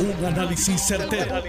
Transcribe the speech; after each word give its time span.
Un 0.00 0.24
análisis 0.24 0.80
certero, 0.80 1.42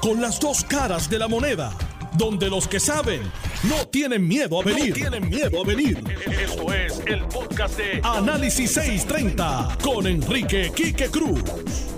Con 0.00 0.20
las 0.20 0.40
dos 0.40 0.64
caras 0.64 1.08
de 1.08 1.18
la 1.18 1.28
moneda. 1.28 1.72
Donde 2.14 2.50
los 2.50 2.66
que 2.66 2.80
saben 2.80 3.22
no 3.64 3.86
tienen 3.86 4.26
miedo 4.26 4.60
a 4.60 4.64
venir. 4.64 4.92
tienen 4.92 5.28
miedo 5.30 5.62
a 5.62 5.64
venir. 5.64 6.02
Esto 6.26 6.72
es 6.74 7.00
el 7.06 7.22
podcast 7.26 7.78
de 7.78 8.00
Análisis 8.02 8.72
630 8.72 9.78
con 9.82 10.06
Enrique 10.08 10.72
Quique 10.74 11.08
Cruz. 11.08 11.40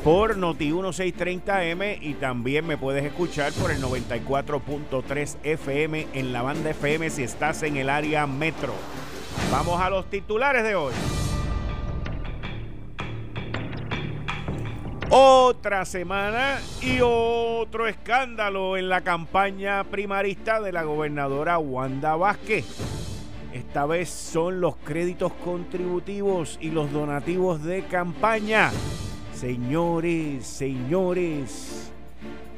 Por 0.05 0.37
Noti 0.37 0.71
1630M 0.71 1.99
y 2.03 2.15
también 2.15 2.67
me 2.67 2.77
puedes 2.77 3.05
escuchar 3.05 3.51
por 3.55 3.71
el 3.71 3.83
94.3 3.83 5.37
FM 5.43 6.09
en 6.13 6.33
la 6.35 6.43
banda 6.43 6.71
FM 6.71 7.09
si 7.09 7.23
estás 7.23 7.63
en 7.63 7.79
el 7.79 7.89
área 7.89 8.27
metro. 8.27 8.75
Vamos 9.51 9.81
a 9.81 9.89
los 9.89 10.09
titulares 10.11 10.63
de 10.63 10.75
hoy. 10.75 10.93
Otra 15.17 15.85
semana 15.85 16.59
y 16.83 16.99
otro 17.01 17.87
escándalo 17.87 18.77
en 18.77 18.89
la 18.89 19.03
campaña 19.03 19.85
primarista 19.85 20.61
de 20.61 20.73
la 20.73 20.83
gobernadora 20.83 21.57
Wanda 21.59 22.17
Vázquez. 22.17 22.67
Esta 23.53 23.87
vez 23.87 24.11
son 24.11 24.61
los 24.61 24.75
créditos 24.75 25.33
contributivos 25.35 26.59
y 26.61 26.73
los 26.73 26.91
donativos 26.91 27.63
de 27.63 27.85
campaña. 27.85 28.73
Señores, 29.33 30.49
señores, 30.49 31.93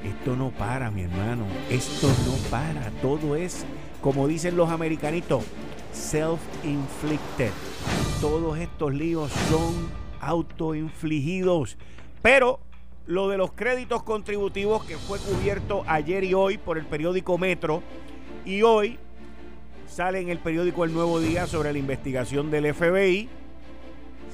esto 0.03 0.35
no 0.35 0.49
para, 0.49 0.91
mi 0.91 1.03
hermano. 1.03 1.45
Esto 1.69 2.09
no 2.09 2.51
para. 2.51 2.91
Todo 3.03 3.37
es, 3.37 3.67
como 4.01 4.27
dicen 4.27 4.57
los 4.57 4.71
americanitos, 4.71 5.45
self-inflicted. 5.93 7.51
Todos 8.23 8.57
estos 8.57 8.95
líos 8.95 9.31
son 9.51 9.91
autoinfligidos. 10.23 11.77
Pero 12.27 12.59
lo 13.07 13.29
de 13.29 13.37
los 13.37 13.53
créditos 13.53 14.03
contributivos 14.03 14.85
que 14.85 14.97
fue 14.97 15.21
cubierto 15.21 15.85
ayer 15.87 16.25
y 16.25 16.35
hoy 16.35 16.59
por 16.59 16.77
el 16.77 16.85
periódico 16.85 17.39
Metro 17.39 17.85
y 18.45 18.63
hoy 18.63 18.99
sale 19.87 20.19
en 20.19 20.31
el 20.31 20.41
periódico 20.41 20.85
El 20.85 20.93
Nuevo 20.93 21.21
Día 21.21 21.47
sobre 21.47 21.73
la 21.73 21.79
investigación 21.79 22.51
del 22.51 22.75
FBI. 22.75 23.29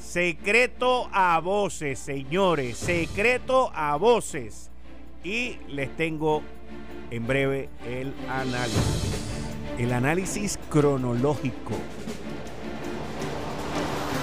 Secreto 0.01 1.11
a 1.13 1.39
voces, 1.41 1.99
señores, 1.99 2.79
secreto 2.79 3.71
a 3.75 3.95
voces. 3.97 4.71
Y 5.23 5.59
les 5.69 5.95
tengo 5.95 6.43
en 7.11 7.27
breve 7.27 7.69
el 7.87 8.15
análisis. 8.27 9.23
El 9.77 9.93
análisis 9.93 10.59
cronológico. 10.71 11.75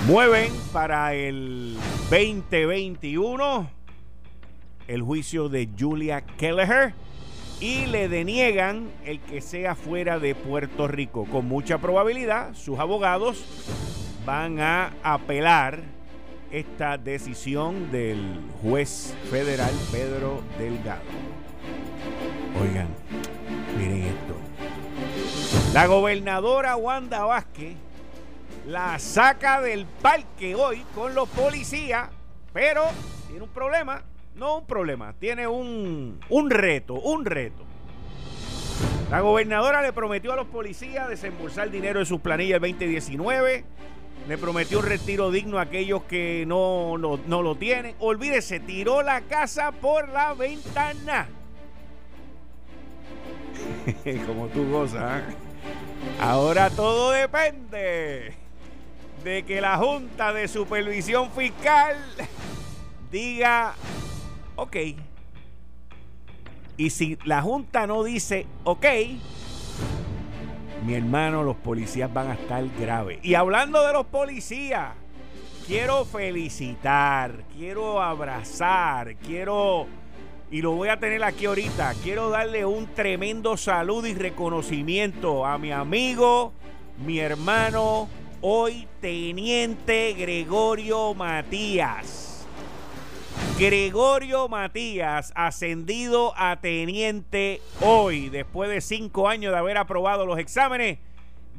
Mueven 0.08 0.52
para 0.73 1.14
el 1.14 1.78
2021 2.09 3.69
el 4.88 5.02
juicio 5.03 5.50
de 5.50 5.69
Julia 5.78 6.22
Kelleher 6.22 6.94
y 7.59 7.86
le 7.86 8.09
deniegan 8.09 8.89
el 9.05 9.20
que 9.20 9.42
sea 9.42 9.75
fuera 9.75 10.17
de 10.17 10.33
Puerto 10.33 10.88
Rico. 10.88 11.25
Con 11.25 11.47
mucha 11.47 11.77
probabilidad, 11.77 12.55
sus 12.55 12.80
abogados 12.80 13.44
van 14.25 14.59
a 14.59 14.94
apelar 15.03 15.80
esta 16.52 16.97
decisión 16.97 17.92
del 17.92 18.39
juez 18.64 19.14
federal 19.30 19.73
Pedro 19.92 20.42
Delgado. 20.58 21.02
Oigan, 22.59 22.88
miren 23.77 24.03
esto. 24.03 24.36
La 25.73 25.86
gobernadora 25.86 26.75
Wanda 26.75 27.25
Vázquez 27.25 27.75
la 28.70 29.00
saca 29.00 29.62
del 29.62 29.88
parque 29.88 30.53
hoy 30.53 30.84
con 30.94 31.16
los 31.16 31.28
policías, 31.30 32.09
pero 32.53 32.84
tiene 33.28 33.42
un 33.42 33.50
problema, 33.50 34.03
no 34.36 34.59
un 34.59 34.67
problema, 34.67 35.14
tiene 35.14 35.48
un, 35.48 36.20
un 36.30 36.50
reto, 36.52 36.94
un 36.94 37.26
reto. 37.26 37.64
La 39.09 39.22
gobernadora 39.22 39.81
le 39.81 39.92
prometió 39.92 40.34
a 40.34 40.36
los 40.36 40.45
policías 40.45 41.09
desembolsar 41.09 41.71
dinero 41.71 41.99
de 41.99 42.05
sus 42.05 42.21
planillas 42.21 42.61
el 42.61 42.71
2019. 42.71 43.64
Le 44.27 44.38
prometió 44.38 44.80
un 44.80 44.86
retiro 44.86 45.32
digno 45.32 45.58
a 45.58 45.64
aquellos 45.64 46.04
que 46.04 46.43
no, 46.45 46.99
no, 46.99 47.42
lo 47.42 47.55
tienen. 47.55 47.95
Olvídese, 47.98 48.60
tiró 48.60 49.02
la 49.02 49.22
casa 49.22 49.72
por 49.72 50.10
la 50.10 50.36
ventana. 50.36 51.27
Como 54.27 54.48
tú 54.49 54.70
gozas. 54.70 55.23
¿eh? 55.23 55.36
Ahora 56.20 56.70
todo 56.70 57.11
depende 57.11 58.48
de 59.23 59.43
que 59.43 59.61
la 59.61 59.77
Junta 59.77 60.33
de 60.33 60.47
Supervisión 60.47 61.30
Fiscal 61.31 61.97
diga, 63.11 63.75
ok. 64.55 64.75
Y 66.77 66.89
si 66.89 67.17
la 67.25 67.41
Junta 67.41 67.87
no 67.87 68.03
dice, 68.03 68.45
ok, 68.63 68.85
mi 70.85 70.93
hermano, 70.93 71.43
los 71.43 71.57
policías 71.57 72.11
van 72.13 72.30
a 72.30 72.33
estar 72.33 72.63
graves. 72.80 73.19
Y 73.21 73.35
hablando 73.35 73.85
de 73.85 73.93
los 73.93 74.05
policías, 74.05 74.93
quiero 75.67 76.05
felicitar, 76.05 77.43
quiero 77.55 78.01
abrazar, 78.01 79.15
quiero, 79.17 79.87
y 80.49 80.61
lo 80.61 80.71
voy 80.71 80.89
a 80.89 80.97
tener 80.97 81.23
aquí 81.23 81.45
ahorita, 81.45 81.93
quiero 82.01 82.30
darle 82.30 82.65
un 82.65 82.87
tremendo 82.93 83.57
saludo 83.57 84.07
y 84.07 84.13
reconocimiento 84.13 85.45
a 85.45 85.57
mi 85.57 85.71
amigo, 85.71 86.53
mi 87.05 87.19
hermano, 87.19 88.07
hoy 88.42 88.88
teniente 89.02 90.14
Gregorio 90.14 91.14
Matías. 91.14 92.48
Gregorio 93.58 94.48
Matías, 94.48 95.33
ascendido 95.36 96.33
a 96.38 96.60
teniente 96.61 97.61
hoy, 97.82 98.30
después 98.30 98.70
de 98.70 98.82
cinco 98.82 99.28
años 99.28 99.52
de 99.52 99.60
haber 99.60 99.78
aprobado 99.78 100.26
los 100.26 100.39
exámenes. 100.39 100.99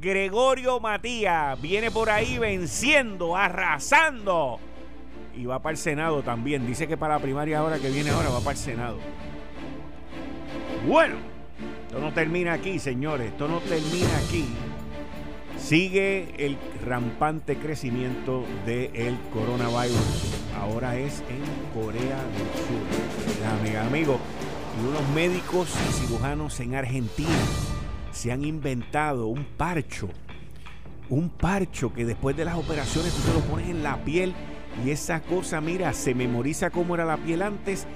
Gregorio 0.01 0.81
Matías 0.81 1.61
viene 1.61 1.91
por 1.91 2.09
ahí 2.09 2.39
venciendo, 2.39 3.37
arrasando. 3.37 4.59
Y 5.37 5.45
va 5.45 5.61
para 5.61 5.73
el 5.73 5.79
Senado 5.79 6.23
también. 6.23 6.67
Dice 6.67 6.89
que 6.89 6.97
para 6.97 7.15
la 7.15 7.21
primaria 7.21 7.59
ahora 7.59 7.79
que 7.79 7.91
viene 7.91 8.11
ahora 8.11 8.31
va 8.31 8.39
para 8.41 8.53
el 8.53 8.57
Senado. 8.57 8.99
Bueno, 10.87 11.17
esto 11.87 12.01
no 12.01 12.13
termina 12.15 12.55
aquí, 12.55 12.79
señores. 12.79 13.29
Esto 13.29 13.47
no 13.47 13.61
termina 13.61 14.17
aquí. 14.27 14.49
Sigue 15.61 16.35
el 16.39 16.59
rampante 16.85 17.57
crecimiento 17.57 18.45
del 18.67 19.17
coronavirus. 19.33 20.35
Ahora 20.59 20.97
es 20.97 21.23
en 21.29 21.81
Corea 21.81 22.01
del 22.01 22.49
Sur. 22.65 23.61
Amiga, 23.61 23.87
amigo, 23.87 24.19
y 24.81 24.89
unos 24.89 25.09
médicos 25.15 25.69
y 25.89 25.93
cirujanos 25.93 26.59
en 26.61 26.75
Argentina 26.75 27.29
se 28.11 28.33
han 28.33 28.45
inventado 28.45 29.27
un 29.27 29.45
parcho. 29.45 30.09
Un 31.09 31.29
parcho 31.29 31.93
que 31.93 32.05
después 32.05 32.37
de 32.37 32.45
las 32.45 32.57
operaciones 32.57 33.13
tú 33.15 33.23
te 33.23 33.35
lo 33.35 33.41
pones 33.41 33.69
en 33.69 33.83
la 33.83 34.03
piel 34.05 34.35
y 34.85 34.91
esa 34.91 35.21
cosa, 35.21 35.61
mira, 35.61 35.93
se 35.93 36.15
memoriza 36.15 36.71
cómo 36.71 36.95
era 36.95 37.05
la 37.05 37.17
piel 37.17 37.43
antes 37.43 37.87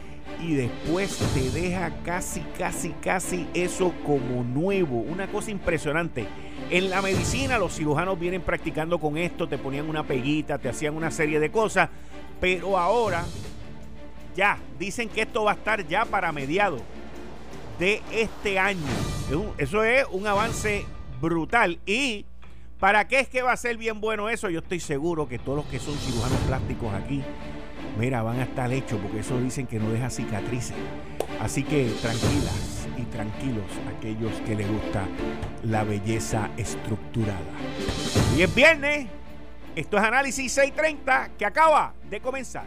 y 0.40 0.54
después 0.54 1.16
te 1.34 1.50
deja 1.50 1.92
casi, 2.04 2.40
casi, 2.58 2.90
casi 3.02 3.46
eso 3.54 3.92
como 4.04 4.42
nuevo. 4.44 5.00
Una 5.00 5.26
cosa 5.28 5.50
impresionante. 5.50 6.26
En 6.70 6.90
la 6.90 7.02
medicina 7.02 7.58
los 7.58 7.74
cirujanos 7.74 8.18
vienen 8.18 8.42
practicando 8.42 8.98
con 8.98 9.16
esto, 9.16 9.48
te 9.48 9.58
ponían 9.58 9.88
una 9.88 10.04
peguita, 10.04 10.58
te 10.58 10.68
hacían 10.68 10.94
una 10.94 11.10
serie 11.10 11.40
de 11.40 11.50
cosas, 11.50 11.90
pero 12.40 12.78
ahora 12.78 13.24
ya 14.34 14.58
dicen 14.78 15.08
que 15.08 15.22
esto 15.22 15.44
va 15.44 15.52
a 15.52 15.54
estar 15.54 15.86
ya 15.86 16.04
para 16.04 16.32
mediados 16.32 16.82
de 17.78 18.02
este 18.12 18.58
año. 18.58 18.80
Eso 19.58 19.84
es 19.84 20.06
un 20.10 20.26
avance 20.26 20.84
brutal 21.20 21.78
y 21.86 22.26
¿para 22.78 23.06
qué 23.06 23.20
es 23.20 23.28
que 23.28 23.42
va 23.42 23.52
a 23.52 23.56
ser 23.56 23.76
bien 23.76 24.00
bueno 24.00 24.28
eso? 24.28 24.50
Yo 24.50 24.60
estoy 24.60 24.80
seguro 24.80 25.28
que 25.28 25.38
todos 25.38 25.56
los 25.56 25.66
que 25.66 25.78
son 25.78 25.96
cirujanos 25.96 26.38
plásticos 26.46 26.92
aquí 26.94 27.22
mira, 27.98 28.22
van 28.22 28.40
a 28.40 28.44
estar 28.44 28.72
hechos 28.72 28.98
porque 29.00 29.20
eso 29.20 29.40
dicen 29.40 29.66
que 29.66 29.78
no 29.78 29.90
deja 29.90 30.10
cicatrices. 30.10 30.76
Así 31.40 31.62
que 31.62 31.90
tranquilas 32.00 32.86
y 32.96 33.02
tranquilos 33.04 33.64
aquellos 33.96 34.32
que 34.46 34.54
les 34.54 34.68
gusta 34.68 35.04
la 35.62 35.84
belleza 35.84 36.50
estructurada. 36.56 37.40
Y 38.36 38.42
es 38.42 38.54
viernes, 38.54 39.06
esto 39.74 39.96
es 39.96 40.02
Análisis 40.02 40.52
630 40.52 41.30
que 41.38 41.46
acaba 41.46 41.94
de 42.08 42.20
comenzar. 42.20 42.66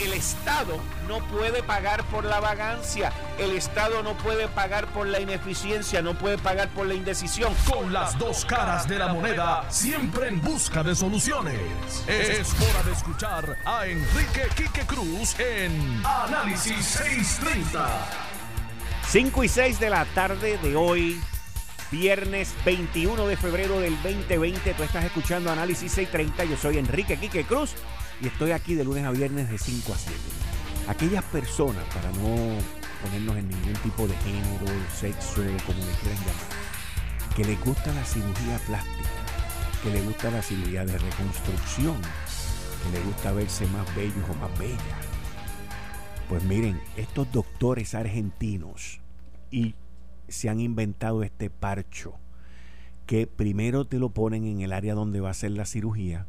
El 0.00 0.12
Estado 0.12 0.78
no 1.08 1.18
puede 1.28 1.62
pagar 1.62 2.04
por 2.04 2.24
la 2.24 2.40
vagancia, 2.40 3.12
el 3.38 3.52
Estado 3.52 4.02
no 4.02 4.16
puede 4.18 4.48
pagar 4.48 4.86
por 4.88 5.06
la 5.06 5.20
ineficiencia, 5.20 6.02
no 6.02 6.18
puede 6.18 6.36
pagar 6.36 6.68
por 6.70 6.86
la 6.86 6.94
indecisión. 6.94 7.54
Con 7.70 7.92
las 7.92 8.18
dos 8.18 8.44
caras 8.44 8.88
de 8.88 8.98
la 8.98 9.12
moneda, 9.12 9.64
siempre 9.70 10.28
en 10.28 10.40
busca 10.40 10.82
de 10.82 10.94
soluciones. 10.94 11.58
Es 12.08 12.54
hora 12.54 12.82
de 12.82 12.92
escuchar 12.92 13.56
a 13.64 13.86
Enrique 13.86 14.48
Quique 14.56 14.84
Cruz 14.86 15.38
en 15.38 16.02
Análisis 16.04 16.84
630. 16.84 17.88
5 19.08 19.44
y 19.44 19.48
6 19.48 19.80
de 19.80 19.90
la 19.90 20.04
tarde 20.06 20.58
de 20.58 20.74
hoy, 20.74 21.20
viernes 21.92 22.52
21 22.64 23.26
de 23.28 23.36
febrero 23.36 23.78
del 23.78 23.94
2020. 24.02 24.74
Tú 24.74 24.82
estás 24.82 25.04
escuchando 25.04 25.52
Análisis 25.52 25.92
630. 25.92 26.44
Yo 26.44 26.56
soy 26.56 26.78
Enrique 26.78 27.16
Quique 27.16 27.44
Cruz 27.44 27.74
y 28.20 28.26
estoy 28.26 28.52
aquí 28.52 28.74
de 28.74 28.84
lunes 28.84 29.04
a 29.04 29.10
viernes 29.10 29.50
de 29.50 29.58
5 29.58 29.92
a 29.92 29.98
7. 29.98 30.18
Aquellas 30.88 31.24
personas, 31.24 31.84
para 31.94 32.10
no 32.12 32.58
ponernos 33.02 33.36
en 33.36 33.48
ningún 33.48 33.74
tipo 33.82 34.06
de 34.06 34.14
género, 34.18 34.66
sexo, 34.94 35.42
como 35.66 35.78
le 35.78 35.92
quieran 36.00 36.18
llamar, 36.20 37.34
que 37.36 37.44
les 37.44 37.64
gusta 37.64 37.92
la 37.92 38.04
cirugía 38.04 38.58
plástica, 38.66 39.10
que 39.82 39.90
les 39.90 40.04
gusta 40.04 40.30
la 40.30 40.42
cirugía 40.42 40.84
de 40.84 40.98
reconstrucción, 40.98 41.96
que 42.82 42.96
les 42.96 43.06
gusta 43.06 43.32
verse 43.32 43.66
más 43.68 43.94
bellos 43.96 44.28
o 44.30 44.34
más 44.34 44.58
bellas. 44.58 44.78
Pues 46.28 46.42
miren, 46.44 46.80
estos 46.96 47.30
doctores 47.32 47.94
argentinos 47.94 49.00
y 49.50 49.74
se 50.28 50.48
han 50.48 50.60
inventado 50.60 51.22
este 51.22 51.50
parcho 51.50 52.14
que 53.06 53.26
primero 53.26 53.84
te 53.84 53.98
lo 53.98 54.10
ponen 54.10 54.46
en 54.46 54.62
el 54.62 54.72
área 54.72 54.94
donde 54.94 55.20
va 55.20 55.30
a 55.30 55.34
ser 55.34 55.50
la 55.50 55.66
cirugía 55.66 56.26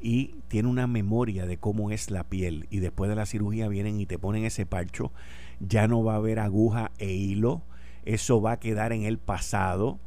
y 0.00 0.36
tiene 0.48 0.68
una 0.68 0.86
memoria 0.86 1.46
de 1.46 1.58
cómo 1.58 1.90
es 1.90 2.10
la 2.10 2.24
piel. 2.24 2.66
Y 2.70 2.78
después 2.78 3.08
de 3.08 3.16
la 3.16 3.26
cirugía 3.26 3.68
vienen 3.68 4.00
y 4.00 4.06
te 4.06 4.18
ponen 4.18 4.44
ese 4.44 4.66
parcho, 4.66 5.12
ya 5.60 5.88
no 5.88 6.04
va 6.04 6.14
a 6.14 6.16
haber 6.16 6.38
aguja 6.38 6.92
e 6.98 7.12
hilo, 7.12 7.62
eso 8.04 8.40
va 8.40 8.52
a 8.52 8.60
quedar 8.60 8.92
en 8.92 9.02
el 9.02 9.18
pasado, 9.18 9.98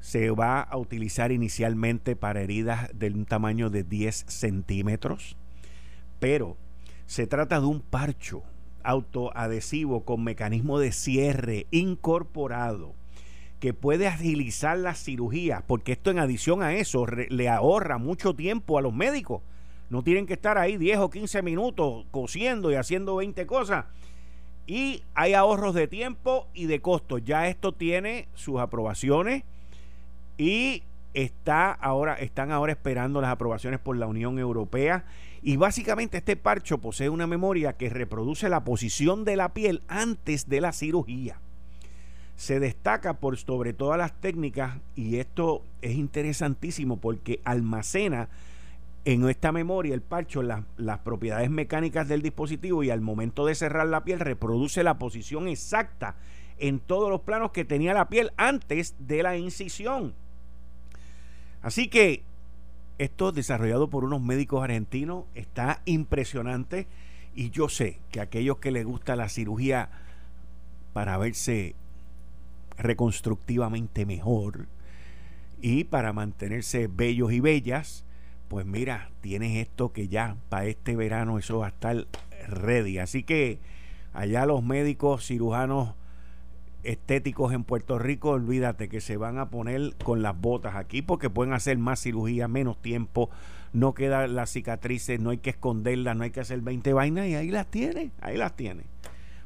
se 0.00 0.30
va 0.30 0.60
a 0.60 0.76
utilizar 0.76 1.32
inicialmente 1.32 2.16
para 2.16 2.40
heridas 2.40 2.90
de 2.94 3.08
un 3.08 3.24
tamaño 3.24 3.70
de 3.70 3.82
10 3.82 4.24
centímetros, 4.28 5.36
pero 6.18 6.56
se 7.06 7.26
trata 7.26 7.60
de 7.60 7.66
un 7.66 7.80
parcho 7.80 8.42
autoadhesivo 8.82 10.04
con 10.04 10.22
mecanismo 10.22 10.78
de 10.78 10.92
cierre 10.92 11.66
incorporado 11.70 12.94
que 13.66 13.74
puede 13.74 14.06
agilizar 14.06 14.78
la 14.78 14.94
cirugía, 14.94 15.64
porque 15.66 15.90
esto 15.90 16.12
en 16.12 16.20
adición 16.20 16.62
a 16.62 16.74
eso 16.74 17.04
le 17.04 17.48
ahorra 17.48 17.98
mucho 17.98 18.32
tiempo 18.32 18.78
a 18.78 18.80
los 18.80 18.94
médicos. 18.94 19.42
No 19.90 20.04
tienen 20.04 20.24
que 20.24 20.34
estar 20.34 20.56
ahí 20.56 20.76
10 20.76 20.98
o 20.98 21.10
15 21.10 21.42
minutos 21.42 22.06
cosiendo 22.12 22.70
y 22.70 22.76
haciendo 22.76 23.16
20 23.16 23.44
cosas. 23.48 23.86
Y 24.68 25.02
hay 25.16 25.34
ahorros 25.34 25.74
de 25.74 25.88
tiempo 25.88 26.46
y 26.54 26.66
de 26.66 26.80
costo. 26.80 27.18
Ya 27.18 27.48
esto 27.48 27.72
tiene 27.72 28.28
sus 28.34 28.60
aprobaciones 28.60 29.42
y 30.38 30.84
está 31.12 31.72
ahora, 31.72 32.14
están 32.14 32.52
ahora 32.52 32.70
esperando 32.70 33.20
las 33.20 33.32
aprobaciones 33.32 33.80
por 33.80 33.96
la 33.96 34.06
Unión 34.06 34.38
Europea. 34.38 35.06
Y 35.42 35.56
básicamente 35.56 36.18
este 36.18 36.36
parcho 36.36 36.78
posee 36.78 37.08
una 37.08 37.26
memoria 37.26 37.72
que 37.72 37.90
reproduce 37.90 38.48
la 38.48 38.62
posición 38.62 39.24
de 39.24 39.34
la 39.34 39.54
piel 39.54 39.82
antes 39.88 40.48
de 40.48 40.60
la 40.60 40.70
cirugía 40.70 41.40
se 42.36 42.60
destaca 42.60 43.14
por 43.14 43.38
sobre 43.38 43.72
todas 43.72 43.98
las 43.98 44.12
técnicas 44.20 44.78
y 44.94 45.16
esto 45.16 45.62
es 45.80 45.92
interesantísimo 45.96 46.98
porque 46.98 47.40
almacena 47.44 48.28
en 49.06 49.28
esta 49.28 49.52
memoria 49.52 49.94
el 49.94 50.02
parcho 50.02 50.42
las 50.42 50.98
propiedades 51.04 51.48
mecánicas 51.48 52.08
del 52.08 52.22
dispositivo 52.22 52.82
y 52.82 52.90
al 52.90 53.00
momento 53.00 53.46
de 53.46 53.54
cerrar 53.54 53.86
la 53.86 54.04
piel 54.04 54.20
reproduce 54.20 54.82
la 54.82 54.98
posición 54.98 55.48
exacta 55.48 56.16
en 56.58 56.80
todos 56.80 57.10
los 57.10 57.20
planos 57.20 57.52
que 57.52 57.64
tenía 57.64 57.94
la 57.94 58.08
piel 58.08 58.32
antes 58.36 58.94
de 58.98 59.22
la 59.22 59.36
incisión. 59.36 60.14
Así 61.62 61.88
que 61.88 62.22
esto 62.98 63.32
desarrollado 63.32 63.88
por 63.88 64.04
unos 64.04 64.20
médicos 64.20 64.62
argentinos 64.62 65.24
está 65.34 65.82
impresionante 65.84 66.86
y 67.34 67.50
yo 67.50 67.68
sé 67.68 67.98
que 68.10 68.20
aquellos 68.20 68.58
que 68.58 68.72
les 68.72 68.84
gusta 68.84 69.16
la 69.16 69.28
cirugía 69.28 69.90
para 70.92 71.16
verse 71.18 71.76
reconstructivamente 72.76 74.06
mejor 74.06 74.68
y 75.60 75.84
para 75.84 76.12
mantenerse 76.12 76.88
bellos 76.88 77.32
y 77.32 77.40
bellas, 77.40 78.04
pues 78.48 78.66
mira, 78.66 79.10
tienes 79.20 79.56
esto 79.56 79.92
que 79.92 80.08
ya 80.08 80.36
para 80.48 80.66
este 80.66 80.96
verano 80.96 81.38
eso 81.38 81.58
va 81.58 81.66
a 81.66 81.70
estar 81.70 82.06
ready. 82.48 82.98
Así 82.98 83.22
que 83.22 83.58
allá 84.12 84.46
los 84.46 84.62
médicos 84.62 85.26
cirujanos 85.26 85.94
estéticos 86.82 87.52
en 87.52 87.64
Puerto 87.64 87.98
Rico, 87.98 88.30
olvídate 88.30 88.88
que 88.88 89.00
se 89.00 89.16
van 89.16 89.38
a 89.38 89.50
poner 89.50 89.96
con 90.04 90.22
las 90.22 90.40
botas 90.40 90.76
aquí 90.76 91.02
porque 91.02 91.30
pueden 91.30 91.52
hacer 91.52 91.78
más 91.78 92.00
cirugía, 92.00 92.46
menos 92.46 92.80
tiempo, 92.80 93.28
no 93.72 93.92
quedan 93.92 94.36
las 94.36 94.50
cicatrices, 94.50 95.18
no 95.18 95.30
hay 95.30 95.38
que 95.38 95.50
esconderlas, 95.50 96.16
no 96.16 96.22
hay 96.22 96.30
que 96.30 96.40
hacer 96.40 96.60
20 96.60 96.92
vainas 96.92 97.26
y 97.26 97.34
ahí 97.34 97.50
las 97.50 97.66
tiene, 97.66 98.12
ahí 98.20 98.36
las 98.36 98.54
tiene. 98.54 98.84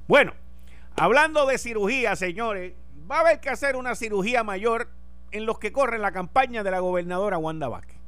Bueno, 0.06 0.34
hablando 0.96 1.46
de 1.46 1.56
cirugía, 1.56 2.14
señores, 2.14 2.74
va 3.10 3.18
a 3.18 3.20
haber 3.20 3.40
que 3.40 3.50
hacer 3.50 3.76
una 3.76 3.94
cirugía 3.94 4.44
mayor 4.44 4.88
en 5.32 5.46
los 5.46 5.58
que 5.58 5.72
corren 5.72 6.02
la 6.02 6.12
campaña 6.12 6.62
de 6.62 6.70
la 6.70 6.80
gobernadora 6.80 7.38
Wanda 7.38 7.68
Vázquez. 7.68 7.98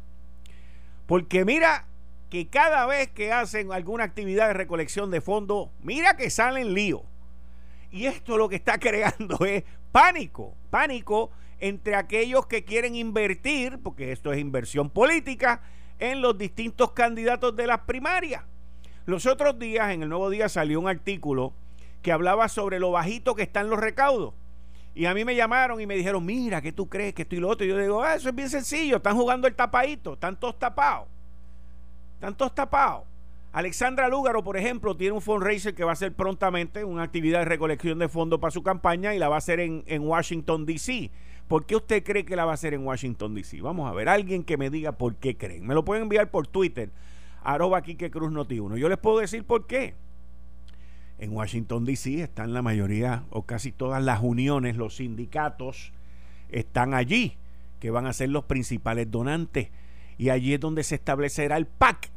Porque 1.07 1.45
mira 1.45 1.87
que 2.31 2.49
cada 2.49 2.87
vez 2.87 3.09
que 3.09 3.33
hacen 3.33 3.73
alguna 3.73 4.05
actividad 4.05 4.49
de 4.49 4.55
recolección 4.55 5.11
de 5.11 5.21
fondos, 5.21 5.71
mira 5.81 6.17
que 6.17 6.31
salen 6.31 6.73
líos. 6.73 7.03
Y 7.91 8.07
esto 8.07 8.39
lo 8.39 8.49
que 8.49 8.57
está 8.57 8.79
creando 8.81 9.45
es 9.45 9.65
pánico, 9.91 10.55
pánico 10.71 11.31
entre 11.59 11.95
aquellos 11.95 12.47
que 12.47 12.65
quieren 12.65 12.97
invertir, 12.97 13.81
porque 13.83 14.13
esto 14.13 14.33
es 14.33 14.41
inversión 14.41 14.91
política, 14.91 15.63
en 15.99 16.21
los 16.21 16.37
distintos 16.37 16.93
candidatos 16.93 17.55
de 17.55 17.67
las 17.67 17.81
primarias. 17.81 18.43
Los 19.05 19.27
otros 19.27 19.59
días, 19.59 19.93
en 19.93 20.03
el 20.03 20.09
Nuevo 20.09 20.31
Día, 20.31 20.49
salió 20.49 20.81
un 20.81 20.89
artículo 20.89 21.53
que 22.03 22.11
hablaba 22.11 22.49
sobre 22.49 22.81
lo 22.81 22.91
bajito 22.91 23.37
que 23.37 23.43
están 23.43 23.71
los 23.71 23.79
recaudos. 23.79 24.35
Y 24.94 25.06
a 25.06 25.15
mí 25.15 25.25
me 25.25 25.35
llamaron 25.35 25.81
y 25.81 25.87
me 25.87 25.97
dijeron, 25.97 26.25
mira, 26.25 26.61
¿qué 26.61 26.73
tú 26.73 26.89
crees 26.89 27.15
que 27.15 27.23
estoy 27.23 27.39
lo 27.39 27.49
otro? 27.49 27.65
Y 27.65 27.71
yo 27.71 27.79
digo, 27.79 28.03
ah, 28.03 28.15
eso 28.15 28.29
es 28.29 28.35
bien 28.35 28.50
sencillo, 28.50 28.97
están 28.97 29.17
jugando 29.17 29.47
el 29.47 29.55
tapadito, 29.55 30.15
están 30.15 30.39
todos 30.39 30.59
tapados. 30.59 31.09
Están 32.15 32.37
todos 32.37 32.55
tapados. 32.55 33.05
Alexandra 33.53 34.09
Lúgaro, 34.09 34.43
por 34.43 34.56
ejemplo, 34.56 34.97
tiene 34.97 35.12
un 35.12 35.21
fundraiser 35.21 35.75
que 35.75 35.85
va 35.85 35.91
a 35.91 35.93
hacer 35.93 36.12
prontamente 36.12 36.85
una 36.85 37.03
actividad 37.03 37.41
de 37.41 37.44
recolección 37.47 37.99
de 37.99 38.09
fondos 38.09 38.39
para 38.39 38.50
su 38.50 38.62
campaña 38.62 39.15
y 39.15 39.19
la 39.19 39.29
va 39.29 39.35
a 39.35 39.39
hacer 39.39 39.61
en, 39.61 40.03
Washington, 40.03 40.65
D.C. 40.65 41.11
¿Por 41.49 41.67
qué 41.67 41.77
usted 41.77 42.03
cree 42.03 42.25
que 42.25 42.37
la 42.37 42.47
va 42.47 42.53
a 42.53 42.55
hacer 42.55 42.73
en 42.73 42.87
Washington, 42.87 43.35
D.C.? 43.35 43.61
Vamos 43.61 43.91
a 43.91 43.94
ver, 43.94 44.09
alguien 44.09 44.44
que 44.44 44.56
me 44.56 44.71
diga 44.71 44.93
por 44.93 45.17
qué 45.17 45.37
creen. 45.37 45.67
Me 45.67 45.75
lo 45.75 45.85
pueden 45.85 46.05
enviar 46.05 46.31
por 46.31 46.47
Twitter, 46.47 46.91
arroba 47.43 47.83
Quique 47.83 48.11
Cruz 48.11 48.33
Noti 48.33 48.56
Yo 48.56 48.89
les 48.89 48.99
puedo 48.99 49.19
decir 49.19 49.44
por 49.44 49.67
qué 49.67 49.96
en 51.22 51.31
Washington, 51.31 51.84
D.C. 51.84 52.20
están 52.20 52.52
la 52.52 52.62
mayoría 52.62 53.22
o 53.31 53.46
casi 53.46 53.70
todas 53.70 54.02
las 54.02 54.20
uniones, 54.20 54.76
los 54.76 54.96
sindicatos 54.96 55.93
están 56.48 56.94
allí, 56.94 57.38
que 57.79 57.93
van 57.93 58.06
a 58.06 58.12
ser 58.12 58.29
los 58.31 58.44
principales 58.44 59.08
donantes. 59.08 59.69
Y 60.19 60.31
allí 60.31 60.52
es 60.52 60.58
donde 60.58 60.82
se 60.82 60.96
establecerá 60.96 61.56
el 61.56 61.67
PAC, 61.67 62.10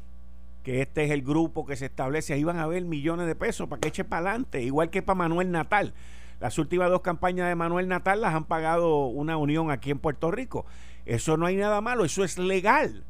que 0.63 0.81
este 0.81 1.03
es 1.03 1.11
el 1.11 1.21
grupo 1.21 1.67
que 1.67 1.75
se 1.75 1.85
establece. 1.85 2.33
Ahí 2.33 2.43
van 2.43 2.57
a 2.57 2.63
haber 2.63 2.83
millones 2.83 3.27
de 3.27 3.35
pesos 3.35 3.69
para 3.69 3.79
que 3.79 3.89
eche 3.89 4.03
para 4.03 4.31
adelante, 4.31 4.63
igual 4.63 4.89
que 4.89 5.03
para 5.03 5.17
Manuel 5.17 5.51
Natal. 5.51 5.93
Las 6.39 6.57
últimas 6.57 6.89
dos 6.89 7.01
campañas 7.01 7.47
de 7.47 7.53
Manuel 7.53 7.87
Natal 7.87 8.21
las 8.21 8.33
han 8.33 8.45
pagado 8.45 9.05
una 9.05 9.37
unión 9.37 9.69
aquí 9.69 9.91
en 9.91 9.99
Puerto 9.99 10.31
Rico. 10.31 10.65
Eso 11.05 11.37
no 11.37 11.45
hay 11.45 11.57
nada 11.57 11.79
malo, 11.79 12.05
eso 12.05 12.23
es 12.23 12.39
legal. 12.39 13.03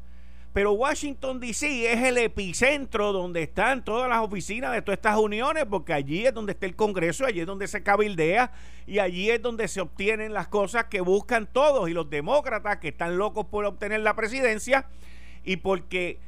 Pero 0.56 0.72
Washington, 0.72 1.38
D.C. 1.38 1.92
es 1.92 2.02
el 2.02 2.16
epicentro 2.16 3.12
donde 3.12 3.42
están 3.42 3.84
todas 3.84 4.08
las 4.08 4.20
oficinas 4.20 4.72
de 4.72 4.80
todas 4.80 4.96
estas 4.96 5.18
uniones, 5.18 5.66
porque 5.66 5.92
allí 5.92 6.24
es 6.24 6.32
donde 6.32 6.52
está 6.52 6.64
el 6.64 6.74
Congreso, 6.74 7.26
allí 7.26 7.40
es 7.40 7.46
donde 7.46 7.68
se 7.68 7.82
cabildea 7.82 8.52
y 8.86 8.98
allí 8.98 9.28
es 9.28 9.42
donde 9.42 9.68
se 9.68 9.82
obtienen 9.82 10.32
las 10.32 10.48
cosas 10.48 10.86
que 10.86 11.02
buscan 11.02 11.46
todos 11.46 11.90
y 11.90 11.92
los 11.92 12.08
demócratas 12.08 12.78
que 12.78 12.88
están 12.88 13.18
locos 13.18 13.44
por 13.50 13.66
obtener 13.66 14.00
la 14.00 14.16
presidencia 14.16 14.86
y 15.44 15.56
porque 15.56 16.20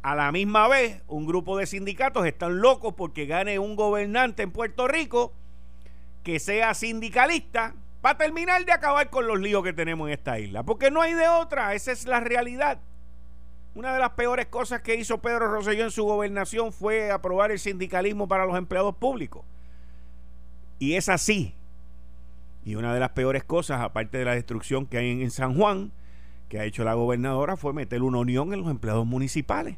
a 0.00 0.14
la 0.14 0.32
misma 0.32 0.68
vez 0.68 1.02
un 1.06 1.26
grupo 1.26 1.58
de 1.58 1.66
sindicatos 1.66 2.24
están 2.24 2.62
locos 2.62 2.94
porque 2.96 3.26
gane 3.26 3.58
un 3.58 3.76
gobernante 3.76 4.42
en 4.42 4.52
Puerto 4.52 4.88
Rico 4.88 5.34
que 6.22 6.38
sea 6.38 6.72
sindicalista 6.72 7.74
para 8.00 8.16
terminar 8.16 8.64
de 8.64 8.72
acabar 8.72 9.10
con 9.10 9.26
los 9.26 9.38
líos 9.38 9.62
que 9.62 9.74
tenemos 9.74 10.08
en 10.08 10.14
esta 10.14 10.38
isla, 10.38 10.62
porque 10.62 10.90
no 10.90 11.02
hay 11.02 11.12
de 11.12 11.28
otra, 11.28 11.74
esa 11.74 11.92
es 11.92 12.06
la 12.06 12.20
realidad. 12.20 12.80
Una 13.76 13.92
de 13.92 14.00
las 14.00 14.12
peores 14.12 14.46
cosas 14.46 14.80
que 14.80 14.94
hizo 14.94 15.18
Pedro 15.18 15.48
Rosselló 15.48 15.84
en 15.84 15.90
su 15.90 16.02
gobernación 16.04 16.72
fue 16.72 17.10
aprobar 17.10 17.50
el 17.50 17.58
sindicalismo 17.58 18.26
para 18.26 18.46
los 18.46 18.56
empleados 18.56 18.96
públicos. 18.96 19.44
Y 20.78 20.94
es 20.94 21.10
así. 21.10 21.54
Y 22.64 22.76
una 22.76 22.94
de 22.94 23.00
las 23.00 23.10
peores 23.10 23.44
cosas, 23.44 23.82
aparte 23.82 24.16
de 24.16 24.24
la 24.24 24.34
destrucción 24.34 24.86
que 24.86 24.96
hay 24.96 25.22
en, 25.22 25.30
San 25.30 25.54
Juan, 25.54 25.92
que 26.48 26.58
ha 26.58 26.64
hecho 26.64 26.84
la 26.84 26.94
gobernadora, 26.94 27.58
fue 27.58 27.74
meter 27.74 28.02
una 28.02 28.16
unión 28.16 28.54
en 28.54 28.60
los 28.60 28.70
empleados 28.70 29.04
municipales. 29.04 29.76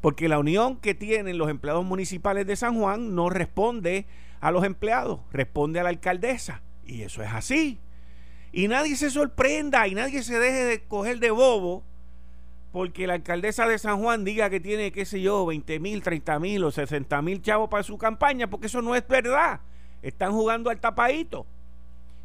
Porque 0.00 0.26
la 0.26 0.38
unión 0.38 0.76
que 0.76 0.94
tienen 0.94 1.36
los 1.36 1.50
empleados 1.50 1.84
municipales 1.84 2.46
de 2.46 2.56
San 2.56 2.74
Juan 2.78 3.14
no 3.14 3.28
responde 3.28 4.06
a 4.40 4.52
los 4.52 4.64
empleados, 4.64 5.20
responde 5.32 5.80
a 5.80 5.82
la 5.82 5.90
alcaldesa. 5.90 6.62
Y 6.86 7.02
eso 7.02 7.22
es 7.22 7.30
así. 7.30 7.78
Y 8.52 8.68
nadie 8.68 8.96
se 8.96 9.10
sorprenda 9.10 9.86
y 9.86 9.94
nadie 9.94 10.22
se 10.22 10.38
deje 10.38 10.64
de 10.64 10.84
coger 10.84 11.18
de 11.18 11.30
bobo 11.30 11.84
porque 12.74 13.06
la 13.06 13.14
alcaldesa 13.14 13.68
de 13.68 13.78
San 13.78 14.02
Juan 14.02 14.24
diga 14.24 14.50
que 14.50 14.58
tiene, 14.58 14.90
qué 14.90 15.04
sé 15.04 15.20
yo, 15.20 15.46
20 15.46 15.78
mil, 15.78 16.02
30 16.02 16.40
mil 16.40 16.64
o 16.64 16.72
60 16.72 17.22
mil 17.22 17.40
chavos 17.40 17.70
para 17.70 17.84
su 17.84 17.96
campaña, 17.96 18.50
porque 18.50 18.66
eso 18.66 18.82
no 18.82 18.96
es 18.96 19.06
verdad. 19.06 19.60
Están 20.02 20.32
jugando 20.32 20.70
al 20.70 20.80
tapadito. 20.80 21.46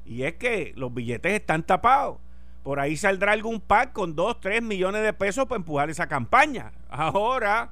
Y 0.08 0.24
es 0.24 0.34
que 0.38 0.74
los 0.76 0.92
billetes 0.92 1.34
están 1.34 1.62
tapados. 1.62 2.18
Por 2.64 2.80
ahí 2.80 2.98
saldrá 2.98 3.34
algún 3.34 3.62
pack 3.62 3.94
con 3.94 4.16
2, 4.16 4.40
3 4.40 4.64
millones 4.64 5.04
de 5.04 5.14
pesos 5.14 5.46
para 5.46 5.58
empujar 5.58 5.92
esa 5.92 6.08
campaña. 6.08 6.72
Ahora, 6.90 7.70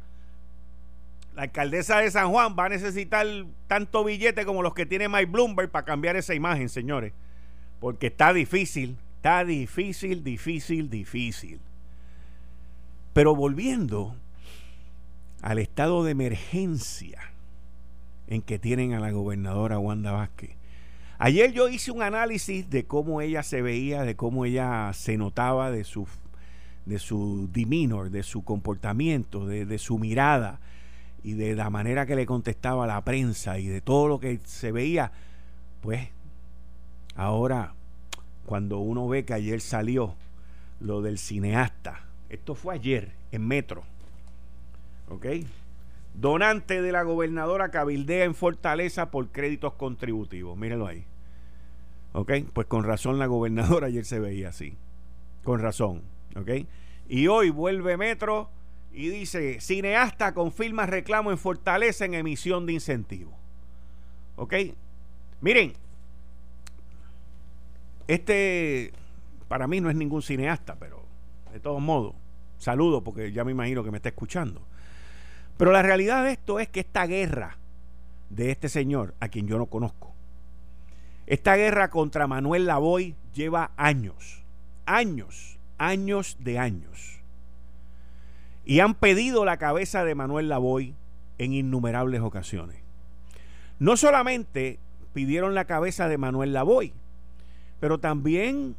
la 1.34 1.42
alcaldesa 1.42 1.98
de 1.98 2.12
San 2.12 2.30
Juan 2.30 2.56
va 2.56 2.66
a 2.66 2.70
necesitar 2.70 3.26
tanto 3.66 4.04
billete 4.04 4.46
como 4.46 4.62
los 4.62 4.76
que 4.76 4.86
tiene 4.86 5.10
Mike 5.10 5.32
Bloomberg 5.32 5.72
para 5.72 5.84
cambiar 5.84 6.16
esa 6.16 6.36
imagen, 6.36 6.70
señores. 6.70 7.12
Porque 7.80 8.06
está 8.06 8.34
difícil, 8.34 9.00
está 9.16 9.44
difícil, 9.44 10.24
difícil, 10.24 10.92
difícil. 10.92 11.60
Pero 13.18 13.36
volviendo 13.36 14.16
al 15.42 15.58
estado 15.58 16.04
de 16.04 16.12
emergencia 16.12 17.20
en 18.28 18.44
que 18.44 18.60
tienen 18.60 18.94
a 18.94 19.00
la 19.00 19.10
gobernadora 19.10 19.80
Wanda 19.80 20.12
Vázquez. 20.12 20.52
Ayer 21.18 21.52
yo 21.52 21.68
hice 21.68 21.90
un 21.90 22.04
análisis 22.04 22.70
de 22.70 22.86
cómo 22.86 23.22
ella 23.22 23.42
se 23.42 23.64
veía, 23.64 24.04
de 24.04 24.16
cómo 24.16 24.46
ella 24.46 24.92
se 24.94 25.18
notaba, 25.18 25.72
de 25.72 25.84
su, 25.84 26.08
de 26.86 27.00
su 27.00 27.50
demeanor, 27.52 28.12
de 28.12 28.22
su 28.22 28.44
comportamiento, 28.44 29.48
de, 29.48 29.66
de 29.66 29.80
su 29.80 29.98
mirada 29.98 30.60
y 31.24 31.34
de 31.34 31.56
la 31.56 31.72
manera 31.72 32.06
que 32.06 32.16
le 32.16 32.28
contestaba 32.28 32.86
la 32.86 33.04
prensa 33.04 33.58
y 33.58 33.66
de 33.66 33.82
todo 33.82 34.08
lo 34.08 34.20
que 34.20 34.40
se 34.44 34.72
veía. 34.72 35.12
Pues 35.82 36.08
ahora, 37.16 37.74
cuando 38.46 38.78
uno 38.78 39.08
ve 39.08 39.26
que 39.26 39.34
ayer 39.34 39.60
salió 39.60 40.14
lo 40.80 41.02
del 41.02 41.18
cineasta, 41.18 41.67
esto 42.30 42.56
fue 42.56 42.76
ayer 42.76 43.14
en 43.32 43.48
Metro. 43.48 43.84
¿Ok? 45.10 45.26
Donante 46.14 46.82
de 46.82 46.92
la 46.92 47.04
gobernadora 47.04 47.70
cabildea 47.70 48.26
en 48.26 48.36
Fortaleza 48.36 49.12
por 49.12 49.30
créditos 49.30 49.74
contributivos. 49.74 50.58
Mírenlo 50.58 50.88
ahí. 50.88 51.06
¿Ok? 52.14 52.32
Pues 52.54 52.68
con 52.68 52.84
razón 52.84 53.20
la 53.20 53.28
gobernadora 53.28 53.88
ayer 53.88 54.06
se 54.06 54.20
veía 54.20 54.50
así. 54.50 54.78
Con 55.44 55.60
razón. 55.60 56.02
¿Ok? 56.36 56.68
Y 57.08 57.28
hoy 57.28 57.50
vuelve 57.50 57.98
Metro 57.98 58.50
y 58.92 59.10
dice, 59.10 59.62
cineasta 59.62 60.34
confirma 60.34 60.86
reclamo 60.86 61.32
en 61.32 61.38
Fortaleza 61.38 62.06
en 62.06 62.16
emisión 62.16 62.66
de 62.66 62.74
incentivos. 62.74 63.36
¿Ok? 64.36 64.54
Miren, 65.40 65.74
este 68.08 68.92
para 69.48 69.68
mí 69.68 69.80
no 69.80 69.90
es 69.90 69.96
ningún 69.96 70.22
cineasta, 70.22 70.76
pero 70.80 70.97
de 71.52 71.60
todos 71.60 71.82
modos, 71.82 72.16
saludo 72.58 73.04
porque 73.04 73.32
ya 73.32 73.44
me 73.44 73.52
imagino 73.52 73.84
que 73.84 73.92
me 73.92 73.98
está 73.98 74.10
escuchando. 74.10 74.62
Pero 75.58 75.72
la 75.72 75.82
realidad 75.82 76.24
de 76.24 76.32
esto 76.32 76.60
es 76.60 76.68
que 76.70 76.82
esta 76.82 77.06
guerra 77.06 77.58
de 78.30 78.52
este 78.52 78.70
señor, 78.70 79.16
a 79.20 79.30
quien 79.30 79.48
yo 79.48 79.58
no 79.58 79.66
conozco, 79.66 80.14
esta 81.26 81.56
guerra 81.56 81.90
contra 81.90 82.28
Manuel 82.28 82.66
Lavoy 82.66 83.16
lleva 83.34 83.72
años, 83.76 84.44
años, 84.86 85.60
años 85.78 86.38
de 86.40 86.60
años. 86.60 87.20
Y 88.66 88.80
han 88.80 88.96
pedido 88.96 89.46
la 89.46 89.58
cabeza 89.58 90.04
de 90.04 90.16
Manuel 90.16 90.50
Lavoy 90.50 90.96
en 91.38 91.54
innumerables 91.54 92.22
ocasiones. 92.22 92.78
No 93.80 93.98
solamente 93.98 94.80
pidieron 95.14 95.56
la 95.56 95.66
cabeza 95.66 96.08
de 96.08 96.18
Manuel 96.18 96.54
Lavoy, 96.54 96.94
pero 97.80 98.00
también 98.00 98.76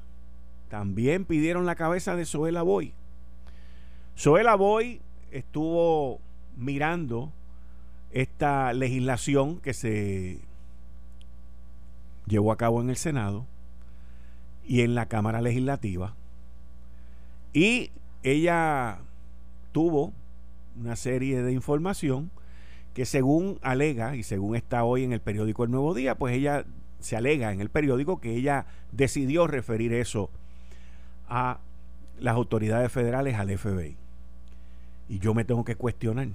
también 0.68 1.24
pidieron 1.24 1.66
la 1.66 1.74
cabeza 1.74 2.16
de 2.16 2.24
Zoela 2.24 2.62
Boy. 2.62 2.92
Zoela 4.16 4.54
Boy 4.54 5.00
estuvo 5.30 6.20
mirando 6.56 7.32
esta 8.10 8.72
legislación 8.72 9.60
que 9.60 9.74
se 9.74 10.40
llevó 12.26 12.52
a 12.52 12.56
cabo 12.56 12.80
en 12.80 12.90
el 12.90 12.96
Senado 12.96 13.46
y 14.64 14.82
en 14.82 14.94
la 14.94 15.06
Cámara 15.06 15.40
Legislativa. 15.40 16.14
Y 17.52 17.90
ella 18.22 18.98
tuvo 19.72 20.12
una 20.78 20.96
serie 20.96 21.42
de 21.42 21.52
información 21.52 22.30
que 22.94 23.06
según 23.06 23.58
alega 23.62 24.16
y 24.16 24.22
según 24.22 24.56
está 24.56 24.84
hoy 24.84 25.04
en 25.04 25.12
el 25.12 25.20
periódico 25.20 25.64
El 25.64 25.70
Nuevo 25.70 25.94
Día, 25.94 26.16
pues 26.16 26.34
ella 26.34 26.64
se 27.00 27.16
alega 27.16 27.52
en 27.52 27.60
el 27.60 27.70
periódico 27.70 28.20
que 28.20 28.34
ella 28.34 28.66
decidió 28.92 29.46
referir 29.46 29.92
eso 29.92 30.30
a 31.28 31.60
las 32.18 32.34
autoridades 32.34 32.90
federales, 32.90 33.36
al 33.36 33.56
FBI. 33.56 33.96
Y 35.08 35.18
yo 35.18 35.34
me 35.34 35.44
tengo 35.44 35.64
que 35.64 35.76
cuestionar 35.76 36.28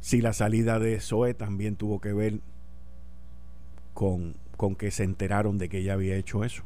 si 0.00 0.20
la 0.20 0.32
salida 0.32 0.78
de 0.78 1.00
Zoe 1.00 1.34
también 1.34 1.76
tuvo 1.76 2.00
que 2.00 2.12
ver 2.12 2.40
con, 3.94 4.34
con 4.56 4.74
que 4.74 4.90
se 4.90 5.04
enteraron 5.04 5.58
de 5.58 5.68
que 5.68 5.78
ella 5.78 5.94
había 5.94 6.16
hecho 6.16 6.44
eso. 6.44 6.62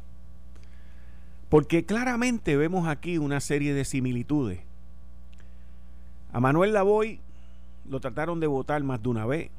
Porque 1.49 1.85
claramente 1.85 2.57
vemos 2.57 2.87
aquí 2.87 3.17
una 3.17 3.39
serie 3.39 3.73
de 3.73 3.85
similitudes. 3.85 4.59
A 6.31 6.39
Manuel 6.39 6.73
Lavoy 6.73 7.19
lo 7.89 7.99
trataron 7.99 8.39
de 8.39 8.47
votar 8.47 8.81
más 8.83 9.03
de 9.03 9.09
una 9.09 9.25
vez. 9.25 9.51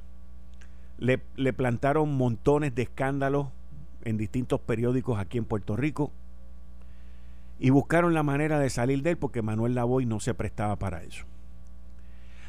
Le, 0.99 1.21
le 1.37 1.52
plantaron 1.52 2.16
montones 2.16 2.75
de 2.75 2.83
escándalos 2.83 3.49
en 4.04 4.16
distintos 4.16 4.61
periódicos 4.61 5.18
aquí 5.18 5.38
en 5.38 5.44
Puerto 5.44 5.76
Rico 5.76 6.12
y 7.58 7.70
buscaron 7.70 8.14
la 8.14 8.23
manera 8.23 8.58
de 8.58 8.70
salir 8.70 9.02
de 9.02 9.11
él 9.11 9.16
porque 9.16 9.42
Manuel 9.42 9.75
Lavoy 9.75 10.06
no 10.06 10.20
se 10.20 10.34
prestaba 10.34 10.76
para 10.76 11.02
eso. 11.02 11.25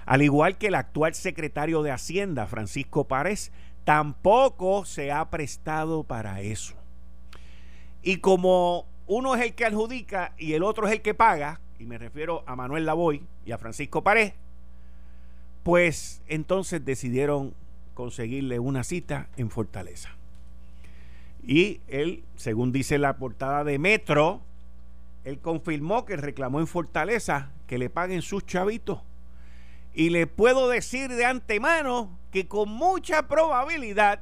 Al 0.05 0.21
igual 0.21 0.57
que 0.57 0.67
el 0.67 0.75
actual 0.75 1.15
secretario 1.15 1.81
de 1.81 1.91
Hacienda, 1.91 2.45
Francisco 2.47 3.07
Párez, 3.07 3.51
tampoco 3.83 4.85
se 4.85 5.11
ha 5.11 5.29
prestado 5.29 6.03
para 6.03 6.41
eso. 6.41 6.75
Y 8.03 8.17
como 8.17 8.85
uno 9.07 9.35
es 9.35 9.41
el 9.41 9.55
que 9.55 9.65
adjudica 9.65 10.33
y 10.37 10.53
el 10.53 10.63
otro 10.63 10.87
es 10.87 10.93
el 10.93 11.01
que 11.01 11.13
paga, 11.13 11.59
y 11.79 11.85
me 11.85 11.97
refiero 11.97 12.43
a 12.45 12.55
Manuel 12.55 12.85
Lavoy 12.85 13.23
y 13.45 13.51
a 13.51 13.57
Francisco 13.57 14.03
Párez, 14.03 14.33
pues 15.63 16.21
entonces 16.27 16.85
decidieron 16.85 17.53
conseguirle 17.95 18.59
una 18.59 18.83
cita 18.83 19.29
en 19.37 19.49
Fortaleza. 19.49 20.15
Y 21.45 21.81
él, 21.87 22.23
según 22.35 22.71
dice 22.71 22.97
la 22.97 23.17
portada 23.17 23.63
de 23.63 23.77
Metro, 23.77 24.41
él 25.23 25.39
confirmó 25.39 26.05
que 26.05 26.17
reclamó 26.17 26.59
en 26.59 26.67
Fortaleza 26.67 27.51
que 27.67 27.77
le 27.77 27.89
paguen 27.89 28.23
sus 28.23 28.45
chavitos. 28.45 29.01
Y 29.93 30.09
le 30.09 30.27
puedo 30.27 30.67
decir 30.67 31.09
de 31.09 31.25
antemano 31.25 32.17
que 32.31 32.47
con 32.47 32.69
mucha 32.69 33.27
probabilidad 33.27 34.21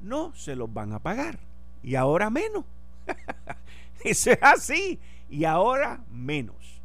no 0.00 0.34
se 0.34 0.54
los 0.54 0.72
van 0.72 0.92
a 0.92 0.98
pagar. 0.98 1.38
Y 1.82 1.94
ahora 1.94 2.28
menos. 2.28 2.64
Eso 4.04 4.30
es 4.30 4.38
así. 4.42 5.00
Y 5.30 5.44
ahora 5.44 6.04
menos. 6.10 6.82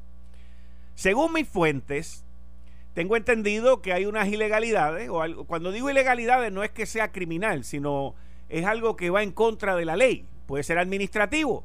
Según 0.95 1.33
mis 1.33 1.47
fuentes, 1.47 2.23
tengo 2.93 3.17
entendido 3.17 3.81
que 3.81 3.93
hay 3.93 4.05
unas 4.05 4.27
ilegalidades, 4.29 5.09
o 5.09 5.21
algo, 5.21 5.45
cuando 5.45 5.71
digo 5.71 5.89
ilegalidades 5.89 6.51
no 6.51 6.63
es 6.63 6.71
que 6.71 6.85
sea 6.85 7.11
criminal, 7.11 7.63
sino 7.63 8.15
es 8.49 8.65
algo 8.65 8.95
que 8.95 9.09
va 9.09 9.23
en 9.23 9.31
contra 9.31 9.75
de 9.75 9.85
la 9.85 9.95
ley. 9.95 10.25
Puede 10.45 10.63
ser 10.63 10.77
administrativo, 10.77 11.63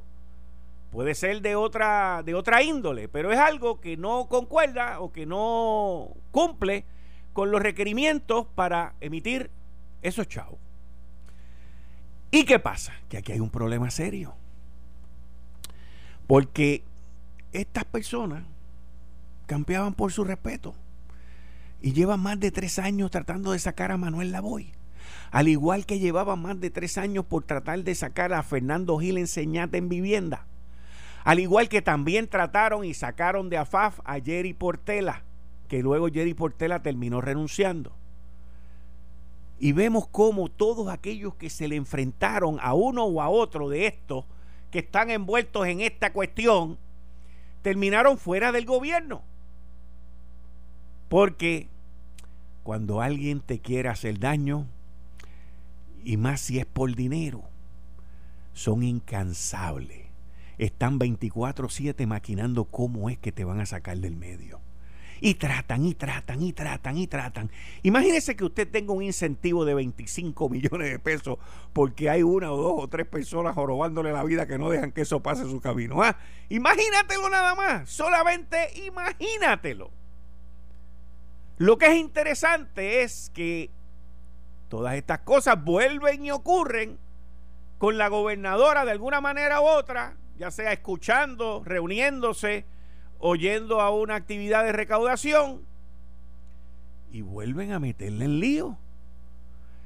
puede 0.90 1.14
ser 1.14 1.40
de 1.40 1.56
otra, 1.56 2.22
de 2.24 2.34
otra 2.34 2.62
índole, 2.62 3.08
pero 3.08 3.32
es 3.32 3.38
algo 3.38 3.80
que 3.80 3.96
no 3.96 4.26
concuerda 4.28 5.00
o 5.00 5.12
que 5.12 5.26
no 5.26 6.08
cumple 6.30 6.84
con 7.32 7.50
los 7.50 7.62
requerimientos 7.62 8.46
para 8.54 8.94
emitir 9.00 9.50
esos 10.02 10.28
chavos. 10.28 10.58
¿Y 12.30 12.44
qué 12.44 12.58
pasa? 12.58 12.94
Que 13.08 13.18
aquí 13.18 13.32
hay 13.32 13.40
un 13.40 13.50
problema 13.50 13.90
serio. 13.90 14.34
Porque 16.26 16.82
estas 17.52 17.84
personas 17.84 18.42
campeaban 19.46 19.94
por 19.94 20.12
su 20.12 20.24
respeto 20.24 20.74
y 21.82 21.92
llevan 21.92 22.20
más 22.20 22.40
de 22.40 22.50
tres 22.50 22.78
años 22.78 23.10
tratando 23.10 23.52
de 23.52 23.58
sacar 23.58 23.92
a 23.92 23.98
Manuel 23.98 24.32
Lavoy. 24.32 24.72
Al 25.32 25.48
igual 25.48 25.86
que 25.86 25.98
llevaban 25.98 26.42
más 26.42 26.60
de 26.60 26.68
tres 26.68 26.98
años 26.98 27.24
por 27.24 27.42
tratar 27.44 27.82
de 27.82 27.94
sacar 27.94 28.34
a 28.34 28.42
Fernando 28.42 28.98
Gil 28.98 29.16
Enseñate 29.16 29.78
en 29.78 29.88
vivienda. 29.88 30.46
Al 31.24 31.40
igual 31.40 31.70
que 31.70 31.80
también 31.80 32.28
trataron 32.28 32.84
y 32.84 32.92
sacaron 32.92 33.48
de 33.48 33.56
AFAF 33.56 34.00
a 34.04 34.20
Jerry 34.20 34.52
Portela, 34.52 35.22
que 35.68 35.82
luego 35.82 36.08
Jerry 36.08 36.34
Portela 36.34 36.82
terminó 36.82 37.22
renunciando. 37.22 37.92
Y 39.58 39.72
vemos 39.72 40.06
cómo 40.06 40.50
todos 40.50 40.88
aquellos 40.88 41.34
que 41.36 41.48
se 41.48 41.66
le 41.66 41.76
enfrentaron 41.76 42.58
a 42.60 42.74
uno 42.74 43.04
o 43.04 43.22
a 43.22 43.30
otro 43.30 43.70
de 43.70 43.86
estos 43.86 44.26
que 44.70 44.80
están 44.80 45.08
envueltos 45.10 45.66
en 45.66 45.80
esta 45.80 46.12
cuestión, 46.12 46.76
terminaron 47.62 48.18
fuera 48.18 48.52
del 48.52 48.66
gobierno. 48.66 49.22
Porque 51.08 51.68
cuando 52.64 53.00
alguien 53.00 53.40
te 53.40 53.60
quiere 53.60 53.88
hacer 53.88 54.18
daño, 54.18 54.66
y 56.04 56.16
más 56.16 56.40
si 56.40 56.58
es 56.58 56.66
por 56.66 56.94
dinero, 56.94 57.44
son 58.52 58.82
incansables. 58.82 60.06
Están 60.58 60.98
24/7 60.98 62.06
maquinando 62.06 62.64
cómo 62.64 63.10
es 63.10 63.18
que 63.18 63.32
te 63.32 63.44
van 63.44 63.60
a 63.60 63.66
sacar 63.66 63.98
del 63.98 64.16
medio. 64.16 64.60
Y 65.24 65.34
tratan, 65.34 65.84
y 65.84 65.94
tratan, 65.94 66.42
y 66.42 66.52
tratan, 66.52 66.98
y 66.98 67.06
tratan. 67.06 67.50
Imagínese 67.84 68.34
que 68.34 68.44
usted 68.44 68.68
tenga 68.68 68.92
un 68.92 69.04
incentivo 69.04 69.64
de 69.64 69.74
25 69.74 70.48
millones 70.48 70.90
de 70.90 70.98
pesos 70.98 71.38
porque 71.72 72.10
hay 72.10 72.24
una 72.24 72.50
o 72.50 72.56
dos 72.56 72.74
o 72.76 72.88
tres 72.88 73.06
personas 73.06 73.54
jorobándole 73.54 74.10
la 74.10 74.24
vida 74.24 74.48
que 74.48 74.58
no 74.58 74.68
dejan 74.68 74.90
que 74.90 75.02
eso 75.02 75.22
pase 75.22 75.44
su 75.44 75.60
camino. 75.60 76.02
¿ah? 76.02 76.16
Imagínatelo 76.48 77.30
nada 77.30 77.54
más. 77.54 77.88
Solamente 77.88 78.56
imagínatelo. 78.84 79.92
Lo 81.58 81.78
que 81.78 81.86
es 81.86 81.96
interesante 81.96 83.02
es 83.02 83.30
que 83.32 83.70
todas 84.72 84.94
estas 84.94 85.18
cosas 85.18 85.62
vuelven 85.62 86.24
y 86.24 86.30
ocurren 86.30 86.98
con 87.76 87.98
la 87.98 88.08
gobernadora 88.08 88.86
de 88.86 88.92
alguna 88.92 89.20
manera 89.20 89.60
u 89.60 89.64
otra, 89.64 90.16
ya 90.38 90.50
sea 90.50 90.72
escuchando, 90.72 91.60
reuniéndose, 91.62 92.64
oyendo 93.18 93.82
a 93.82 93.90
una 93.90 94.14
actividad 94.14 94.64
de 94.64 94.72
recaudación 94.72 95.66
y 97.10 97.20
vuelven 97.20 97.72
a 97.72 97.80
meterle 97.80 98.24
en 98.24 98.40
lío. 98.40 98.78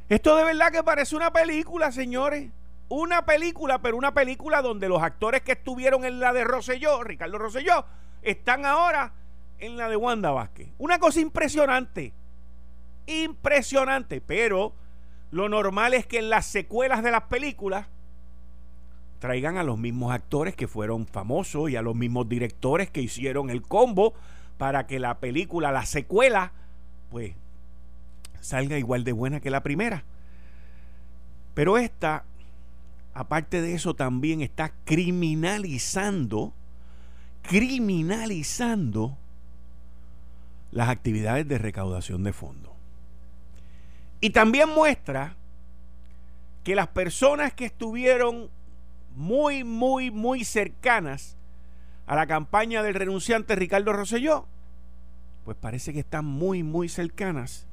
Esto 0.09 0.37
de 0.37 0.45
verdad 0.45 0.71
que 0.71 0.85
parece 0.85 1.17
una 1.17 1.33
película, 1.33 1.91
señores. 1.91 2.53
Una 2.89 3.27
película, 3.27 3.83
pero 3.83 3.97
una 3.97 4.15
película 4.15 4.63
donde 4.63 4.89
los 4.89 5.03
actores 5.03 5.43
que 5.43 5.51
estuvieron 5.51 6.05
en 6.05 6.21
la 6.21 6.33
de 6.33 6.45
Rosselló, 6.45 7.03
Ricardo 7.03 7.39
Rosselló, 7.39 7.87
están 8.23 8.65
ahora 8.65 9.15
en 9.59 9.77
la 9.77 9.89
de 9.89 9.97
Wanda 9.97 10.31
Vázquez. 10.31 10.69
Una 10.79 11.01
cosa 11.01 11.19
impresionante. 11.19 12.15
Impresionante. 13.07 14.21
Pero 14.21 14.75
lo 15.31 15.49
normal 15.49 15.95
es 15.95 16.07
que 16.07 16.19
en 16.19 16.31
las 16.31 16.47
secuelas 16.47 17.03
de 17.03 17.11
las 17.11 17.23
películas 17.23 17.87
traigan 19.19 19.57
a 19.57 19.65
los 19.65 19.79
mismos 19.79 20.13
actores 20.13 20.55
que 20.55 20.69
fueron 20.69 21.07
famosos 21.07 21.71
y 21.71 21.77
a 21.77 21.83
los 21.83 21.95
mismos 21.95 22.29
directores 22.29 22.91
que 22.91 23.01
hicieron 23.01 23.51
el 23.51 23.63
combo 23.63 24.15
para 24.59 24.87
que 24.87 24.99
la 24.99 25.19
película, 25.19 25.73
la 25.73 25.87
secuela, 25.87 26.53
pues 27.11 27.33
salga 28.41 28.79
igual 28.79 29.05
de 29.05 29.13
buena 29.13 29.41
que 29.41 29.51
la 29.51 29.63
primera. 29.63 30.05
Pero 31.55 31.79
esta, 31.79 32.25
aparte 33.15 33.63
de 33.63 33.75
eso, 33.75 33.95
también 33.95 34.43
está 34.43 34.73
criminalizando, 34.85 36.53
criminalizando 37.43 39.17
las 40.71 40.89
actividades 40.89 41.49
de 41.49 41.59
recaudación 41.59 42.23
de 42.25 42.33
fondos. 42.33 42.66
Y 44.21 44.31
también 44.31 44.69
muestra 44.69 45.37
que 46.65 46.75
las 46.75 46.89
personas 46.89 47.53
que 47.53 47.65
estuvieron 47.65 48.51
muy, 49.15 49.65
muy, 49.65 50.11
muy 50.11 50.45
cercanas 50.45 51.37
a 52.07 52.17
la 52.17 52.27
campaña 52.27 52.83
del 52.83 52.95
renunciante 52.95 53.57
Ricardo 53.57 53.93
Rosselló, 53.93 54.47
pues 55.45 55.57
parece 55.57 55.93
que 55.93 56.01
están 56.01 56.25
muy, 56.25 56.63
muy 56.63 56.89
cercanas 56.89 57.67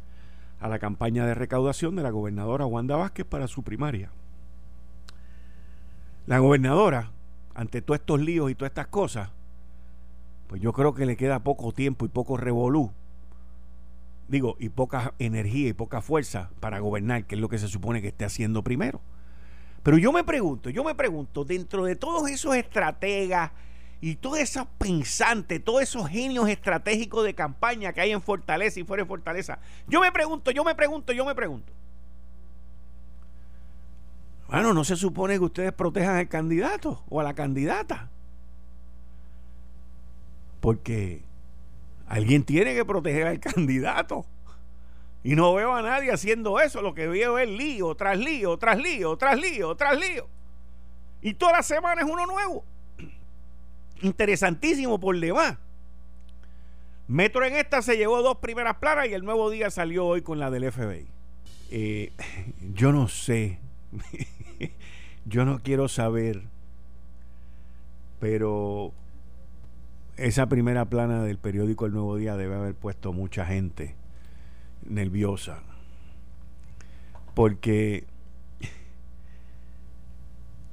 a 0.59 0.67
la 0.67 0.79
campaña 0.79 1.25
de 1.25 1.33
recaudación 1.33 1.95
de 1.95 2.03
la 2.03 2.11
gobernadora 2.11 2.65
Wanda 2.65 2.95
Vázquez 2.95 3.25
para 3.25 3.47
su 3.47 3.63
primaria. 3.63 4.11
La 6.25 6.39
gobernadora, 6.39 7.11
ante 7.53 7.81
todos 7.81 7.99
estos 7.99 8.21
líos 8.21 8.49
y 8.49 8.55
todas 8.55 8.71
estas 8.71 8.87
cosas, 8.87 9.29
pues 10.47 10.61
yo 10.61 10.71
creo 10.71 10.93
que 10.93 11.05
le 11.05 11.17
queda 11.17 11.39
poco 11.39 11.73
tiempo 11.73 12.05
y 12.05 12.09
poco 12.09 12.37
revolú, 12.37 12.91
digo, 14.27 14.55
y 14.59 14.69
poca 14.69 15.13
energía 15.19 15.69
y 15.69 15.73
poca 15.73 16.01
fuerza 16.01 16.49
para 16.59 16.79
gobernar, 16.79 17.25
que 17.25 17.35
es 17.35 17.41
lo 17.41 17.49
que 17.49 17.57
se 17.57 17.67
supone 17.67 18.01
que 18.01 18.09
esté 18.09 18.25
haciendo 18.25 18.63
primero. 18.63 19.01
Pero 19.83 19.97
yo 19.97 20.11
me 20.11 20.23
pregunto, 20.23 20.69
yo 20.69 20.83
me 20.83 20.95
pregunto, 20.95 21.43
dentro 21.43 21.83
de 21.83 21.95
todos 21.95 22.29
esos 22.29 22.55
estrategas 22.55 23.51
y 23.99 24.15
todos 24.15 24.39
esos 24.39 24.65
pensantes, 24.77 25.63
todos 25.63 25.81
esos 25.81 26.07
genios 26.07 26.47
estratégicos 26.47 27.23
de 27.25 27.33
campaña 27.33 27.91
que 27.91 28.01
hay 28.01 28.11
en 28.11 28.21
Fortaleza 28.21 28.79
y 28.79 28.83
fuera 28.83 29.03
de 29.03 29.07
Fortaleza, 29.07 29.59
yo 29.87 29.99
me 29.99 30.11
pregunto, 30.11 30.51
yo 30.51 30.63
me 30.63 30.73
pregunto, 30.73 31.11
yo 31.11 31.25
me 31.25 31.35
pregunto. 31.35 31.73
Bueno, 34.47 34.73
no 34.73 34.83
se 34.83 34.95
supone 34.95 35.33
que 35.35 35.45
ustedes 35.45 35.73
protejan 35.73 36.15
al 36.15 36.27
candidato 36.27 37.03
o 37.09 37.19
a 37.19 37.23
la 37.23 37.33
candidata. 37.33 38.09
Porque 40.61 41.23
alguien 42.07 42.43
tiene 42.43 42.73
que 42.73 42.85
proteger 42.85 43.27
al 43.27 43.39
candidato. 43.39 44.25
Y 45.23 45.35
no 45.35 45.53
veo 45.53 45.73
a 45.73 45.81
nadie 45.81 46.11
haciendo 46.11 46.59
eso. 46.59 46.81
Lo 46.81 46.93
que 46.93 47.07
veo 47.07 47.37
es 47.39 47.49
lío 47.49 47.95
tras 47.95 48.17
lío, 48.17 48.57
tras 48.57 48.77
lío, 48.77 49.17
tras 49.17 49.39
lío, 49.39 49.75
tras 49.75 49.97
lío. 49.97 50.27
Y 51.21 51.35
toda 51.35 51.53
la 51.53 51.63
semana 51.63 52.01
es 52.01 52.07
uno 52.09 52.25
nuevo. 52.25 52.65
Interesantísimo 54.01 54.99
por 54.99 55.17
demás. 55.17 55.57
Metro 57.07 57.45
en 57.45 57.55
esta 57.55 57.81
se 57.81 57.97
llevó 57.97 58.21
dos 58.21 58.37
primeras 58.37 58.75
planas 58.77 59.07
y 59.07 59.13
el 59.13 59.23
nuevo 59.23 59.49
día 59.49 59.69
salió 59.69 60.05
hoy 60.05 60.21
con 60.21 60.39
la 60.39 60.51
del 60.51 60.71
FBI. 60.71 61.07
Eh, 61.71 62.11
yo 62.73 62.91
no 62.91 63.07
sé. 63.07 63.59
yo 65.25 65.45
no 65.45 65.59
quiero 65.59 65.87
saber. 65.87 66.43
Pero 68.19 68.93
esa 70.17 70.47
primera 70.47 70.85
plana 70.85 71.23
del 71.23 71.37
periódico 71.37 71.85
El 71.85 71.93
Nuevo 71.93 72.17
Día 72.17 72.35
debe 72.37 72.55
haber 72.55 72.75
puesto 72.75 73.13
mucha 73.13 73.45
gente 73.45 73.95
nerviosa. 74.87 75.63
Porque 77.33 78.05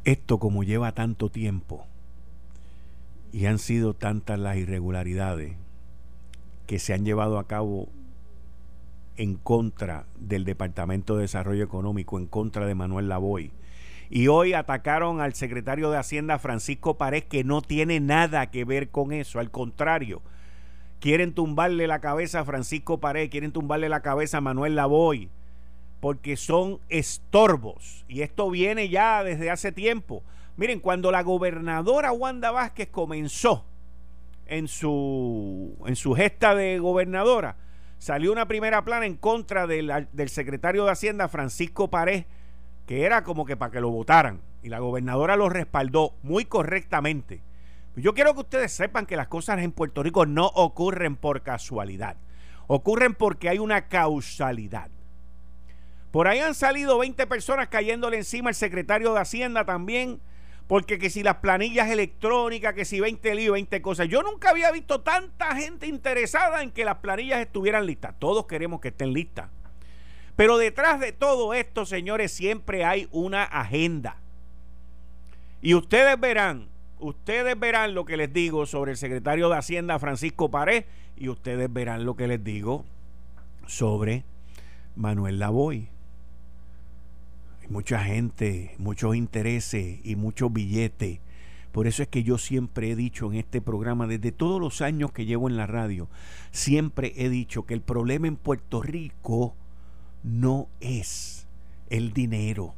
esto 0.04 0.38
como 0.38 0.62
lleva 0.62 0.92
tanto 0.92 1.30
tiempo 1.30 1.86
y 3.32 3.46
han 3.46 3.58
sido 3.58 3.94
tantas 3.94 4.38
las 4.38 4.56
irregularidades 4.56 5.56
que 6.66 6.78
se 6.78 6.92
han 6.94 7.04
llevado 7.04 7.38
a 7.38 7.46
cabo 7.46 7.88
en 9.16 9.34
contra 9.36 10.06
del 10.18 10.44
Departamento 10.44 11.16
de 11.16 11.22
Desarrollo 11.22 11.64
Económico, 11.64 12.18
en 12.18 12.26
contra 12.26 12.66
de 12.66 12.74
Manuel 12.74 13.08
Lavoy. 13.08 13.52
Y 14.10 14.26
hoy 14.26 14.54
atacaron 14.54 15.20
al 15.20 15.34
secretario 15.34 15.88
de 15.92 15.96
Hacienda 15.96 16.40
Francisco 16.40 16.98
Párez, 16.98 17.24
que 17.24 17.44
no 17.44 17.62
tiene 17.62 18.00
nada 18.00 18.50
que 18.50 18.64
ver 18.64 18.88
con 18.88 19.12
eso, 19.12 19.38
al 19.38 19.52
contrario, 19.52 20.20
quieren 20.98 21.32
tumbarle 21.32 21.86
la 21.86 22.00
cabeza 22.00 22.40
a 22.40 22.44
Francisco 22.44 22.98
Pared, 22.98 23.30
quieren 23.30 23.52
tumbarle 23.52 23.88
la 23.88 24.00
cabeza 24.00 24.38
a 24.38 24.40
Manuel 24.40 24.74
Lavoy, 24.74 25.30
porque 26.00 26.36
son 26.36 26.80
estorbos. 26.88 28.04
Y 28.08 28.22
esto 28.22 28.50
viene 28.50 28.88
ya 28.88 29.22
desde 29.22 29.48
hace 29.48 29.70
tiempo. 29.70 30.24
Miren, 30.56 30.80
cuando 30.80 31.12
la 31.12 31.22
gobernadora 31.22 32.10
Wanda 32.10 32.50
Vázquez 32.50 32.88
comenzó 32.88 33.64
en 34.46 34.66
su, 34.66 35.76
en 35.86 35.94
su 35.94 36.14
gesta 36.14 36.56
de 36.56 36.80
gobernadora, 36.80 37.56
salió 37.98 38.32
una 38.32 38.48
primera 38.48 38.84
plana 38.84 39.06
en 39.06 39.16
contra 39.16 39.68
del, 39.68 40.08
del 40.12 40.28
secretario 40.28 40.84
de 40.84 40.90
Hacienda, 40.90 41.28
Francisco 41.28 41.88
Pared, 41.90 42.24
que 42.90 43.04
era 43.04 43.22
como 43.22 43.46
que 43.46 43.56
para 43.56 43.70
que 43.70 43.80
lo 43.80 43.90
votaran. 43.90 44.40
Y 44.64 44.68
la 44.68 44.80
gobernadora 44.80 45.36
lo 45.36 45.48
respaldó 45.48 46.16
muy 46.24 46.46
correctamente. 46.46 47.40
Yo 47.94 48.14
quiero 48.14 48.34
que 48.34 48.40
ustedes 48.40 48.72
sepan 48.72 49.06
que 49.06 49.14
las 49.14 49.28
cosas 49.28 49.60
en 49.60 49.70
Puerto 49.70 50.02
Rico 50.02 50.26
no 50.26 50.46
ocurren 50.46 51.14
por 51.14 51.42
casualidad. 51.42 52.16
Ocurren 52.66 53.14
porque 53.14 53.48
hay 53.48 53.60
una 53.60 53.86
causalidad. 53.86 54.90
Por 56.10 56.26
ahí 56.26 56.40
han 56.40 56.56
salido 56.56 56.98
20 56.98 57.28
personas 57.28 57.68
cayéndole 57.68 58.16
encima 58.16 58.48
al 58.48 58.56
secretario 58.56 59.14
de 59.14 59.20
Hacienda 59.20 59.64
también, 59.64 60.20
porque 60.66 60.98
que 60.98 61.10
si 61.10 61.22
las 61.22 61.36
planillas 61.36 61.90
electrónicas, 61.90 62.74
que 62.74 62.84
si 62.84 62.98
20 62.98 63.36
líos, 63.36 63.52
20 63.52 63.80
cosas. 63.82 64.08
Yo 64.08 64.24
nunca 64.24 64.50
había 64.50 64.72
visto 64.72 65.02
tanta 65.02 65.54
gente 65.54 65.86
interesada 65.86 66.60
en 66.60 66.72
que 66.72 66.84
las 66.84 66.96
planillas 66.96 67.38
estuvieran 67.38 67.86
listas. 67.86 68.16
Todos 68.18 68.46
queremos 68.46 68.80
que 68.80 68.88
estén 68.88 69.12
listas. 69.12 69.48
Pero 70.40 70.56
detrás 70.56 70.98
de 71.00 71.12
todo 71.12 71.52
esto, 71.52 71.84
señores, 71.84 72.32
siempre 72.32 72.82
hay 72.82 73.06
una 73.12 73.44
agenda. 73.44 74.16
Y 75.60 75.74
ustedes 75.74 76.18
verán 76.18 76.66
Ustedes 76.98 77.60
verán 77.60 77.94
lo 77.94 78.06
que 78.06 78.16
les 78.16 78.32
digo 78.32 78.64
sobre 78.64 78.92
el 78.92 78.96
secretario 78.96 79.50
de 79.50 79.58
Hacienda 79.58 79.98
Francisco 79.98 80.50
Pared 80.50 80.84
y 81.18 81.28
ustedes 81.28 81.70
verán 81.70 82.06
lo 82.06 82.16
que 82.16 82.26
les 82.26 82.42
digo 82.42 82.86
sobre 83.66 84.24
Manuel 84.96 85.38
Lavoy. 85.38 85.88
Hay 87.60 87.68
mucha 87.68 88.02
gente, 88.02 88.74
muchos 88.78 89.16
intereses 89.16 90.00
y 90.02 90.16
muchos 90.16 90.50
billetes. 90.50 91.20
Por 91.70 91.86
eso 91.86 92.02
es 92.02 92.08
que 92.08 92.22
yo 92.22 92.38
siempre 92.38 92.90
he 92.90 92.96
dicho 92.96 93.30
en 93.30 93.38
este 93.38 93.60
programa, 93.60 94.06
desde 94.06 94.32
todos 94.32 94.58
los 94.58 94.80
años 94.80 95.12
que 95.12 95.26
llevo 95.26 95.50
en 95.50 95.58
la 95.58 95.66
radio, 95.66 96.08
siempre 96.50 97.12
he 97.16 97.28
dicho 97.28 97.66
que 97.66 97.74
el 97.74 97.82
problema 97.82 98.26
en 98.26 98.36
Puerto 98.36 98.80
Rico 98.80 99.54
no 100.22 100.68
es 100.80 101.46
el 101.88 102.12
dinero, 102.12 102.74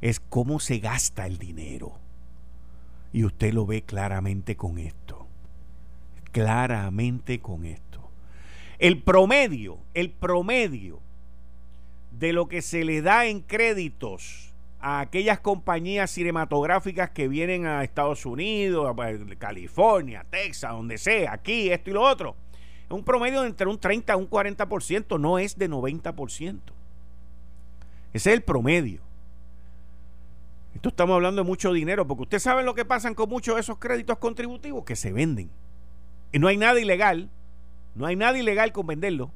es 0.00 0.20
cómo 0.20 0.60
se 0.60 0.78
gasta 0.78 1.26
el 1.26 1.38
dinero. 1.38 1.92
Y 3.12 3.24
usted 3.24 3.52
lo 3.52 3.66
ve 3.66 3.82
claramente 3.82 4.56
con 4.56 4.78
esto. 4.78 5.26
Claramente 6.32 7.40
con 7.40 7.64
esto. 7.64 8.10
El 8.78 9.02
promedio, 9.02 9.78
el 9.94 10.10
promedio 10.10 11.00
de 12.10 12.32
lo 12.32 12.46
que 12.46 12.60
se 12.62 12.84
le 12.84 13.00
da 13.00 13.26
en 13.26 13.40
créditos 13.40 14.52
a 14.80 15.00
aquellas 15.00 15.40
compañías 15.40 16.10
cinematográficas 16.10 17.10
que 17.10 17.28
vienen 17.28 17.66
a 17.66 17.82
Estados 17.82 18.26
Unidos, 18.26 18.86
a 18.88 19.36
California, 19.38 20.26
Texas, 20.28 20.72
donde 20.72 20.98
sea, 20.98 21.32
aquí, 21.32 21.70
esto 21.70 21.90
y 21.90 21.94
lo 21.94 22.02
otro. 22.02 22.36
Un 22.88 23.04
promedio 23.04 23.42
de 23.42 23.48
entre 23.48 23.66
un 23.66 23.78
30 23.78 24.12
a 24.12 24.16
un 24.16 24.30
40%, 24.30 25.18
no 25.18 25.38
es 25.38 25.58
de 25.58 25.68
90%. 25.68 26.60
Ese 28.12 28.30
es 28.30 28.34
el 28.36 28.42
promedio. 28.42 29.00
Esto 30.74 30.90
estamos 30.90 31.14
hablando 31.14 31.42
de 31.42 31.48
mucho 31.48 31.72
dinero, 31.72 32.06
porque 32.06 32.24
ustedes 32.24 32.42
saben 32.42 32.66
lo 32.66 32.74
que 32.74 32.84
pasan 32.84 33.14
con 33.14 33.28
muchos 33.28 33.54
de 33.54 33.62
esos 33.62 33.78
créditos 33.78 34.18
contributivos 34.18 34.84
que 34.84 34.94
se 34.94 35.12
venden. 35.12 35.50
Y 36.32 36.38
no 36.38 36.48
hay 36.48 36.58
nada 36.58 36.78
ilegal, 36.78 37.30
no 37.94 38.06
hay 38.06 38.14
nada 38.14 38.38
ilegal 38.38 38.72
con 38.72 38.86
venderlo. 38.86 39.32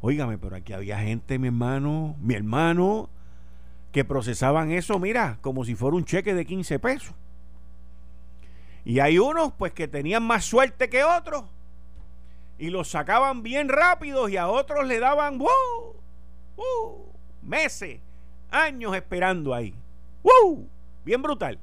Óigame, 0.00 0.38
pero 0.38 0.56
aquí 0.56 0.72
había 0.72 0.98
gente, 0.98 1.38
mi 1.38 1.48
hermano, 1.48 2.16
mi 2.20 2.34
hermano, 2.34 3.08
que 3.92 4.04
procesaban 4.04 4.72
eso, 4.72 4.98
mira, 4.98 5.38
como 5.42 5.64
si 5.64 5.74
fuera 5.74 5.96
un 5.96 6.04
cheque 6.04 6.34
de 6.34 6.46
15 6.46 6.78
pesos. 6.78 7.14
Y 8.84 8.98
hay 8.98 9.18
unos, 9.18 9.52
pues, 9.52 9.72
que 9.72 9.86
tenían 9.86 10.24
más 10.24 10.44
suerte 10.44 10.88
que 10.88 11.04
otros. 11.04 11.44
Y 12.62 12.70
los 12.70 12.86
sacaban 12.86 13.42
bien 13.42 13.68
rápidos 13.68 14.30
y 14.30 14.36
a 14.36 14.46
otros 14.46 14.86
le 14.86 15.00
daban, 15.00 15.36
¡wow! 15.36 15.96
¡wow! 16.54 17.12
Meses, 17.42 17.98
años 18.52 18.94
esperando 18.94 19.52
ahí. 19.52 19.74
¡Woo! 20.22 20.68
Bien 21.04 21.20
brutal. 21.20 21.58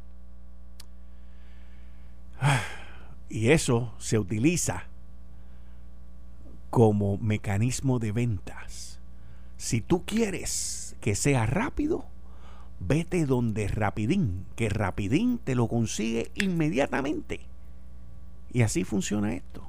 Y 3.29 3.51
eso 3.51 3.93
se 3.97 4.19
utiliza 4.19 4.87
como 6.69 7.17
mecanismo 7.17 7.99
de 7.99 8.11
ventas. 8.11 8.99
Si 9.55 9.79
tú 9.79 10.03
quieres 10.03 10.97
que 10.99 11.15
sea 11.15 11.45
rápido, 11.45 12.07
vete 12.81 13.25
donde 13.25 13.69
Rapidín, 13.69 14.45
que 14.57 14.67
Rapidín 14.67 15.37
te 15.37 15.55
lo 15.55 15.69
consigue 15.69 16.29
inmediatamente. 16.35 17.39
Y 18.51 18.63
así 18.63 18.83
funciona 18.83 19.33
esto. 19.33 19.68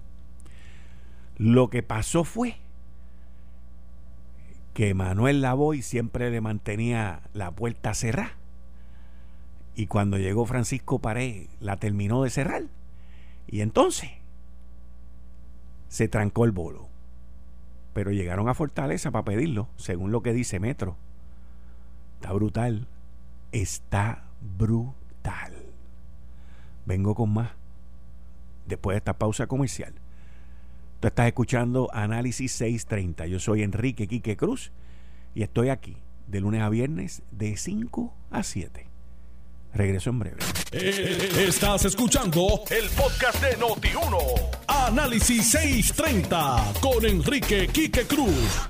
Lo 1.41 1.71
que 1.71 1.83
pasó 1.83 2.25
fue 2.25 2.57
que 4.75 4.93
Manuel 4.93 5.41
Lavoy 5.41 5.81
siempre 5.81 6.31
le 6.31 6.43
mantenía 6.43 7.23
la 7.33 7.51
puerta 7.51 7.95
cerrada 7.95 8.33
y 9.75 9.87
cuando 9.87 10.19
llegó 10.19 10.45
Francisco 10.45 10.99
Pared, 10.99 11.47
la 11.59 11.79
terminó 11.79 12.23
de 12.23 12.29
cerrar. 12.29 12.65
Y 13.47 13.63
entonces 13.63 14.11
se 15.89 16.09
trancó 16.09 16.45
el 16.45 16.53
bolo. 16.53 16.89
Pero 17.95 18.11
llegaron 18.11 18.51
a 18.51 18.55
Fortaleza 18.55 19.11
para 19.11 19.25
pedirlo, 19.25 19.71
según 19.77 20.13
lo 20.13 20.23
que 20.23 20.35
dice 20.35 20.61
Metro. 20.61 20.99
Está 22.17 22.35
brutal. 22.35 22.87
Está 23.51 24.25
brutal. 24.59 25.55
Vengo 26.85 27.15
con 27.15 27.33
más. 27.33 27.53
Después 28.67 28.93
de 28.93 28.99
esta 28.99 29.17
pausa 29.17 29.47
comercial. 29.47 29.95
Tú 31.01 31.09
estás 31.09 31.29
escuchando 31.29 31.89
Análisis 31.95 32.53
630. 32.53 33.27
Yo 33.27 33.41
soy 33.41 33.63
Enrique 33.63 34.07
Quique 34.07 34.37
Cruz 34.37 34.71
y 35.35 35.43
estoy 35.43 35.71
aquí 35.71 35.97
de 36.27 36.41
lunes 36.41 36.61
a 36.61 36.69
viernes 36.69 37.23
de 37.31 37.57
5 37.57 38.15
a 38.31 38.43
7. 38.43 38.87
Regreso 39.73 40.11
en 40.11 40.19
breve. 40.19 40.37
Eh, 40.73 41.47
estás 41.49 41.87
escuchando 41.87 42.65
el 42.71 42.91
podcast 42.91 43.43
de 43.43 43.57
Noti1. 43.57 44.19
Análisis 44.67 45.51
630 45.51 46.75
con 46.83 47.07
Enrique 47.07 47.69
Quique 47.69 48.05
Cruz. 48.07 48.69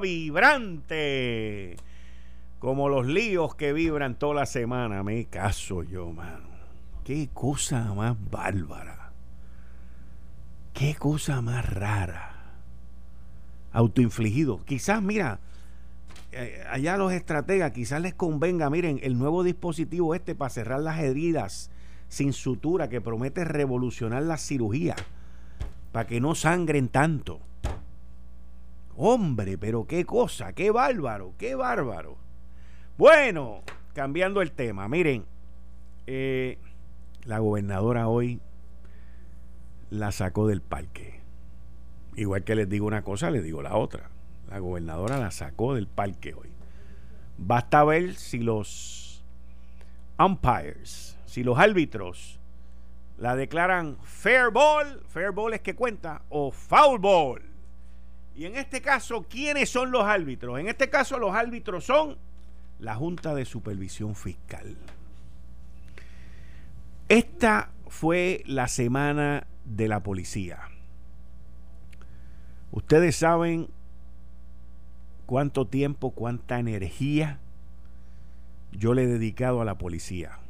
Vibrante 0.00 1.76
como 2.58 2.88
los 2.88 3.06
líos 3.06 3.54
que 3.54 3.72
vibran 3.72 4.18
toda 4.18 4.34
la 4.34 4.46
semana. 4.46 5.02
Me 5.02 5.26
caso 5.26 5.82
yo, 5.82 6.12
mano. 6.12 6.48
Qué 7.04 7.28
cosa 7.32 7.94
más 7.94 8.16
bárbara. 8.30 9.12
Qué 10.72 10.94
cosa 10.94 11.40
más 11.42 11.68
rara. 11.68 12.54
Autoinfligido. 13.72 14.64
Quizás, 14.64 15.02
mira, 15.02 15.38
eh, 16.32 16.64
allá 16.70 16.96
los 16.96 17.12
estrategas, 17.12 17.72
quizás 17.72 18.00
les 18.00 18.14
convenga, 18.14 18.68
miren, 18.70 18.98
el 19.02 19.18
nuevo 19.18 19.44
dispositivo 19.44 20.14
este 20.14 20.34
para 20.34 20.50
cerrar 20.50 20.80
las 20.80 20.98
heridas 20.98 21.70
sin 22.08 22.32
sutura 22.32 22.88
que 22.88 23.00
promete 23.00 23.44
revolucionar 23.44 24.22
la 24.22 24.38
cirugía 24.38 24.96
para 25.92 26.06
que 26.06 26.20
no 26.20 26.34
sangren 26.34 26.88
tanto. 26.88 27.40
Hombre, 28.96 29.58
pero 29.58 29.86
qué 29.86 30.04
cosa, 30.04 30.52
qué 30.52 30.70
bárbaro, 30.70 31.34
qué 31.38 31.54
bárbaro. 31.54 32.16
Bueno, 32.96 33.62
cambiando 33.92 34.40
el 34.40 34.52
tema, 34.52 34.88
miren, 34.88 35.26
eh, 36.06 36.58
la 37.24 37.40
gobernadora 37.40 38.08
hoy 38.08 38.40
la 39.90 40.12
sacó 40.12 40.46
del 40.46 40.62
parque. 40.62 41.20
Igual 42.16 42.44
que 42.44 42.54
les 42.54 42.68
digo 42.68 42.86
una 42.86 43.02
cosa, 43.02 43.30
les 43.30 43.44
digo 43.44 43.62
la 43.62 43.76
otra. 43.76 44.08
La 44.48 44.60
gobernadora 44.60 45.18
la 45.18 45.30
sacó 45.30 45.74
del 45.74 45.88
parque 45.88 46.32
hoy. 46.34 46.50
Basta 47.36 47.84
ver 47.84 48.14
si 48.14 48.38
los 48.38 49.22
umpires, 50.18 51.18
si 51.26 51.42
los 51.44 51.58
árbitros 51.58 52.38
la 53.18 53.36
declaran 53.36 53.98
fair 54.02 54.50
ball, 54.50 55.02
fair 55.08 55.32
ball 55.32 55.52
es 55.52 55.60
que 55.60 55.74
cuenta, 55.74 56.22
o 56.30 56.50
foul 56.50 56.98
ball. 56.98 57.42
Y 58.36 58.44
en 58.44 58.56
este 58.56 58.82
caso, 58.82 59.24
¿quiénes 59.28 59.70
son 59.70 59.90
los 59.90 60.04
árbitros? 60.04 60.60
En 60.60 60.68
este 60.68 60.90
caso, 60.90 61.18
los 61.18 61.34
árbitros 61.34 61.86
son 61.86 62.18
la 62.78 62.94
Junta 62.94 63.34
de 63.34 63.46
Supervisión 63.46 64.14
Fiscal. 64.14 64.76
Esta 67.08 67.70
fue 67.88 68.42
la 68.44 68.68
semana 68.68 69.46
de 69.64 69.88
la 69.88 70.02
policía. 70.02 70.58
Ustedes 72.72 73.16
saben 73.16 73.68
cuánto 75.24 75.66
tiempo, 75.66 76.10
cuánta 76.10 76.58
energía 76.58 77.38
yo 78.70 78.92
le 78.92 79.04
he 79.04 79.06
dedicado 79.06 79.62
a 79.62 79.64
la 79.64 79.78
policía. 79.78 80.40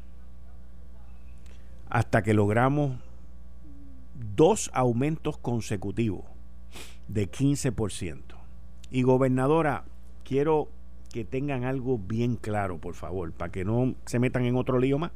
Hasta 1.89 2.25
que 2.25 2.35
logramos 2.35 2.99
dos 4.35 4.73
aumentos 4.75 5.39
consecutivos 5.39 6.36
de 7.09 7.31
15%. 7.31 8.23
Y 8.91 9.03
gobernadora, 9.03 9.85
quiero 10.25 10.69
que 11.13 11.25
tengan 11.25 11.65
algo 11.65 11.99
bien 11.99 12.37
claro, 12.37 12.79
por 12.79 12.95
favor, 12.95 13.33
para 13.33 13.51
que 13.51 13.65
no 13.65 13.95
se 14.05 14.19
metan 14.19 14.45
en 14.45 14.57
otro 14.57 14.79
lío 14.79 14.99
más. 14.99 15.13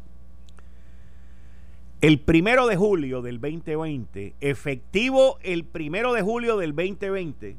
El 2.00 2.18
primero 2.18 2.66
de 2.66 2.76
julio 2.76 3.20
del 3.20 3.40
2020, 3.40 4.34
efectivo 4.40 5.38
el 5.42 5.64
primero 5.64 6.14
de 6.14 6.22
julio 6.22 6.56
del 6.56 6.74
2020, 6.74 7.56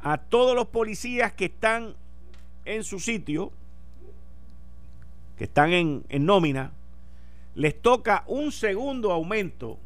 a 0.00 0.18
todos 0.18 0.54
los 0.54 0.68
policías 0.68 1.32
que 1.32 1.46
están 1.46 1.94
en 2.64 2.84
su 2.84 3.00
sitio, 3.00 3.50
que 5.36 5.44
están 5.44 5.72
en, 5.72 6.04
en 6.08 6.24
nómina, 6.24 6.72
les 7.56 7.80
toca 7.80 8.22
un 8.28 8.52
segundo 8.52 9.10
aumento. 9.10 9.78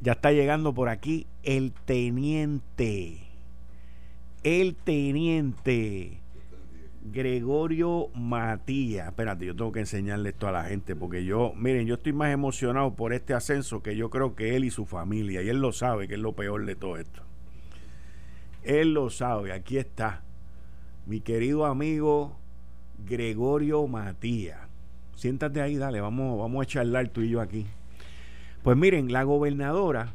Ya 0.00 0.12
está 0.12 0.32
llegando 0.32 0.72
por 0.72 0.88
aquí 0.88 1.26
el 1.42 1.72
teniente 1.72 3.28
el 4.42 4.76
teniente 4.76 6.20
Gregorio 7.02 8.08
Matías. 8.14 9.08
Espérate, 9.08 9.46
yo 9.46 9.56
tengo 9.56 9.72
que 9.72 9.80
enseñarle 9.80 10.30
esto 10.30 10.48
a 10.48 10.52
la 10.52 10.64
gente 10.64 10.94
porque 10.94 11.24
yo, 11.24 11.52
miren, 11.56 11.86
yo 11.86 11.94
estoy 11.94 12.12
más 12.12 12.32
emocionado 12.32 12.94
por 12.94 13.12
este 13.12 13.34
ascenso 13.34 13.82
que 13.82 13.96
yo 13.96 14.10
creo 14.10 14.34
que 14.34 14.56
él 14.56 14.64
y 14.64 14.70
su 14.70 14.84
familia. 14.84 15.42
Y 15.42 15.48
él 15.48 15.60
lo 15.60 15.72
sabe, 15.72 16.08
que 16.08 16.14
es 16.14 16.20
lo 16.20 16.34
peor 16.34 16.64
de 16.66 16.76
todo 16.76 16.96
esto. 16.96 17.22
Él 18.62 18.94
lo 18.94 19.10
sabe, 19.10 19.52
aquí 19.52 19.78
está. 19.78 20.22
Mi 21.06 21.20
querido 21.20 21.64
amigo 21.64 22.36
Gregorio 23.06 23.86
Matías. 23.86 24.60
Siéntate 25.16 25.60
ahí, 25.60 25.76
dale, 25.76 26.00
vamos, 26.00 26.38
vamos 26.38 26.62
a 26.62 26.66
charlar 26.66 27.08
tú 27.08 27.22
y 27.22 27.30
yo 27.30 27.40
aquí. 27.40 27.66
Pues 28.62 28.76
miren, 28.76 29.12
la 29.12 29.22
gobernadora 29.22 30.14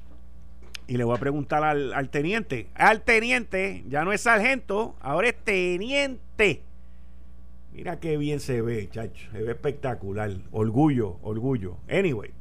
y 0.88 0.98
le 0.98 1.04
voy 1.04 1.16
a 1.16 1.20
preguntar 1.20 1.64
al, 1.64 2.10
teniente. 2.10 2.68
Al 2.76 3.02
teniente, 3.02 3.84
ya 3.88 4.04
no 4.04 4.12
es 4.12 4.22
sargento, 4.22 4.96
ahora 5.00 5.30
es 5.30 5.36
teniente. 5.44 6.64
Mira 7.72 8.00
qué 8.00 8.18
bien 8.18 8.40
se 8.40 8.62
ve, 8.62 8.90
chacho. 8.90 9.32
Se 9.32 9.42
ve 9.42 9.52
espectacular. 9.52 10.32
Orgullo, 10.52 11.18
orgullo. 11.24 11.78
Anyway, 11.90 12.32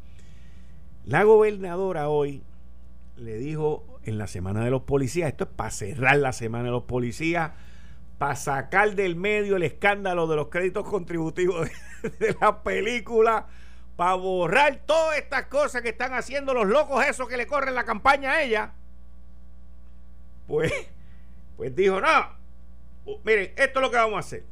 La 1.05 1.25
gobernadora 1.25 2.09
hoy 2.09 2.43
le 3.17 3.37
dijo 3.39 4.01
en 4.05 4.19
la 4.19 4.27
semana 4.27 4.65
de 4.65 4.71
los 4.71 4.83
policías, 4.83 5.29
esto 5.29 5.45
es 5.45 5.51
para 5.51 5.71
cerrar 5.71 6.17
la 6.19 6.33
semana 6.33 6.65
de 6.65 6.71
los 6.73 6.85
policías, 6.85 7.53
para 8.19 8.37
sacar 8.37 8.95
del 8.95 9.17
medio 9.17 9.57
el 9.57 9.63
escándalo 9.63 10.27
de 10.27 10.37
los 10.37 10.49
créditos 10.49 10.89
contributivos 10.89 11.69
de, 12.19 12.37
la 12.41 12.63
película, 12.63 13.47
para 13.97 14.15
borrar 14.15 14.81
todas 14.87 15.19
estas 15.19 15.47
cosas 15.47 15.83
que 15.83 15.91
están 15.91 16.15
haciendo 16.15 16.55
los 16.55 16.67
locos 16.67 17.05
esos 17.05 17.29
que 17.29 17.37
le 17.37 17.47
corren 17.47 17.75
la 17.75 17.85
campaña 17.85 18.33
a 18.33 18.43
ella. 18.43 18.73
Pues, 20.47 20.73
pues 21.57 21.75
dijo, 21.75 22.01
no, 22.01 23.19
miren, 23.25 23.53
esto 23.57 23.79
es 23.79 23.83
lo 23.83 23.91
que 23.91 23.97
vamos 23.97 24.17
a 24.17 24.21
hacer. 24.21 24.45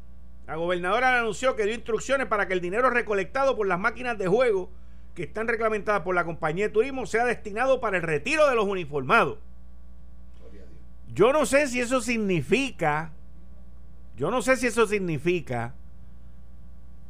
La 0.47 0.57
gobernadora 0.57 1.19
anunció 1.19 1.55
que 1.57 1.65
dio 1.65 1.75
instrucciones 1.75 2.27
para 2.27 2.49
que 2.49 2.55
el 2.55 2.61
dinero 2.61 2.91
recolectado 2.91 3.57
por 3.57 3.67
las 3.67 3.79
máquinas 3.79 4.19
de 4.19 4.27
juego 4.27 4.71
que 5.15 5.25
están 5.25 5.49
reglamentadas 5.49 6.03
por 6.03 6.15
la 6.15 6.25
compañía 6.25 6.67
de 6.67 6.73
turismo 6.73 7.07
sea 7.07 7.25
destinado 7.25 7.81
para 7.81 7.97
el 7.97 8.03
retiro 8.03 8.49
de 8.49 8.55
los 8.55 8.65
uniformados. 8.65 9.39
Yo 11.13 11.33
no 11.33 11.45
sé 11.47 11.67
si 11.67 11.81
eso 11.81 12.01
significa, 12.01 13.13
yo 14.17 14.31
no 14.31 14.43
sé 14.43 14.57
si 14.57 14.69
eso 14.69 14.87
significa 14.87 15.75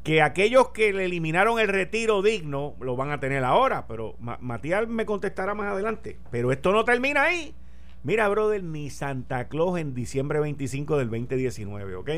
que 0.03 0.23
aquellos 0.23 0.69
que 0.71 0.93
le 0.93 1.05
eliminaron 1.05 1.59
el 1.59 1.69
retiro 1.69 2.23
digno 2.23 2.75
lo 2.81 2.97
van 2.97 3.11
a 3.11 3.21
tener 3.21 3.45
ahora, 3.45 3.87
pero 3.87 4.17
Matías 4.19 4.89
me 4.89 5.05
contestará 5.05 5.55
más 5.55 5.73
adelante. 5.73 6.19
Pero 6.31 6.53
esto 6.53 6.73
no 6.73 6.85
termina 6.85 7.25
ahí. 7.25 7.55
Mira, 8.03 8.29
brother, 8.29 8.63
ni 8.63 8.89
Santa 8.89 9.49
Claus 9.49 9.79
en 9.79 9.95
diciembre 9.95 10.41
25 10.41 10.97
del 10.97 11.11
2019, 11.11 11.97
¿ok? 11.97 12.11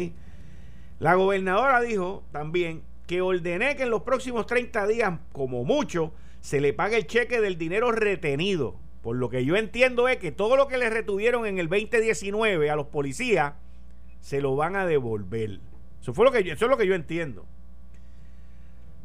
La 1.00 1.14
gobernadora 1.14 1.80
dijo 1.80 2.22
también 2.30 2.82
que 3.08 3.20
ordené 3.20 3.74
que 3.74 3.82
en 3.82 3.90
los 3.90 4.02
próximos 4.02 4.46
30 4.46 4.86
días, 4.86 5.18
como 5.32 5.64
mucho, 5.64 6.12
se 6.40 6.60
le 6.60 6.72
pague 6.72 6.96
el 6.96 7.08
cheque 7.08 7.40
del 7.40 7.58
dinero 7.58 7.90
retenido. 7.90 8.76
Por 9.02 9.16
lo 9.16 9.28
que 9.28 9.44
yo 9.44 9.56
entiendo 9.56 10.06
es 10.06 10.18
que 10.18 10.30
todo 10.30 10.56
lo 10.56 10.68
que 10.68 10.78
le 10.78 10.88
retuvieron 10.88 11.46
en 11.46 11.58
el 11.58 11.68
2019 11.68 12.70
a 12.70 12.76
los 12.76 12.86
policías, 12.86 13.54
se 14.20 14.40
lo 14.40 14.54
van 14.54 14.76
a 14.76 14.86
devolver. 14.86 15.58
Eso, 16.00 16.14
fue 16.14 16.24
lo 16.24 16.30
que 16.30 16.38
eso 16.38 16.64
es 16.64 16.70
lo 16.70 16.76
que 16.76 16.86
yo 16.86 16.94
entiendo. 16.94 17.44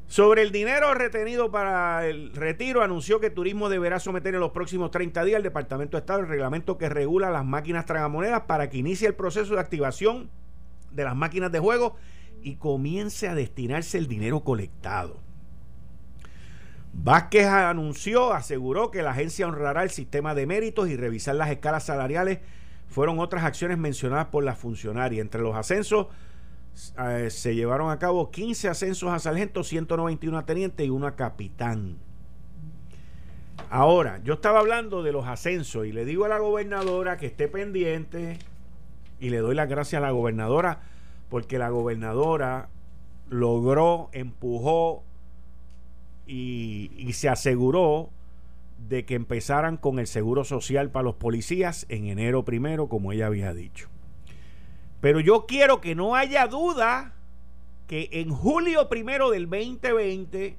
Sobre 0.08 0.42
el 0.42 0.54
dinero 0.54 0.94
retenido 0.94 1.52
para 1.52 2.08
el 2.08 2.34
retiro, 2.34 2.82
anunció 2.82 3.20
que 3.20 3.30
Turismo 3.30 3.68
deberá 3.68 4.00
someter 4.00 4.34
en 4.34 4.40
los 4.40 4.52
próximos 4.52 4.90
30 4.90 5.26
días 5.26 5.36
al 5.36 5.44
Departamento 5.44 5.98
de 5.98 6.00
Estado 6.00 6.22
el 6.22 6.30
reglamento 6.30 6.78
que 6.78 6.88
regula 6.88 7.30
las 7.30 7.44
máquinas 7.44 7.86
tragamonedas 7.86 8.44
para 8.44 8.70
que 8.70 8.78
inicie 8.78 9.08
el 9.08 9.16
proceso 9.16 9.56
de 9.56 9.60
activación 9.60 10.30
de 10.92 11.04
las 11.04 11.16
máquinas 11.16 11.52
de 11.52 11.60
juego 11.60 11.98
y 12.42 12.56
comience 12.56 13.28
a 13.28 13.36
destinarse 13.36 13.98
el 13.98 14.08
dinero 14.08 14.46
colectado. 14.46 15.20
Vázquez 16.94 17.46
anunció, 17.46 18.34
aseguró 18.34 18.92
que 18.92 19.04
la 19.04 19.12
agencia 19.12 19.46
honrará 19.46 19.84
el 19.84 19.90
sistema 19.90 20.34
de 20.34 20.48
méritos 20.48 20.88
y 20.90 20.96
revisar 20.96 21.36
las 21.36 21.52
escalas 21.52 21.86
salariales. 21.86 22.40
Fueron 22.88 23.20
otras 23.20 23.44
acciones 23.44 23.78
mencionadas 23.78 24.28
por 24.28 24.46
la 24.46 24.56
funcionaria. 24.56 25.22
Entre 25.22 25.42
los 25.42 25.56
ascensos 25.56 26.08
eh, 27.00 27.30
se 27.30 27.56
llevaron 27.56 27.90
a 27.90 28.00
cabo 28.00 28.30
15 28.30 28.68
ascensos 28.70 29.12
a 29.12 29.20
sargento, 29.20 29.64
191 29.64 30.38
a 30.38 30.46
teniente 30.46 30.86
y 30.86 30.90
uno 30.90 31.08
a 31.08 31.16
capitán. 31.16 31.98
Ahora, 33.70 34.22
yo 34.24 34.36
estaba 34.36 34.60
hablando 34.60 35.04
de 35.04 35.12
los 35.12 35.28
ascensos 35.28 35.86
y 35.86 35.92
le 35.92 36.06
digo 36.06 36.26
a 36.26 36.30
la 36.30 36.38
gobernadora 36.38 37.18
que 37.18 37.26
esté 37.26 37.48
pendiente 37.48 38.38
y 39.20 39.30
le 39.30 39.40
doy 39.40 39.56
las 39.56 39.68
gracias 39.68 40.02
a 40.02 40.06
la 40.06 40.12
gobernadora 40.12 40.82
porque 41.30 41.58
la 41.58 41.70
gobernadora 41.70 42.70
logró, 43.30 44.10
empujó 44.14 45.04
y, 46.28 46.92
y 46.96 47.14
se 47.14 47.28
aseguró 47.28 48.10
de 48.88 49.06
que 49.06 49.16
empezaran 49.16 49.78
con 49.78 50.00
el 50.00 50.08
seguro 50.08 50.44
social 50.44 50.92
para 50.92 51.04
los 51.04 51.16
policías 51.16 51.86
en 51.90 52.06
enero 52.06 52.46
primero, 52.46 52.88
como 52.88 53.12
ella 53.12 53.26
había 53.26 53.54
dicho. 53.54 53.90
Pero 55.02 55.20
yo 55.20 55.46
quiero 55.46 55.80
que 55.82 55.96
no 55.96 56.16
haya 56.16 56.48
duda 56.48 57.14
que 57.88 58.10
en 58.12 58.30
julio 58.30 58.90
primero 58.90 59.30
del 59.30 59.50
2020, 59.50 60.58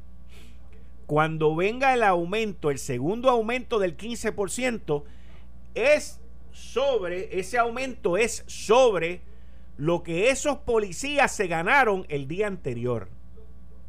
cuando 1.06 1.54
venga 1.54 1.92
el 1.92 2.02
aumento, 2.02 2.70
el 2.70 2.78
segundo 2.78 3.30
aumento 3.30 3.78
del 3.78 3.96
15%, 3.96 5.02
es 5.74 6.20
sobre, 6.52 7.38
ese 7.38 7.58
aumento 7.58 8.16
es 8.16 8.44
sobre 8.46 9.20
lo 9.76 10.02
que 10.02 10.30
esos 10.30 10.58
policías 10.58 11.34
se 11.34 11.46
ganaron 11.46 12.04
el 12.08 12.26
día 12.26 12.46
anterior. 12.46 13.08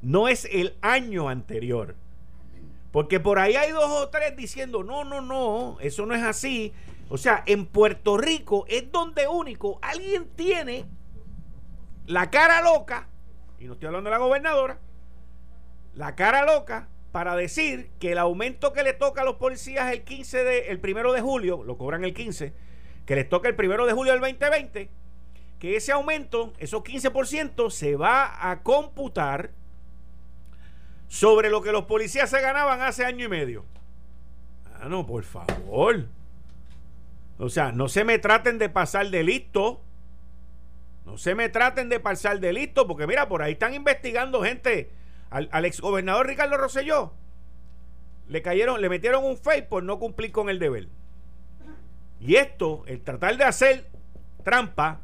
No 0.01 0.27
es 0.27 0.47
el 0.51 0.75
año 0.81 1.29
anterior. 1.29 1.95
Porque 2.91 3.19
por 3.19 3.39
ahí 3.39 3.55
hay 3.55 3.71
dos 3.71 3.89
o 3.89 4.09
tres 4.09 4.35
diciendo, 4.35 4.83
no, 4.83 5.03
no, 5.03 5.21
no, 5.21 5.77
eso 5.81 6.05
no 6.05 6.15
es 6.15 6.23
así. 6.23 6.73
O 7.09 7.17
sea, 7.17 7.43
en 7.47 7.65
Puerto 7.65 8.17
Rico 8.17 8.65
es 8.67 8.91
donde 8.91 9.27
único 9.27 9.79
alguien 9.81 10.29
tiene 10.35 10.85
la 12.05 12.29
cara 12.29 12.61
loca, 12.61 13.07
y 13.59 13.65
no 13.65 13.73
estoy 13.73 13.87
hablando 13.87 14.09
de 14.09 14.15
la 14.15 14.23
gobernadora, 14.23 14.79
la 15.95 16.15
cara 16.15 16.45
loca 16.45 16.87
para 17.11 17.35
decir 17.35 17.89
que 17.99 18.11
el 18.11 18.19
aumento 18.19 18.73
que 18.73 18.83
le 18.83 18.93
toca 18.93 19.21
a 19.21 19.25
los 19.25 19.35
policías 19.35 19.91
el 19.91 20.03
15 20.03 20.43
de, 20.43 20.59
el 20.69 20.79
primero 20.79 21.11
de 21.11 21.21
julio, 21.21 21.63
lo 21.63 21.77
cobran 21.77 22.03
el 22.03 22.13
15, 22.13 22.53
que 23.05 23.15
les 23.15 23.27
toca 23.27 23.49
el 23.49 23.55
primero 23.55 23.87
de 23.87 23.93
julio 23.93 24.13
del 24.13 24.21
2020, 24.21 24.89
que 25.57 25.75
ese 25.75 25.91
aumento, 25.91 26.53
esos 26.59 26.83
15%, 26.83 27.71
se 27.71 27.95
va 27.95 28.51
a 28.51 28.61
computar 28.61 29.51
sobre 31.07 31.49
lo 31.49 31.63
que 31.63 31.71
los 31.71 31.85
policías 31.85 32.29
se 32.29 32.39
ganaban 32.39 32.81
hace 32.81 33.03
año 33.03 33.25
y 33.25 33.29
medio. 33.29 33.65
Ah, 34.79 34.87
no, 34.87 35.07
por 35.07 35.23
favor. 35.23 36.05
O 37.39 37.49
sea, 37.49 37.71
no 37.71 37.87
se 37.87 38.03
me 38.03 38.19
traten 38.19 38.59
de 38.59 38.69
pasar 38.69 39.09
de 39.09 39.23
listo. 39.23 39.81
No 41.05 41.17
se 41.17 41.33
me 41.33 41.49
traten 41.49 41.89
de 41.89 41.99
pasar 41.99 42.39
de 42.39 42.53
listo, 42.53 42.85
porque 42.85 43.07
mira, 43.07 43.27
por 43.27 43.41
ahí 43.41 43.53
están 43.53 43.73
investigando 43.73 44.43
gente. 44.43 44.91
Al, 45.31 45.49
al 45.51 45.65
exgobernador 45.65 46.27
Ricardo 46.27 46.57
Rosselló 46.57 47.13
le 48.29 48.41
cayeron, 48.43 48.79
le 48.79 48.89
metieron 48.89 49.25
un 49.25 49.37
fake 49.37 49.67
por 49.67 49.83
no 49.83 49.99
cumplir 49.99 50.31
con 50.31 50.49
el 50.49 50.59
deber. 50.59 50.87
Y 52.19 52.35
esto, 52.35 52.83
el 52.85 53.01
tratar 53.01 53.37
de 53.37 53.43
hacer 53.43 53.89
trampa 54.43 55.01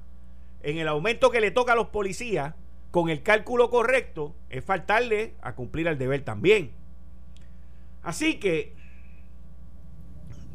en 0.61 0.77
el 0.77 0.87
aumento 0.87 1.31
que 1.31 1.41
le 1.41 1.51
toca 1.51 1.73
a 1.73 1.75
los 1.75 1.87
policías 1.87 2.53
con 2.91 3.09
el 3.09 3.23
cálculo 3.23 3.69
correcto, 3.69 4.35
es 4.49 4.63
faltarle 4.63 5.33
a 5.41 5.55
cumplir 5.55 5.87
el 5.87 5.97
deber 5.97 6.23
también. 6.23 6.71
Así 8.03 8.39
que, 8.39 8.73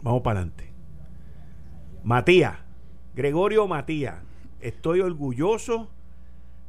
vamos 0.03 0.23
para 0.23 0.41
adelante. 0.41 0.70
Matías, 2.03 2.57
Gregorio 3.15 3.67
Matías, 3.69 4.17
estoy 4.61 5.01
orgulloso 5.01 5.91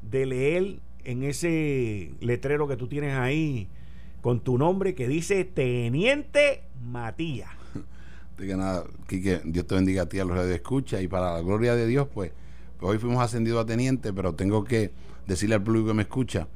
de 0.01 0.25
leer 0.25 0.79
en 1.03 1.23
ese 1.23 2.11
letrero 2.19 2.67
que 2.67 2.75
tú 2.75 2.87
tienes 2.87 3.15
ahí 3.15 3.69
con 4.21 4.41
tu 4.41 4.57
nombre 4.57 4.93
que 4.93 5.07
dice 5.07 5.45
Teniente 5.45 6.63
Matías. 6.83 7.49
Diga 8.37 8.57
nada, 8.57 8.83
Quique, 9.07 9.41
Dios 9.45 9.67
te 9.67 9.75
bendiga 9.75 10.03
a 10.03 10.09
ti 10.09 10.19
a 10.19 10.25
los 10.25 10.37
de 10.45 10.55
escucha 10.55 11.01
y 11.01 11.07
para 11.07 11.33
la 11.33 11.41
gloria 11.41 11.75
de 11.75 11.87
Dios, 11.87 12.07
pues, 12.13 12.31
hoy 12.81 12.97
fuimos 12.97 13.23
ascendidos 13.23 13.63
a 13.63 13.65
teniente, 13.65 14.11
pero 14.13 14.35
tengo 14.35 14.63
que 14.63 14.91
decirle 15.27 15.55
al 15.55 15.63
público 15.63 15.87
que 15.87 15.93
me 15.93 16.01
escucha 16.03 16.47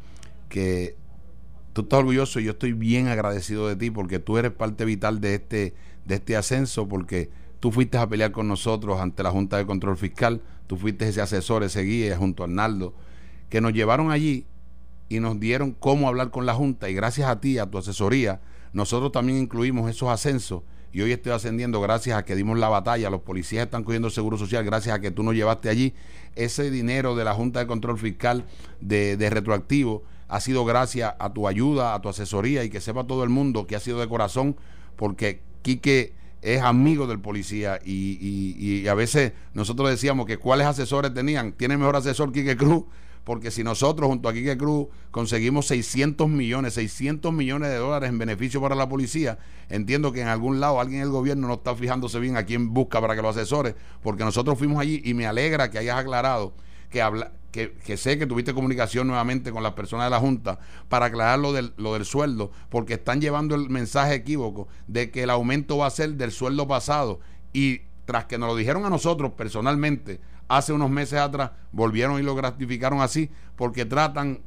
que 0.50 0.96
tú 1.74 1.82
estás 1.82 2.00
orgulloso 2.00 2.40
y 2.40 2.46
yo 2.46 2.52
estoy 2.52 2.74
bien 2.74 3.08
agradecido 3.08 3.68
de 3.68 3.76
ti 3.76 3.92
porque 3.92 4.20
tú 4.20 4.38
eres 4.38 4.52
parte 4.52 4.86
vital 4.86 5.22
de 5.22 5.36
este, 5.36 5.74
de 6.06 6.16
este 6.16 6.36
ascenso, 6.36 6.88
porque 6.88 7.30
Tú 7.60 7.72
fuiste 7.72 7.98
a 7.98 8.08
pelear 8.08 8.32
con 8.32 8.48
nosotros 8.48 9.00
ante 9.00 9.24
la 9.24 9.32
Junta 9.32 9.58
de 9.58 9.66
Control 9.66 9.98
Fiscal, 9.98 10.42
tú 10.68 10.78
fuiste 10.78 11.08
ese 11.08 11.22
asesor, 11.22 11.64
ese 11.64 11.82
guía 11.82 12.18
junto 12.18 12.44
a 12.44 12.46
Arnaldo, 12.46 12.94
que 13.50 13.62
nos 13.62 13.74
llevaron 13.74 14.12
allí 14.12 14.46
y 15.10 15.20
nos 15.20 15.40
dieron 15.40 15.72
cómo 15.72 16.08
hablar 16.08 16.32
con 16.32 16.46
la 16.46 16.54
Junta 16.54 16.90
y 16.90 16.94
gracias 16.94 17.30
a 17.30 17.40
ti, 17.40 17.58
a 17.58 17.70
tu 17.70 17.78
asesoría, 17.78 18.42
nosotros 18.74 19.12
también 19.12 19.40
incluimos 19.40 19.90
esos 19.90 20.10
ascensos 20.10 20.64
y 20.96 21.02
hoy 21.02 21.12
estoy 21.12 21.34
ascendiendo 21.34 21.82
gracias 21.82 22.18
a 22.18 22.24
que 22.24 22.38
dimos 22.38 22.58
la 22.58 22.70
batalla, 22.70 23.10
los 23.10 23.20
policías 23.20 23.66
están 23.66 23.84
cogiendo 23.84 24.08
el 24.08 24.14
seguro 24.14 24.38
social 24.38 24.64
gracias 24.64 24.96
a 24.96 25.02
que 25.02 25.12
tú 25.12 25.24
nos 25.24 25.36
llevaste 25.36 25.68
allí. 25.68 25.94
Ese 26.38 26.72
dinero 26.72 27.18
de 27.18 27.26
la 27.26 27.34
Junta 27.34 27.60
de 27.60 27.68
Control 27.68 27.98
Fiscal 27.98 28.46
de, 28.80 29.18
retroactivo 29.30 30.04
ha 30.30 30.40
sido 30.40 30.64
gracias 30.64 31.14
a 31.20 31.34
tu 31.34 31.50
ayuda, 31.50 31.96
a 31.96 32.02
tu 32.02 32.08
asesoría 32.08 32.64
y 32.64 32.70
que 32.70 32.80
sepa 32.80 33.04
todo 33.04 33.26
el 33.26 33.30
mundo 33.30 33.68
que 33.68 33.76
ha 33.76 33.82
sido 33.82 34.00
de 34.00 34.08
corazón 34.08 34.56
porque 34.96 35.42
Quique 35.64 36.14
es 36.46 36.62
amigo 36.62 37.08
del 37.08 37.20
policía 37.20 37.80
y, 37.84 38.88
a 38.88 38.94
veces 38.94 39.34
nosotros 39.56 39.90
decíamos 39.90 40.28
que 40.28 40.38
cuáles 40.38 40.68
asesores 40.68 41.14
tenían. 41.14 41.54
Tiene 41.54 41.76
mejor 41.76 41.96
asesor 41.96 42.32
Quique 42.32 42.56
Cruz, 42.56 42.84
porque 43.24 43.50
si 43.50 43.64
nosotros 43.64 44.08
junto 44.08 44.30
a 44.30 44.34
Quique 44.34 44.56
Cruz 44.56 44.88
conseguimos 45.10 45.66
600 45.66 46.30
millones, 46.30 46.76
600 46.76 47.34
millones 47.34 47.70
de 47.70 47.78
dólares 47.78 48.10
en 48.10 48.20
beneficio 48.20 48.62
para 48.62 48.76
la 48.76 48.88
policía, 48.88 49.40
entiendo 49.70 50.12
que 50.12 50.22
en 50.22 50.28
algún 50.28 50.60
lado 50.60 50.80
alguien 50.80 51.02
en 51.02 51.08
el 51.08 51.12
gobierno 51.12 51.48
no 51.48 51.56
está 51.56 51.76
fijándose 51.76 52.20
bien 52.20 52.38
a 52.38 52.46
quién 52.46 52.76
busca 52.76 53.02
para 53.02 53.16
que 53.16 53.24
lo 53.24 53.30
asesore, 53.30 53.76
porque 54.04 54.24
nosotros 54.24 54.58
fuimos 54.60 54.80
allí 54.80 55.02
y 55.04 55.16
me 55.16 55.26
alegra 55.26 55.72
que 55.72 55.80
hayas 55.80 55.98
aclarado 55.98 56.54
que 56.90 57.02
habla, 57.02 57.32
que, 57.52 57.74
que, 57.74 57.98
sé 57.98 58.18
que 58.18 58.26
tuviste 58.26 58.54
comunicación 58.54 59.08
nuevamente 59.08 59.52
con 59.52 59.64
las 59.64 59.74
personas 59.74 60.08
de 60.08 60.10
la 60.12 60.20
Junta 60.20 60.60
para 60.90 61.08
aclarar 61.08 61.40
lo 61.40 61.54
del, 61.54 61.74
lo 61.78 61.94
del 61.94 62.06
sueldo, 62.06 62.52
porque 62.70 62.96
están 62.96 63.22
llevando 63.22 63.56
el 63.56 63.70
mensaje 63.70 64.14
equívoco 64.14 64.68
de 64.88 65.12
que 65.12 65.24
el 65.24 65.30
aumento 65.30 65.78
va 65.78 65.88
a 65.88 65.92
ser 65.92 66.14
del 66.16 66.32
sueldo 66.32 66.68
pasado. 66.68 67.20
Y 67.54 67.82
tras 68.06 68.26
que 68.26 68.38
nos 68.38 68.50
lo 68.50 68.56
dijeron 68.56 68.86
a 68.86 68.90
nosotros 68.90 69.32
personalmente 69.34 70.20
hace 70.48 70.74
unos 70.74 70.90
meses 70.90 71.20
atrás, 71.20 71.52
volvieron 71.72 72.20
y 72.20 72.24
lo 72.24 72.36
gratificaron 72.36 73.02
así, 73.02 73.30
porque 73.56 73.86
tratan, 73.86 74.42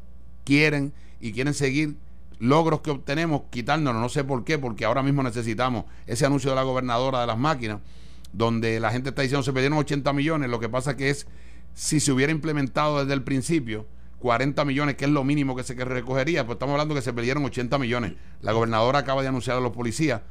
quieren 0.44 0.92
y 1.20 1.32
quieren 1.32 1.54
seguir 1.54 1.96
logros 2.38 2.80
que 2.80 2.90
obtenemos, 2.90 3.42
quitárnoslo, 3.50 4.00
no 4.00 4.08
sé 4.08 4.24
por 4.24 4.44
qué, 4.44 4.58
porque 4.58 4.84
ahora 4.84 5.02
mismo 5.02 5.22
necesitamos 5.22 5.84
ese 6.06 6.26
anuncio 6.26 6.50
de 6.50 6.56
la 6.56 6.62
gobernadora 6.62 7.20
de 7.20 7.26
las 7.26 7.38
máquinas, 7.38 7.80
donde 8.32 8.78
la 8.78 8.90
gente 8.90 9.08
está 9.08 9.22
diciendo 9.22 9.42
se 9.42 9.52
perdieron 9.52 9.78
80 9.78 10.12
millones, 10.12 10.50
lo 10.50 10.60
que 10.60 10.68
pasa 10.68 10.96
que 10.96 11.10
es, 11.10 11.26
si 11.74 12.00
se 12.00 12.12
hubiera 12.12 12.32
implementado 12.32 13.00
desde 13.00 13.14
el 13.14 13.22
principio, 13.22 13.86
40 14.18 14.64
millones, 14.64 14.96
que 14.96 15.04
es 15.04 15.10
lo 15.10 15.24
mínimo 15.24 15.54
que 15.54 15.62
se 15.62 15.74
recogería, 15.74 16.44
pues 16.44 16.56
estamos 16.56 16.72
hablando 16.72 16.94
que 16.94 17.02
se 17.02 17.12
perdieron 17.12 17.44
80 17.44 17.78
millones. 17.78 18.14
La 18.42 18.52
gobernadora 18.52 19.00
acaba 19.00 19.22
de 19.22 19.28
anunciar 19.28 19.56
a 19.56 19.60
los 19.60 19.72
policías 19.72 20.22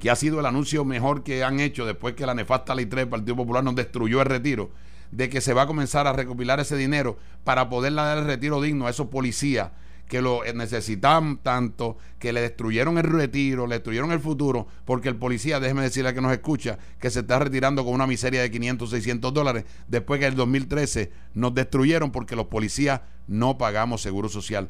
que 0.00 0.10
ha 0.10 0.16
sido 0.16 0.40
el 0.40 0.46
anuncio 0.46 0.84
mejor 0.84 1.22
que 1.22 1.44
han 1.44 1.60
hecho 1.60 1.86
después 1.86 2.14
que 2.14 2.26
la 2.26 2.34
nefasta 2.34 2.74
ley 2.74 2.86
3 2.86 3.02
del 3.02 3.08
Partido 3.08 3.36
Popular 3.36 3.62
nos 3.62 3.76
destruyó 3.76 4.20
el 4.22 4.26
retiro, 4.26 4.70
de 5.12 5.28
que 5.28 5.40
se 5.40 5.54
va 5.54 5.62
a 5.62 5.66
comenzar 5.66 6.06
a 6.06 6.12
recopilar 6.12 6.58
ese 6.58 6.76
dinero 6.76 7.16
para 7.44 7.68
poder 7.68 7.94
dar 7.94 8.18
el 8.18 8.24
retiro 8.24 8.60
digno 8.60 8.86
a 8.86 8.90
esos 8.90 9.08
policías 9.08 9.70
que 10.08 10.20
lo 10.20 10.42
necesitan 10.54 11.38
tanto, 11.38 11.96
que 12.18 12.32
le 12.32 12.40
destruyeron 12.40 12.98
el 12.98 13.04
retiro, 13.04 13.66
le 13.66 13.76
destruyeron 13.76 14.12
el 14.12 14.20
futuro, 14.20 14.66
porque 14.84 15.08
el 15.08 15.16
policía, 15.16 15.60
déjeme 15.60 15.82
decirle 15.82 16.10
a 16.10 16.14
que 16.14 16.20
nos 16.20 16.32
escucha, 16.32 16.78
que 17.00 17.10
se 17.10 17.20
está 17.20 17.38
retirando 17.38 17.84
con 17.84 17.94
una 17.94 18.06
miseria 18.06 18.42
de 18.42 18.50
500, 18.50 18.90
600 18.90 19.32
dólares, 19.32 19.64
después 19.88 20.20
que 20.20 20.26
en 20.26 20.32
el 20.32 20.36
2013 20.36 21.10
nos 21.34 21.54
destruyeron 21.54 22.12
porque 22.12 22.36
los 22.36 22.46
policías 22.46 23.00
no 23.26 23.58
pagamos 23.58 24.02
seguro 24.02 24.28
social. 24.28 24.68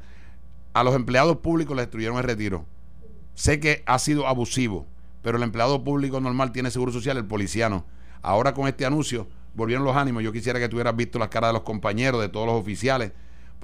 A 0.73 0.85
los 0.85 0.95
empleados 0.95 1.39
públicos 1.39 1.77
le 1.77 1.83
destruyeron 1.83 2.17
el 2.19 2.25
retiro. 2.25 2.65
Sé 3.35 3.59
que 3.59 3.83
ha 3.87 3.99
sido 3.99 4.29
abusivo, 4.29 4.87
pero 5.23 5.37
el 5.37 5.43
empleado 5.43 5.83
público 5.83 6.21
normal 6.21 6.53
tiene 6.53 6.71
seguro 6.71 6.93
social, 6.93 7.17
el 7.17 7.27
policía 7.27 7.69
no. 7.69 7.85
Ahora 8.23 8.55
con 8.55 8.69
este 8.69 8.87
anuncio 8.87 9.27
volvieron 9.55 9.85
los 9.85 9.97
ánimos. 9.97 10.23
Yo 10.23 10.33
quisiera 10.33 10.59
que 10.59 10.69
tuvieras 10.69 10.95
visto 10.95 11.19
las 11.19 11.29
caras 11.29 11.51
de 11.51 11.55
los 11.55 11.63
compañeros, 11.63 12.21
de 12.21 12.29
todos 12.29 12.47
los 12.47 12.57
oficiales, 12.57 13.13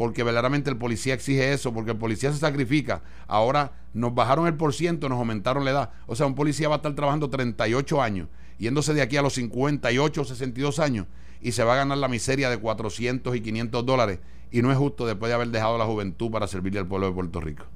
porque 0.00 0.22
verdaderamente 0.22 0.70
el 0.70 0.78
policía 0.78 1.12
exige 1.12 1.52
eso, 1.52 1.74
porque 1.74 1.90
el 1.90 1.98
policía 1.98 2.32
se 2.32 2.38
sacrifica. 2.38 3.02
Ahora 3.26 3.72
nos 3.92 4.14
bajaron 4.14 4.46
el 4.46 4.54
por 4.54 4.72
ciento, 4.72 5.10
nos 5.10 5.18
aumentaron 5.18 5.62
la 5.62 5.72
edad. 5.72 5.90
O 6.06 6.16
sea, 6.16 6.24
un 6.24 6.34
policía 6.34 6.70
va 6.70 6.76
a 6.76 6.78
estar 6.78 6.94
trabajando 6.94 7.28
38 7.28 8.00
años, 8.00 8.28
yéndose 8.56 8.94
de 8.94 9.02
aquí 9.02 9.18
a 9.18 9.22
los 9.22 9.34
58 9.34 10.22
o 10.22 10.24
62 10.24 10.78
años, 10.78 11.06
y 11.42 11.52
se 11.52 11.64
va 11.64 11.74
a 11.74 11.76
ganar 11.76 11.98
la 11.98 12.08
miseria 12.08 12.48
de 12.48 12.56
400 12.56 13.36
y 13.36 13.42
500 13.42 13.84
dólares. 13.84 14.20
Y 14.50 14.62
no 14.62 14.72
es 14.72 14.78
justo 14.78 15.04
después 15.04 15.28
de 15.28 15.34
haber 15.34 15.48
dejado 15.48 15.76
la 15.76 15.84
juventud 15.84 16.30
para 16.30 16.46
servirle 16.46 16.80
al 16.80 16.86
pueblo 16.86 17.08
de 17.08 17.12
Puerto 17.12 17.38
Rico. 17.42 17.66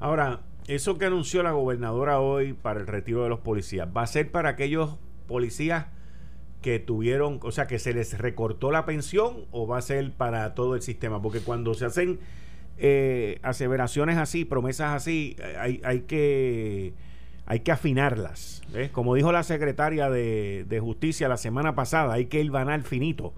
Ahora, 0.00 0.40
eso 0.68 0.96
que 0.96 1.04
anunció 1.04 1.42
la 1.42 1.52
gobernadora 1.52 2.18
hoy 2.18 2.54
para 2.54 2.80
el 2.80 2.86
retiro 2.86 3.24
de 3.24 3.28
los 3.28 3.40
policías, 3.40 3.86
¿va 3.94 4.04
a 4.04 4.06
ser 4.06 4.30
para 4.30 4.48
aquellos 4.48 4.96
policías 5.26 5.88
que 6.62 6.78
tuvieron, 6.78 7.40
o 7.42 7.52
sea, 7.52 7.66
que 7.66 7.78
se 7.78 7.92
les 7.92 8.18
recortó 8.18 8.70
la 8.70 8.84
pensión 8.84 9.46
o 9.50 9.66
va 9.66 9.78
a 9.78 9.82
ser 9.82 10.12
para 10.12 10.54
todo 10.54 10.74
el 10.74 10.82
sistema? 10.82 11.22
Porque 11.22 11.40
cuando 11.40 11.74
se 11.74 11.84
hacen 11.84 12.18
eh, 12.78 13.38
aseveraciones 13.42 14.16
así, 14.16 14.44
promesas 14.44 14.94
así, 14.94 15.36
hay, 15.58 15.80
hay 15.84 16.00
que 16.02 16.94
hay 17.46 17.60
que 17.60 17.72
afinarlas. 17.72 18.62
Como 18.92 19.14
dijo 19.14 19.32
la 19.32 19.42
secretaria 19.42 20.10
de, 20.10 20.66
de, 20.68 20.80
Justicia 20.80 21.28
la 21.28 21.38
semana 21.38 21.74
pasada, 21.74 22.12
hay 22.12 22.26
que 22.26 22.42
ir 22.42 22.50
banal 22.50 22.82
finito. 22.82 23.32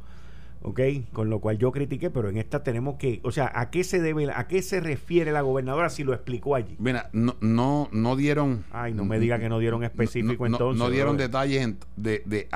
¿ok? 0.62 0.80
Con 1.12 1.30
lo 1.30 1.40
cual 1.40 1.58
yo 1.58 1.72
critiqué, 1.72 2.10
pero 2.10 2.28
en 2.28 2.36
esta 2.36 2.62
tenemos 2.62 2.96
que, 2.96 3.20
o 3.22 3.32
sea, 3.32 3.50
¿a 3.54 3.70
qué 3.70 3.84
se 3.84 4.00
debe, 4.00 4.30
a 4.32 4.46
qué 4.46 4.62
se 4.62 4.80
refiere 4.80 5.32
la 5.32 5.40
gobernadora 5.40 5.90
si 5.90 6.04
lo 6.04 6.12
explicó 6.12 6.54
allí? 6.54 6.76
Mira, 6.78 7.08
no, 7.12 7.36
no, 7.40 7.88
no 7.92 8.16
dieron... 8.16 8.64
Ay, 8.70 8.94
no 8.94 9.04
me 9.04 9.18
diga 9.18 9.38
que 9.38 9.48
no 9.48 9.58
dieron 9.58 9.84
específico 9.84 10.46
entonces. 10.46 10.78
No, 10.78 10.90
dieron 10.90 11.16
detalles 11.16 11.74
de, 11.96 12.22
de, 12.24 12.48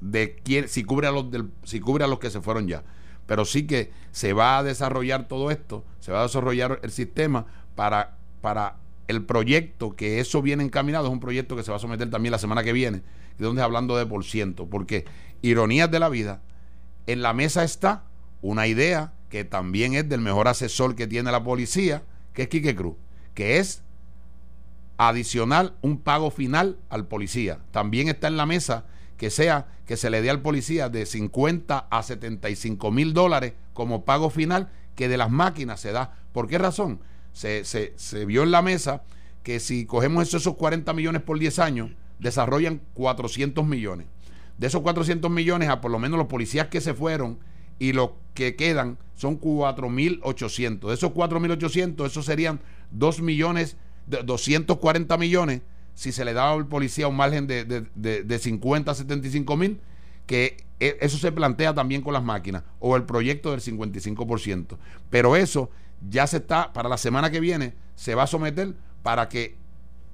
de 0.00 0.36
quién, 0.44 0.68
si 0.68 0.84
cubre 0.84 1.08
a 1.08 1.10
los 1.10 1.30
del, 1.30 1.50
si 1.64 1.80
cubre 1.80 2.04
a 2.04 2.08
los 2.08 2.18
que 2.18 2.30
se 2.30 2.40
fueron 2.40 2.68
ya. 2.68 2.84
Pero 3.26 3.44
sí 3.44 3.66
que 3.66 3.90
se 4.10 4.32
va 4.32 4.58
a 4.58 4.62
desarrollar 4.62 5.28
todo 5.28 5.50
esto, 5.50 5.84
se 6.00 6.12
va 6.12 6.20
a 6.20 6.22
desarrollar 6.22 6.80
el 6.82 6.90
sistema 6.90 7.46
para, 7.74 8.16
para 8.40 8.76
el 9.06 9.24
proyecto, 9.24 9.96
que 9.96 10.20
eso 10.20 10.42
viene 10.42 10.64
encaminado, 10.64 11.06
es 11.06 11.12
un 11.12 11.20
proyecto 11.20 11.56
que 11.56 11.62
se 11.62 11.70
va 11.70 11.76
a 11.76 11.80
someter 11.80 12.10
también 12.10 12.32
la 12.32 12.38
semana 12.38 12.62
que 12.62 12.72
viene, 12.72 13.02
de 13.38 13.44
donde 13.44 13.62
hablando 13.62 13.96
de 13.96 14.06
por 14.06 14.24
ciento, 14.24 14.66
porque 14.66 15.04
ironías 15.42 15.90
de 15.90 15.98
la 15.98 16.08
vida, 16.08 16.40
en 17.06 17.22
la 17.22 17.32
mesa 17.32 17.64
está 17.64 18.04
una 18.40 18.66
idea 18.66 19.12
que 19.28 19.44
también 19.44 19.94
es 19.94 20.08
del 20.08 20.20
mejor 20.20 20.48
asesor 20.48 20.94
que 20.94 21.06
tiene 21.06 21.30
la 21.30 21.42
policía, 21.42 22.02
que 22.32 22.42
es 22.42 22.48
Quique 22.48 22.74
Cruz, 22.74 22.96
que 23.34 23.58
es 23.58 23.82
adicional 24.96 25.74
un 25.80 25.98
pago 26.00 26.30
final 26.30 26.78
al 26.88 27.06
policía. 27.06 27.60
También 27.70 28.08
está 28.08 28.28
en 28.28 28.36
la 28.36 28.46
mesa 28.46 28.84
que 29.18 29.30
sea 29.30 29.66
que 29.84 29.98
se 29.98 30.08
le 30.08 30.22
dé 30.22 30.30
al 30.30 30.40
policía 30.40 30.88
de 30.88 31.04
50 31.04 31.88
a 31.90 32.02
75 32.02 32.90
mil 32.90 33.12
dólares 33.12 33.52
como 33.74 34.04
pago 34.04 34.30
final 34.30 34.70
que 34.94 35.08
de 35.08 35.18
las 35.18 35.30
máquinas 35.30 35.80
se 35.80 35.92
da. 35.92 36.14
¿Por 36.32 36.48
qué 36.48 36.56
razón? 36.56 37.00
Se, 37.32 37.64
se, 37.64 37.92
se 37.96 38.24
vio 38.24 38.42
en 38.42 38.50
la 38.50 38.62
mesa 38.62 39.02
que 39.42 39.60
si 39.60 39.86
cogemos 39.86 40.32
esos, 40.34 40.54
40 40.54 40.92
millones 40.92 41.22
por 41.22 41.38
10 41.38 41.58
años, 41.58 41.90
desarrollan 42.18 42.80
400 42.94 43.66
millones. 43.66 44.06
De 44.56 44.66
esos 44.66 44.82
400 44.82 45.30
millones, 45.30 45.68
a 45.68 45.80
por 45.80 45.90
lo 45.90 45.98
menos 45.98 46.18
los 46.18 46.28
policías 46.28 46.68
que 46.68 46.80
se 46.80 46.94
fueron 46.94 47.38
y 47.78 47.92
los 47.92 48.10
que 48.34 48.56
quedan 48.56 48.98
son 49.14 49.40
4.800. 49.40 50.88
De 50.88 50.94
esos 50.94 51.12
4.800, 51.12 52.06
esos 52.06 52.24
serían 52.24 52.60
2 52.90 53.20
millones, 53.22 53.76
240 54.06 55.16
millones 55.16 55.62
si 55.98 56.12
se 56.12 56.24
le 56.24 56.32
daba 56.32 56.52
al 56.52 56.64
policía 56.64 57.08
un 57.08 57.16
margen 57.16 57.48
de, 57.48 57.64
de, 57.64 58.22
de, 58.22 58.38
50 58.38 58.88
a 58.88 58.94
75 58.94 59.56
mil, 59.56 59.80
que 60.26 60.56
e, 60.78 60.96
eso 61.00 61.18
se 61.18 61.32
plantea 61.32 61.74
también 61.74 62.02
con 62.02 62.12
las 62.12 62.22
máquinas, 62.22 62.62
o 62.78 62.94
el 62.94 63.02
proyecto 63.02 63.50
del 63.50 63.60
55%. 63.60 64.76
Pero 65.10 65.34
eso 65.34 65.70
ya 66.08 66.28
se 66.28 66.36
está, 66.36 66.72
para 66.72 66.88
la 66.88 66.98
semana 66.98 67.32
que 67.32 67.40
viene, 67.40 67.74
se 67.96 68.14
va 68.14 68.22
a 68.22 68.26
someter 68.28 68.76
para 69.02 69.28
que, 69.28 69.56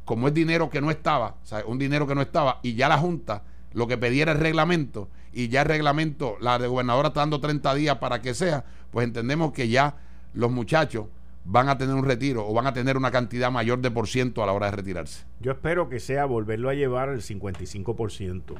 como 0.06 0.28
es 0.28 0.32
dinero 0.32 0.70
que 0.70 0.80
no 0.80 0.90
estaba, 0.90 1.36
o 1.42 1.46
sea, 1.46 1.62
un 1.66 1.78
dinero 1.78 2.06
que 2.06 2.14
no 2.14 2.22
estaba, 2.22 2.60
y 2.62 2.76
ya 2.76 2.88
la 2.88 2.96
Junta 2.96 3.42
lo 3.74 3.86
que 3.86 3.98
pidiera 3.98 4.32
el 4.32 4.38
reglamento, 4.38 5.10
y 5.34 5.48
ya 5.48 5.60
el 5.60 5.68
reglamento, 5.68 6.38
la 6.40 6.58
de 6.58 6.66
gobernadora 6.66 7.08
está 7.08 7.20
dando 7.20 7.40
30 7.40 7.74
días 7.74 7.98
para 7.98 8.22
que 8.22 8.32
sea, 8.32 8.64
pues 8.90 9.04
entendemos 9.04 9.52
que 9.52 9.68
ya 9.68 9.96
los 10.32 10.50
muchachos 10.50 11.08
van 11.44 11.68
a 11.68 11.78
tener 11.78 11.94
un 11.94 12.04
retiro 12.04 12.46
o 12.46 12.52
van 12.54 12.66
a 12.66 12.72
tener 12.72 12.96
una 12.96 13.10
cantidad 13.10 13.50
mayor 13.50 13.80
de 13.80 13.90
por 13.90 14.08
ciento 14.08 14.42
a 14.42 14.46
la 14.46 14.52
hora 14.52 14.66
de 14.66 14.76
retirarse. 14.76 15.24
Yo 15.40 15.52
espero 15.52 15.88
que 15.88 16.00
sea 16.00 16.24
volverlo 16.24 16.70
a 16.70 16.74
llevar 16.74 17.10
al 17.10 17.20
55%. 17.20 18.54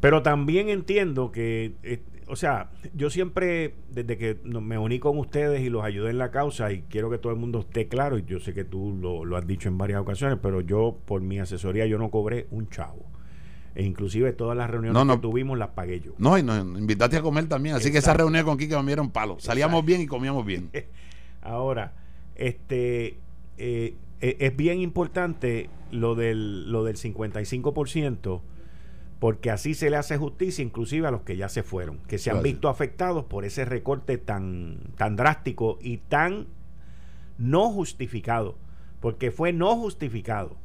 Pero 0.00 0.22
también 0.22 0.70
entiendo 0.70 1.30
que, 1.30 1.74
eh, 1.82 2.02
o 2.26 2.34
sea, 2.34 2.70
yo 2.94 3.10
siempre, 3.10 3.74
desde 3.90 4.16
que 4.16 4.38
me 4.44 4.78
uní 4.78 4.98
con 4.98 5.18
ustedes 5.18 5.60
y 5.60 5.68
los 5.68 5.84
ayudé 5.84 6.10
en 6.10 6.16
la 6.18 6.30
causa, 6.30 6.72
y 6.72 6.82
quiero 6.82 7.10
que 7.10 7.18
todo 7.18 7.32
el 7.32 7.38
mundo 7.38 7.60
esté 7.60 7.86
claro, 7.86 8.16
y 8.16 8.24
yo 8.24 8.40
sé 8.40 8.54
que 8.54 8.64
tú 8.64 8.96
lo, 8.98 9.36
has 9.36 9.46
dicho 9.46 9.68
en 9.68 9.76
varias 9.76 10.00
ocasiones, 10.00 10.38
pero 10.40 10.62
yo, 10.62 10.98
por 11.04 11.20
mi 11.20 11.38
asesoría, 11.38 11.84
yo 11.86 11.98
no 11.98 12.10
cobré 12.10 12.46
un 12.50 12.70
chavo. 12.70 13.04
E 13.74 13.84
inclusive 13.84 14.32
todas 14.32 14.56
las 14.56 14.68
reuniones 14.68 15.16
que 15.16 15.20
tuvimos 15.20 15.56
las 15.56 15.68
pagué 15.68 16.00
yo. 16.00 16.12
No, 16.18 16.36
y 16.36 16.42
nos 16.42 16.58
invitaste 16.58 17.18
a 17.18 17.22
comer 17.22 17.46
también. 17.46 17.76
Así 17.76 17.92
que 17.92 17.98
esa 17.98 18.14
reunión 18.14 18.44
con 18.44 18.58
Kike 18.58 18.76
me 18.78 18.86
dieron 18.86 19.10
palo. 19.10 19.36
Salíamos 19.38 19.84
bien 19.84 20.00
y 20.00 20.06
comíamos 20.06 20.44
bien. 20.44 20.70
Ahora, 21.42 21.94
este 22.34 23.18
eh, 23.58 23.96
e, 24.20 24.36
es 24.40 24.56
bien 24.56 24.80
importante 24.80 25.68
lo 25.90 26.14
del, 26.14 26.70
lo 26.70 26.84
del 26.84 26.96
55%, 26.96 28.40
porque 29.18 29.50
así 29.50 29.74
se 29.74 29.90
le 29.90 29.96
hace 29.96 30.16
justicia 30.16 30.64
inclusive 30.64 31.06
a 31.06 31.10
los 31.10 31.22
que 31.22 31.36
ya 31.36 31.48
se 31.48 31.62
fueron, 31.62 31.98
que 32.06 32.18
se 32.18 32.30
han 32.30 32.42
visto 32.42 32.68
afectados 32.68 33.24
por 33.24 33.44
ese 33.44 33.64
recorte 33.64 34.18
tan, 34.18 34.78
tan 34.96 35.16
drástico 35.16 35.78
y 35.82 35.98
tan 35.98 36.46
no 37.38 37.70
justificado, 37.70 38.56
porque 39.00 39.30
fue 39.30 39.52
no 39.52 39.76
justificado. 39.76 40.56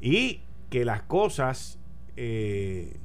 Y 0.00 0.40
que 0.68 0.84
las 0.84 1.02
cosas... 1.02 1.78
Eh, 2.16 2.96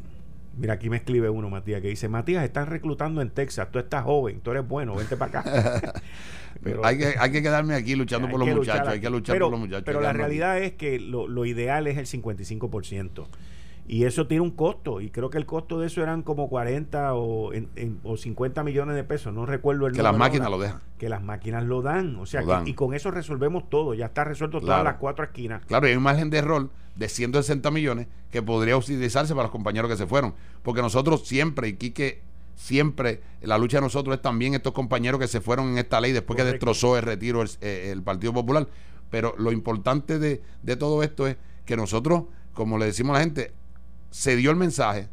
Mira, 0.58 0.74
aquí 0.76 0.90
me 0.90 0.98
escribe 0.98 1.30
uno, 1.30 1.50
Matías, 1.50 1.82
que 1.82 1.90
dice, 1.90 2.08
Matías, 2.08 2.44
están 2.44 2.68
reclutando 2.68 3.22
en 3.22 3.30
Texas, 3.30 3.70
tú 3.72 3.80
estás 3.80 4.04
joven, 4.04 4.40
tú 4.42 4.52
eres 4.52 4.68
bueno, 4.68 4.96
vente 4.96 5.18
para 5.18 5.40
acá. 5.40 5.94
pero, 6.64 6.86
hay, 6.86 6.98
que, 6.98 7.16
hay 7.20 7.32
que 7.32 7.42
quedarme 7.42 7.76
aquí 7.76 7.96
luchando 7.96 8.30
por 8.30 8.40
los 8.40 8.50
muchachos, 8.50 8.88
hay 8.88 9.02
que 9.02 9.10
luchar 9.10 9.38
por 9.38 9.52
los 9.52 9.60
muchachos. 9.60 9.84
Pero 9.86 10.02
la 10.02 10.14
realidad 10.14 10.58
es 10.60 10.74
que 10.74 11.00
lo, 11.00 11.28
lo 11.28 11.46
ideal 11.46 11.88
es 11.88 11.98
el 11.98 12.06
55%. 12.06 13.28
Y 13.88 14.06
eso 14.06 14.26
tiene 14.26 14.42
un 14.42 14.52
costo, 14.52 15.00
y 15.00 15.12
creo 15.12 15.30
que 15.30 15.38
el 15.38 15.46
costo 15.46 15.80
de 15.80 15.88
eso 15.88 16.02
eran 16.02 16.24
como 16.24 16.50
40 16.50 17.14
o, 17.14 17.52
o 18.04 18.18
50 18.18 18.64
millones 18.64 18.96
de 18.96 19.04
pesos, 19.04 19.32
no 19.32 19.46
recuerdo 19.46 19.86
el 19.86 19.94
Que 19.94 20.02
las 20.02 20.18
máquinas 20.18 20.50
lo 20.50 20.58
dejan. 20.58 20.82
Que 20.98 21.08
las 21.08 21.22
máquinas 21.22 21.64
lo 21.64 21.84
dan, 21.84 22.16
o 22.16 22.26
sea, 22.26 22.42
y 22.66 22.74
con 22.74 22.96
eso 22.96 23.12
resolvemos 23.12 23.70
todo, 23.70 23.94
ya 23.94 24.08
está 24.08 24.24
resuelto 24.24 24.60
todas 24.60 24.84
las 24.84 24.96
cuatro 24.96 25.24
esquinas. 25.24 25.64
Claro, 25.66 25.88
y 25.88 25.92
hay 25.92 25.98
un 25.98 26.04
margen 26.04 26.32
de 26.32 26.40
error 26.40 26.70
de 26.96 27.10
160 27.10 27.70
millones 27.70 28.08
que 28.32 28.42
podría 28.42 28.76
utilizarse 28.76 29.34
para 29.34 29.44
los 29.44 29.52
compañeros 29.52 29.90
que 29.92 29.98
se 29.98 30.08
fueron, 30.08 30.34
porque 30.64 30.82
nosotros 30.82 31.28
siempre, 31.28 31.68
y 31.68 31.74
Quique 31.74 32.24
siempre 32.56 33.22
la 33.42 33.58
lucha 33.58 33.78
de 33.78 33.82
nosotros 33.82 34.16
es 34.16 34.22
también 34.22 34.54
estos 34.56 34.74
compañeros 34.74 35.20
que 35.20 35.28
se 35.28 35.42
fueron 35.42 35.70
en 35.70 35.78
esta 35.78 36.02
ley 36.02 36.12
después 36.12 36.38
que 36.38 36.44
destrozó 36.44 36.98
el 36.98 37.04
retiro 37.04 37.44
eh, 37.62 37.90
el, 37.92 38.02
Partido 38.02 38.34
Popular. 38.34 38.68
Pero 39.12 39.36
lo 39.38 39.52
importante 39.52 40.18
de, 40.18 40.42
de, 40.64 40.76
todo 40.76 41.04
esto 41.04 41.28
es 41.28 41.38
que 41.66 41.78
nosotros, 41.78 42.24
como 42.54 42.78
le 42.78 42.86
decimos 42.86 43.12
a 43.12 43.20
la 43.20 43.24
gente, 43.24 43.54
se 44.16 44.38
dio 44.38 44.50
el 44.50 44.56
mensaje. 44.56 45.10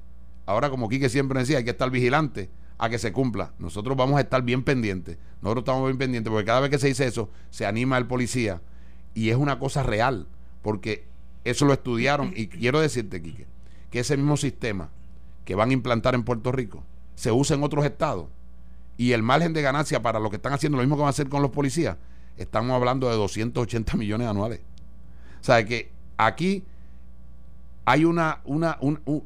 Ahora, 0.46 0.70
como 0.70 0.88
Quique 0.88 1.08
siempre 1.08 1.40
decía, 1.40 1.58
hay 1.58 1.64
que 1.64 1.70
estar 1.70 1.90
vigilante 1.90 2.50
a 2.78 2.88
que 2.88 3.00
se 3.00 3.10
cumpla. 3.10 3.52
Nosotros 3.58 3.96
vamos 3.96 4.16
a 4.16 4.20
estar 4.20 4.42
bien 4.42 4.62
pendientes. 4.62 5.18
Nosotros 5.40 5.62
estamos 5.62 5.84
bien 5.86 5.98
pendientes 5.98 6.30
porque 6.30 6.44
cada 6.44 6.60
vez 6.60 6.70
que 6.70 6.78
se 6.78 6.86
dice 6.86 7.04
eso, 7.04 7.28
se 7.50 7.66
anima 7.66 7.98
el 7.98 8.06
policía 8.06 8.62
y 9.12 9.30
es 9.30 9.36
una 9.36 9.58
cosa 9.58 9.82
real, 9.82 10.28
porque 10.62 11.04
eso 11.42 11.64
lo 11.64 11.72
estudiaron 11.72 12.32
y 12.36 12.46
quiero 12.46 12.80
decirte, 12.80 13.20
Quique, 13.20 13.48
que 13.90 13.98
ese 13.98 14.16
mismo 14.16 14.36
sistema 14.36 14.90
que 15.44 15.56
van 15.56 15.70
a 15.70 15.72
implantar 15.72 16.14
en 16.14 16.22
Puerto 16.22 16.52
Rico 16.52 16.84
se 17.16 17.32
usa 17.32 17.56
en 17.56 17.64
otros 17.64 17.84
estados 17.84 18.28
y 18.96 19.12
el 19.12 19.24
margen 19.24 19.52
de 19.52 19.62
ganancia 19.62 20.00
para 20.00 20.20
lo 20.20 20.30
que 20.30 20.36
están 20.36 20.52
haciendo, 20.52 20.78
lo 20.78 20.84
mismo 20.84 20.94
que 20.94 21.02
van 21.02 21.08
a 21.08 21.10
hacer 21.10 21.28
con 21.28 21.42
los 21.42 21.50
policías, 21.50 21.96
estamos 22.36 22.70
hablando 22.70 23.08
de 23.08 23.16
280 23.16 23.96
millones 23.96 24.28
anuales. 24.28 24.60
O 25.40 25.44
sea, 25.44 25.66
que 25.66 25.90
aquí 26.18 26.62
hay 27.84 28.04
una, 28.04 28.40
una 28.44 28.78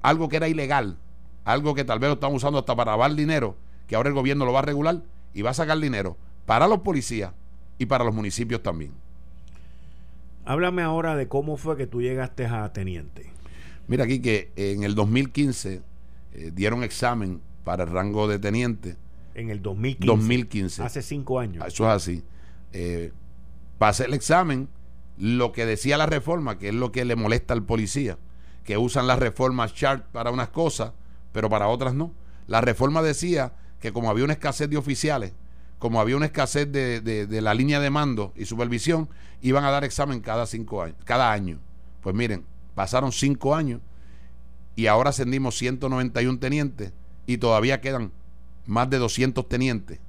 algo 0.02 0.28
que 0.28 0.36
era 0.36 0.48
ilegal, 0.48 0.96
algo 1.44 1.74
que 1.74 1.84
tal 1.84 1.98
vez 1.98 2.08
lo 2.08 2.14
están 2.14 2.34
usando 2.34 2.58
hasta 2.58 2.74
para 2.74 2.92
lavar 2.92 3.14
dinero, 3.14 3.56
que 3.86 3.96
ahora 3.96 4.08
el 4.08 4.14
gobierno 4.14 4.44
lo 4.44 4.52
va 4.52 4.60
a 4.60 4.62
regular 4.62 5.02
y 5.34 5.42
va 5.42 5.50
a 5.50 5.54
sacar 5.54 5.78
dinero 5.78 6.16
para 6.46 6.66
los 6.66 6.80
policías 6.80 7.32
y 7.78 7.86
para 7.86 8.04
los 8.04 8.14
municipios 8.14 8.62
también. 8.62 8.92
Háblame 10.44 10.82
ahora 10.82 11.16
de 11.16 11.28
cómo 11.28 11.56
fue 11.56 11.76
que 11.76 11.86
tú 11.86 12.00
llegaste 12.00 12.46
a 12.46 12.72
teniente. 12.72 13.30
Mira 13.88 14.04
aquí 14.04 14.20
que 14.20 14.52
en 14.56 14.84
el 14.84 14.94
2015 14.94 15.82
eh, 16.32 16.50
dieron 16.54 16.82
examen 16.82 17.40
para 17.64 17.84
el 17.84 17.90
rango 17.90 18.28
de 18.28 18.38
teniente. 18.38 18.96
En 19.34 19.50
el 19.50 19.60
2015. 19.60 20.06
2015. 20.06 20.82
Hace 20.82 21.02
cinco 21.02 21.40
años. 21.40 21.64
Eso 21.66 21.84
es 21.84 21.90
así. 21.90 22.24
Eh, 22.72 23.12
pasé 23.78 24.04
el 24.04 24.14
examen, 24.14 24.68
lo 25.18 25.52
que 25.52 25.66
decía 25.66 25.98
la 25.98 26.06
reforma, 26.06 26.58
que 26.58 26.68
es 26.68 26.74
lo 26.74 26.92
que 26.92 27.04
le 27.04 27.16
molesta 27.16 27.52
al 27.52 27.64
policía, 27.64 28.18
que 28.66 28.76
usan 28.76 29.06
las 29.06 29.20
reformas 29.20 29.72
chart 29.72 30.04
para 30.06 30.32
unas 30.32 30.48
cosas, 30.48 30.92
pero 31.32 31.48
para 31.48 31.68
otras 31.68 31.94
no. 31.94 32.12
La 32.48 32.60
reforma 32.60 33.00
decía 33.00 33.52
que 33.80 33.92
como 33.92 34.10
había 34.10 34.24
una 34.24 34.32
escasez 34.32 34.68
de 34.68 34.76
oficiales, 34.76 35.32
como 35.78 36.00
había 36.00 36.16
una 36.16 36.26
escasez 36.26 36.70
de, 36.70 37.00
de, 37.00 37.40
la 37.40 37.54
línea 37.54 37.78
de 37.78 37.90
mando 37.90 38.32
y 38.34 38.44
supervisión, 38.44 39.08
iban 39.40 39.64
a 39.64 39.70
dar 39.70 39.84
examen 39.84 40.20
cada 40.20 40.46
cinco 40.46 40.82
años, 40.82 40.96
cada 41.04 41.32
año. 41.32 41.60
Pues 42.00 42.14
miren, 42.16 42.44
pasaron 42.74 43.12
cinco 43.12 43.54
años 43.54 43.80
y 44.74 44.88
ahora 44.88 45.10
ascendimos 45.10 45.56
191 45.56 46.38
tenientes 46.40 46.92
y 47.24 47.38
todavía 47.38 47.80
quedan 47.80 48.10
más 48.64 48.90
de 48.90 48.98
200 48.98 49.48
tenientes, 49.48 50.00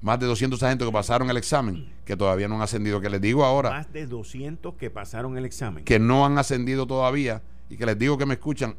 más 0.00 0.18
de 0.18 0.26
200 0.26 0.62
agentes 0.62 0.86
que 0.86 0.92
pasaron 0.92 1.28
el 1.28 1.36
examen, 1.36 1.92
que 2.06 2.16
todavía 2.16 2.48
no 2.48 2.54
han 2.54 2.62
ascendido. 2.62 3.02
Que 3.02 3.10
les 3.10 3.20
digo 3.20 3.44
ahora. 3.44 3.70
Más 3.70 3.92
de 3.92 4.06
200 4.06 4.74
que 4.76 4.88
pasaron 4.88 5.36
el 5.36 5.44
examen. 5.44 5.84
Que 5.84 5.98
no 5.98 6.24
han 6.24 6.38
ascendido 6.38 6.86
todavía 6.86 7.42
y 7.68 7.76
que 7.76 7.86
les 7.86 7.98
digo 7.98 8.18
que 8.18 8.26
me 8.26 8.34
escuchan, 8.34 8.76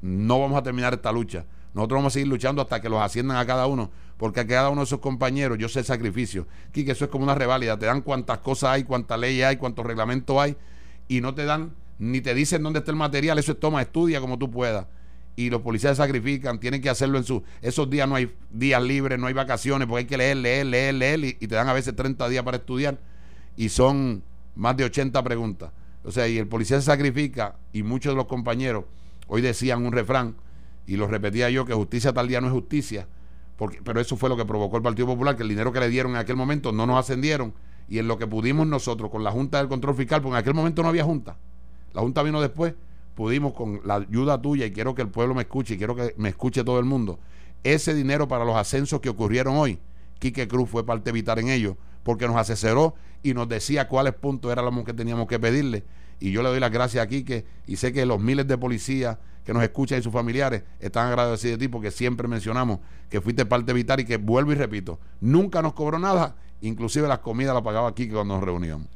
no 0.00 0.40
vamos 0.40 0.58
a 0.58 0.62
terminar 0.62 0.92
esta 0.94 1.12
lucha. 1.12 1.46
Nosotros 1.74 1.98
vamos 1.98 2.12
a 2.12 2.14
seguir 2.14 2.28
luchando 2.28 2.60
hasta 2.60 2.80
que 2.80 2.88
los 2.88 3.00
asciendan 3.00 3.38
a 3.38 3.46
cada 3.46 3.66
uno, 3.66 3.90
porque 4.18 4.40
a 4.40 4.46
cada 4.46 4.68
uno 4.68 4.82
de 4.82 4.84
esos 4.84 5.00
que 5.00 5.58
yo 5.58 5.68
sé 5.68 5.78
el 5.80 5.84
sacrificio. 5.84 6.46
que 6.72 6.90
eso 6.90 7.04
es 7.04 7.10
como 7.10 7.24
una 7.24 7.34
reválida, 7.34 7.78
te 7.78 7.86
dan 7.86 8.02
cuántas 8.02 8.38
cosas 8.38 8.70
hay, 8.70 8.84
cuántas 8.84 9.18
leyes 9.18 9.46
hay, 9.46 9.56
cuántos 9.56 9.86
reglamentos 9.86 10.36
hay, 10.38 10.56
y 11.08 11.20
no 11.20 11.34
te 11.34 11.44
dan, 11.44 11.72
ni 11.98 12.20
te 12.20 12.34
dicen 12.34 12.62
dónde 12.62 12.80
está 12.80 12.90
el 12.90 12.98
material, 12.98 13.38
eso 13.38 13.52
es 13.52 13.60
toma, 13.60 13.80
estudia 13.80 14.20
como 14.20 14.38
tú 14.38 14.50
puedas. 14.50 14.86
Y 15.34 15.48
los 15.48 15.62
policías 15.62 15.96
sacrifican, 15.96 16.60
tienen 16.60 16.82
que 16.82 16.90
hacerlo 16.90 17.16
en 17.16 17.24
su... 17.24 17.42
Esos 17.62 17.88
días 17.88 18.06
no 18.06 18.16
hay 18.16 18.34
días 18.50 18.82
libres, 18.82 19.18
no 19.18 19.28
hay 19.28 19.32
vacaciones, 19.32 19.88
porque 19.88 20.00
hay 20.00 20.06
que 20.06 20.18
leer, 20.18 20.36
leer, 20.36 20.66
leer, 20.66 20.94
leer, 20.94 21.24
y, 21.24 21.28
y 21.40 21.46
te 21.46 21.54
dan 21.54 21.68
a 21.68 21.72
veces 21.72 21.96
30 21.96 22.28
días 22.28 22.44
para 22.44 22.58
estudiar, 22.58 22.98
y 23.56 23.70
son 23.70 24.22
más 24.54 24.76
de 24.76 24.84
80 24.84 25.22
preguntas. 25.22 25.70
O 26.04 26.10
sea, 26.10 26.28
y 26.28 26.38
el 26.38 26.48
policía 26.48 26.80
se 26.80 26.86
sacrifica, 26.86 27.56
y 27.72 27.82
muchos 27.82 28.12
de 28.12 28.16
los 28.16 28.26
compañeros 28.26 28.84
hoy 29.28 29.40
decían 29.40 29.84
un 29.84 29.92
refrán, 29.92 30.36
y 30.86 30.96
lo 30.96 31.06
repetía 31.06 31.48
yo, 31.50 31.64
que 31.64 31.74
justicia 31.74 32.12
tal 32.12 32.28
día 32.28 32.40
no 32.40 32.48
es 32.48 32.52
justicia, 32.52 33.06
porque, 33.56 33.80
pero 33.82 34.00
eso 34.00 34.16
fue 34.16 34.28
lo 34.28 34.36
que 34.36 34.44
provocó 34.44 34.76
el 34.76 34.82
Partido 34.82 35.06
Popular, 35.06 35.36
que 35.36 35.42
el 35.42 35.48
dinero 35.48 35.72
que 35.72 35.80
le 35.80 35.88
dieron 35.88 36.12
en 36.12 36.18
aquel 36.18 36.36
momento 36.36 36.72
no 36.72 36.86
nos 36.86 36.98
ascendieron 36.98 37.54
y 37.88 37.98
en 37.98 38.08
lo 38.08 38.18
que 38.18 38.26
pudimos 38.26 38.66
nosotros 38.66 39.10
con 39.10 39.22
la 39.22 39.30
Junta 39.30 39.58
del 39.58 39.68
Control 39.68 39.94
Fiscal, 39.94 40.22
porque 40.22 40.34
en 40.36 40.40
aquel 40.40 40.54
momento 40.54 40.82
no 40.82 40.88
había 40.88 41.04
Junta, 41.04 41.36
la 41.92 42.00
Junta 42.00 42.22
vino 42.22 42.40
después, 42.40 42.74
pudimos 43.14 43.52
con 43.52 43.80
la 43.84 43.96
ayuda 43.96 44.40
tuya 44.40 44.66
y 44.66 44.72
quiero 44.72 44.94
que 44.94 45.02
el 45.02 45.08
pueblo 45.08 45.34
me 45.34 45.42
escuche 45.42 45.74
y 45.74 45.78
quiero 45.78 45.94
que 45.94 46.14
me 46.16 46.30
escuche 46.30 46.64
todo 46.64 46.78
el 46.78 46.84
mundo, 46.84 47.18
ese 47.62 47.94
dinero 47.94 48.26
para 48.26 48.44
los 48.44 48.56
ascensos 48.56 49.00
que 49.00 49.08
ocurrieron 49.08 49.56
hoy, 49.56 49.78
Quique 50.18 50.48
Cruz 50.48 50.68
fue 50.68 50.84
parte 50.84 51.12
vital 51.12 51.38
en 51.38 51.48
ello, 51.48 51.76
porque 52.02 52.26
nos 52.26 52.36
asesoró 52.36 52.94
y 53.22 53.34
nos 53.34 53.48
decía 53.48 53.88
cuáles 53.88 54.14
puntos 54.14 54.50
eran 54.50 54.64
los 54.64 54.84
que 54.84 54.92
teníamos 54.92 55.26
que 55.26 55.38
pedirle. 55.38 55.84
Y 56.20 56.30
yo 56.30 56.42
le 56.42 56.50
doy 56.50 56.60
las 56.60 56.70
gracias 56.70 57.04
a 57.04 57.08
Quique 57.08 57.44
y 57.66 57.76
sé 57.76 57.92
que 57.92 58.06
los 58.06 58.20
miles 58.20 58.46
de 58.46 58.56
policías 58.56 59.18
que 59.44 59.52
nos 59.52 59.62
escuchan 59.62 59.98
y 59.98 60.02
sus 60.02 60.12
familiares 60.12 60.62
están 60.78 61.08
agradecidos 61.08 61.58
de 61.58 61.66
ti 61.66 61.68
porque 61.68 61.90
siempre 61.90 62.28
mencionamos 62.28 62.78
que 63.08 63.20
fuiste 63.20 63.44
parte 63.44 63.72
vital 63.72 64.00
y 64.00 64.04
que 64.04 64.16
vuelvo 64.16 64.52
y 64.52 64.54
repito, 64.54 65.00
nunca 65.20 65.62
nos 65.62 65.72
cobró 65.72 65.98
nada, 65.98 66.36
inclusive 66.60 67.08
las 67.08 67.18
comidas 67.18 67.54
las 67.54 67.62
pagaba 67.62 67.88
aquí 67.88 68.08
cuando 68.08 68.34
nos 68.34 68.44
reuníamos. 68.44 68.86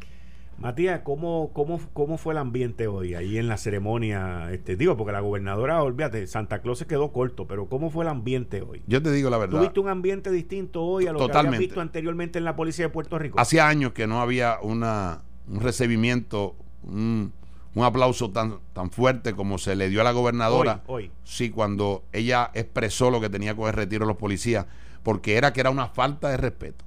Matías, 0.58 1.00
¿cómo, 1.04 1.50
cómo, 1.52 1.78
¿cómo 1.92 2.16
fue 2.16 2.32
el 2.32 2.38
ambiente 2.38 2.86
hoy 2.86 3.14
ahí 3.14 3.36
en 3.36 3.46
la 3.46 3.58
ceremonia? 3.58 4.50
Este, 4.52 4.74
digo, 4.76 4.96
porque 4.96 5.12
la 5.12 5.20
gobernadora, 5.20 5.82
olvídate, 5.82 6.26
Santa 6.26 6.60
Claus 6.60 6.78
se 6.78 6.86
quedó 6.86 7.12
corto, 7.12 7.46
pero 7.46 7.66
¿cómo 7.68 7.90
fue 7.90 8.04
el 8.04 8.08
ambiente 8.08 8.62
hoy? 8.62 8.82
Yo 8.86 9.02
te 9.02 9.12
digo 9.12 9.28
la 9.28 9.36
verdad. 9.36 9.58
¿Tuviste 9.58 9.80
un 9.80 9.88
ambiente 9.88 10.30
distinto 10.30 10.82
hoy 10.82 11.06
a 11.06 11.12
lo 11.12 11.26
que 11.26 11.36
habías 11.36 11.58
visto 11.58 11.80
anteriormente 11.80 12.38
en 12.38 12.44
la 12.44 12.56
policía 12.56 12.86
de 12.86 12.88
Puerto 12.88 13.18
Rico? 13.18 13.38
Hacía 13.38 13.68
años 13.68 13.92
que 13.92 14.06
no 14.06 14.22
había 14.22 14.58
una, 14.62 15.22
un 15.46 15.60
recibimiento, 15.60 16.56
un, 16.82 17.34
un 17.74 17.84
aplauso 17.84 18.30
tan, 18.30 18.58
tan 18.72 18.90
fuerte 18.90 19.34
como 19.34 19.58
se 19.58 19.76
le 19.76 19.90
dio 19.90 20.00
a 20.00 20.04
la 20.04 20.12
gobernadora. 20.12 20.82
Hoy, 20.86 21.10
Sí, 21.24 21.50
cuando 21.50 22.04
ella 22.12 22.50
expresó 22.54 23.10
lo 23.10 23.20
que 23.20 23.28
tenía 23.28 23.52
que 23.52 23.58
coger 23.58 23.76
retiro 23.76 24.06
los 24.06 24.16
policías, 24.16 24.64
porque 25.02 25.36
era 25.36 25.52
que 25.52 25.60
era 25.60 25.68
una 25.68 25.88
falta 25.88 26.30
de 26.30 26.38
respeto. 26.38 26.86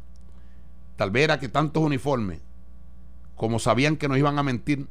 Tal 0.95 1.11
vez 1.11 1.25
era 1.25 1.39
que 1.39 1.47
tantos 1.47 1.83
uniformes, 1.83 2.41
como 3.39 3.57
sabían 3.59 3.95
que 3.95 4.09
nos 4.09 4.17
iban 4.17 4.37
a 4.37 4.43
mentir, 4.43 4.87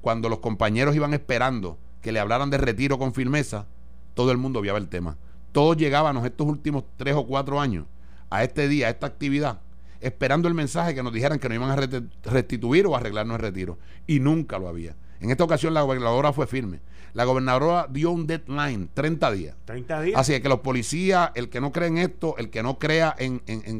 cuando 0.00 0.30
los 0.30 0.38
compañeros 0.38 0.96
iban 0.96 1.12
esperando 1.12 1.76
que 2.00 2.10
le 2.10 2.20
hablaran 2.20 2.48
de 2.48 2.56
retiro 2.56 2.98
con 2.98 3.12
firmeza, 3.12 3.66
todo 4.14 4.32
el 4.32 4.38
mundo 4.38 4.62
viaba 4.62 4.78
el 4.78 4.88
tema. 4.88 5.18
Todos 5.52 5.76
llegábamos 5.76 6.24
estos 6.24 6.46
últimos 6.46 6.84
tres 6.96 7.14
o 7.14 7.26
cuatro 7.26 7.60
años 7.60 7.84
a 8.30 8.44
este 8.44 8.66
día, 8.66 8.86
a 8.86 8.90
esta 8.90 9.08
actividad, 9.08 9.60
esperando 10.00 10.48
el 10.48 10.54
mensaje 10.54 10.94
que 10.94 11.02
nos 11.02 11.12
dijeran 11.12 11.38
que 11.38 11.50
nos 11.50 11.56
iban 11.56 11.70
a 11.70 12.30
restituir 12.30 12.86
o 12.86 12.96
arreglarnos 12.96 13.34
el 13.34 13.42
retiro. 13.42 13.76
Y 14.06 14.20
nunca 14.20 14.58
lo 14.58 14.68
había. 14.68 14.96
En 15.22 15.30
esta 15.30 15.44
ocasión 15.44 15.72
la 15.72 15.82
gobernadora 15.82 16.32
fue 16.32 16.48
firme. 16.48 16.80
La 17.14 17.24
gobernadora 17.24 17.86
dio 17.88 18.10
un 18.10 18.26
deadline, 18.26 18.90
30 18.92 19.30
días. 19.30 19.56
30 19.66 20.00
días. 20.02 20.18
Así 20.18 20.40
que 20.40 20.48
los 20.48 20.60
policías, 20.60 21.30
el 21.36 21.48
que 21.48 21.60
no 21.60 21.70
cree 21.70 21.88
en 21.88 21.98
esto, 21.98 22.36
el 22.38 22.50
que 22.50 22.62
no 22.62 22.78
crea 22.78 23.14
en, 23.16 23.38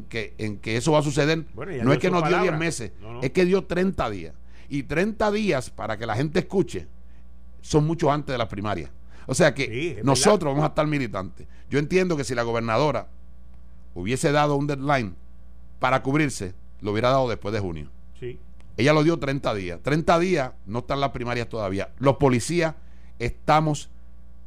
que, 0.08 0.34
en 0.38 0.58
que 0.58 0.76
eso 0.76 0.92
va 0.92 1.00
a 1.00 1.02
suceder, 1.02 1.44
no 1.82 1.92
es 1.92 1.98
que 1.98 2.10
nos 2.10 2.28
dio 2.28 2.40
10 2.40 2.56
meses, 2.56 2.92
es 3.22 3.30
que 3.30 3.44
dio 3.44 3.64
30 3.64 4.08
días. 4.10 4.34
Y 4.68 4.84
30 4.84 5.32
días, 5.32 5.70
para 5.70 5.98
que 5.98 6.06
la 6.06 6.14
gente 6.14 6.38
escuche, 6.38 6.86
son 7.60 7.86
mucho 7.86 8.12
antes 8.12 8.32
de 8.32 8.38
las 8.38 8.48
primarias. 8.48 8.90
O 9.26 9.34
sea 9.34 9.52
que 9.52 10.00
nosotros 10.04 10.52
vamos 10.52 10.64
a 10.64 10.68
estar 10.68 10.86
militantes. 10.86 11.48
Yo 11.68 11.80
entiendo 11.80 12.16
que 12.16 12.22
si 12.22 12.36
la 12.36 12.42
gobernadora 12.44 13.08
hubiese 13.94 14.30
dado 14.30 14.54
un 14.54 14.68
deadline 14.68 15.16
para 15.80 16.02
cubrirse, 16.02 16.54
lo 16.80 16.92
hubiera 16.92 17.10
dado 17.10 17.28
después 17.28 17.52
de 17.52 17.60
junio. 17.60 17.90
Ella 18.82 18.92
lo 18.92 19.04
dio 19.04 19.16
30 19.16 19.54
días. 19.54 19.80
30 19.80 20.18
días 20.18 20.52
no 20.66 20.80
están 20.80 20.98
las 20.98 21.10
primarias 21.10 21.48
todavía. 21.48 21.92
Los 21.98 22.16
policías 22.16 22.74
estamos 23.20 23.90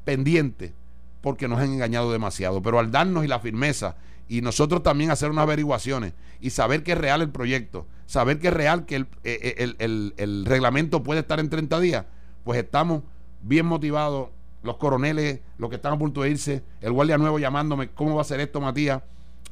pendientes 0.04 0.74
porque 1.22 1.48
nos 1.48 1.60
han 1.60 1.72
engañado 1.72 2.12
demasiado. 2.12 2.62
Pero 2.62 2.80
al 2.80 2.92
darnos 2.92 3.24
y 3.24 3.30
la 3.30 3.40
firmeza 3.40 3.96
y 4.28 4.42
nosotros 4.42 4.84
también 4.84 5.10
hacer 5.10 5.32
unas 5.32 5.44
averiguaciones 5.44 6.14
y 6.42 6.50
saber 6.50 6.84
que 6.84 6.92
es 6.92 6.98
real 6.98 7.22
el 7.22 7.30
proyecto, 7.30 7.88
saber 8.08 8.40
que 8.40 8.50
es 8.50 8.54
real 8.54 8.86
que 8.86 8.98
el, 8.98 9.08
eh, 9.24 9.74
eh, 9.80 10.14
el 10.18 10.46
reglamento 10.46 11.02
puede 11.02 11.22
estar 11.22 11.40
en 11.40 11.50
30 11.50 11.80
días, 11.80 12.06
pues 12.44 12.60
estamos 12.60 13.04
bien 13.42 13.66
motivados. 13.66 14.32
Los 14.64 14.78
coroneles, 14.78 15.40
los 15.60 15.70
que 15.70 15.78
están 15.78 15.94
a 15.94 15.98
punto 15.98 16.24
de 16.24 16.32
irse, 16.32 16.64
el 16.82 16.92
guardia 16.92 17.18
nuevo 17.18 17.40
llamándome, 17.40 17.92
¿cómo 17.92 18.16
va 18.16 18.24
a 18.24 18.26
ser 18.26 18.42
esto, 18.42 18.60
Matías? 18.60 19.02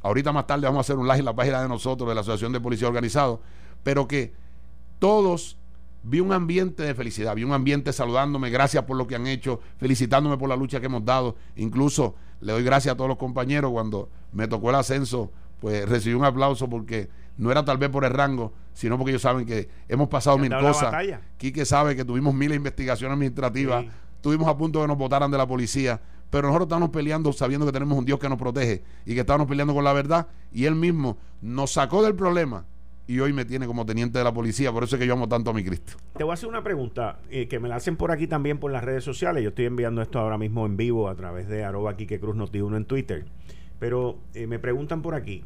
Ahorita 0.02 0.32
más 0.32 0.46
tarde 0.46 0.66
vamos 0.66 0.78
a 0.78 0.80
hacer 0.82 0.96
un 0.96 1.06
live 1.06 1.20
en 1.20 1.24
la 1.24 1.34
página 1.34 1.62
de 1.62 1.68
nosotros, 1.68 2.06
de 2.06 2.14
la 2.16 2.20
Asociación 2.20 2.52
de 2.52 2.60
Policía 2.60 2.88
Organizado, 2.88 3.40
pero 3.82 4.08
que 4.08 4.34
todos 5.04 5.58
vi 6.02 6.20
un 6.20 6.32
ambiente 6.32 6.82
de 6.82 6.94
felicidad, 6.94 7.34
vi 7.34 7.44
un 7.44 7.52
ambiente 7.52 7.92
saludándome, 7.92 8.48
gracias 8.48 8.84
por 8.84 8.96
lo 8.96 9.06
que 9.06 9.16
han 9.16 9.26
hecho, 9.26 9.60
felicitándome 9.76 10.38
por 10.38 10.48
la 10.48 10.56
lucha 10.56 10.80
que 10.80 10.86
hemos 10.86 11.04
dado. 11.04 11.36
Incluso 11.56 12.14
le 12.40 12.52
doy 12.52 12.64
gracias 12.64 12.94
a 12.94 12.96
todos 12.96 13.08
los 13.08 13.18
compañeros 13.18 13.70
cuando 13.70 14.08
me 14.32 14.48
tocó 14.48 14.70
el 14.70 14.76
ascenso, 14.76 15.30
pues 15.60 15.86
recibí 15.86 16.14
un 16.14 16.24
aplauso 16.24 16.70
porque 16.70 17.10
no 17.36 17.50
era 17.50 17.66
tal 17.66 17.76
vez 17.76 17.90
por 17.90 18.06
el 18.06 18.14
rango, 18.14 18.54
sino 18.72 18.96
porque 18.96 19.10
ellos 19.10 19.20
saben 19.20 19.44
que 19.44 19.68
hemos 19.90 20.08
pasado 20.08 20.38
mil 20.38 20.50
cosas. 20.58 20.90
Quique 21.36 21.66
sabe 21.66 21.94
que 21.94 22.06
tuvimos 22.06 22.32
mil 22.32 22.54
investigaciones 22.54 23.12
administrativas. 23.12 23.84
estuvimos 24.16 24.48
a 24.48 24.56
punto 24.56 24.78
de 24.78 24.84
que 24.84 24.88
nos 24.88 24.96
votaran 24.96 25.30
de 25.30 25.36
la 25.36 25.46
policía, 25.46 26.00
pero 26.30 26.48
nosotros 26.48 26.68
estamos 26.68 26.88
peleando 26.88 27.30
sabiendo 27.34 27.66
que 27.66 27.72
tenemos 27.72 27.98
un 27.98 28.06
Dios 28.06 28.18
que 28.18 28.30
nos 28.30 28.38
protege 28.38 28.82
y 29.04 29.12
que 29.12 29.20
estamos 29.20 29.46
peleando 29.46 29.74
con 29.74 29.84
la 29.84 29.92
verdad 29.92 30.28
y 30.50 30.64
Él 30.64 30.76
mismo 30.76 31.18
nos 31.42 31.72
sacó 31.72 32.02
del 32.02 32.14
problema 32.14 32.64
y 33.06 33.20
hoy 33.20 33.32
me 33.32 33.44
tiene 33.44 33.66
como 33.66 33.84
teniente 33.84 34.18
de 34.18 34.24
la 34.24 34.32
policía, 34.32 34.72
por 34.72 34.84
eso 34.84 34.96
es 34.96 35.00
que 35.00 35.06
yo 35.06 35.12
amo 35.12 35.28
tanto 35.28 35.50
a 35.50 35.54
mi 35.54 35.62
Cristo. 35.62 35.94
Te 36.16 36.24
voy 36.24 36.30
a 36.30 36.34
hacer 36.34 36.48
una 36.48 36.62
pregunta 36.62 37.18
eh, 37.30 37.48
que 37.48 37.60
me 37.60 37.68
la 37.68 37.76
hacen 37.76 37.96
por 37.96 38.10
aquí 38.10 38.26
también 38.26 38.58
por 38.58 38.72
las 38.72 38.82
redes 38.82 39.04
sociales. 39.04 39.42
Yo 39.42 39.50
estoy 39.50 39.66
enviando 39.66 40.00
esto 40.00 40.18
ahora 40.18 40.38
mismo 40.38 40.64
en 40.64 40.76
vivo 40.76 41.08
a 41.08 41.14
través 41.14 41.48
de 41.48 41.64
arroba 41.64 41.96
Quique 41.96 42.18
Cruz 42.18 42.34
Noti 42.36 42.60
uno 42.60 42.76
en 42.76 42.86
Twitter. 42.86 43.26
Pero 43.78 44.18
eh, 44.32 44.46
me 44.46 44.58
preguntan 44.58 45.02
por 45.02 45.14
aquí, 45.14 45.44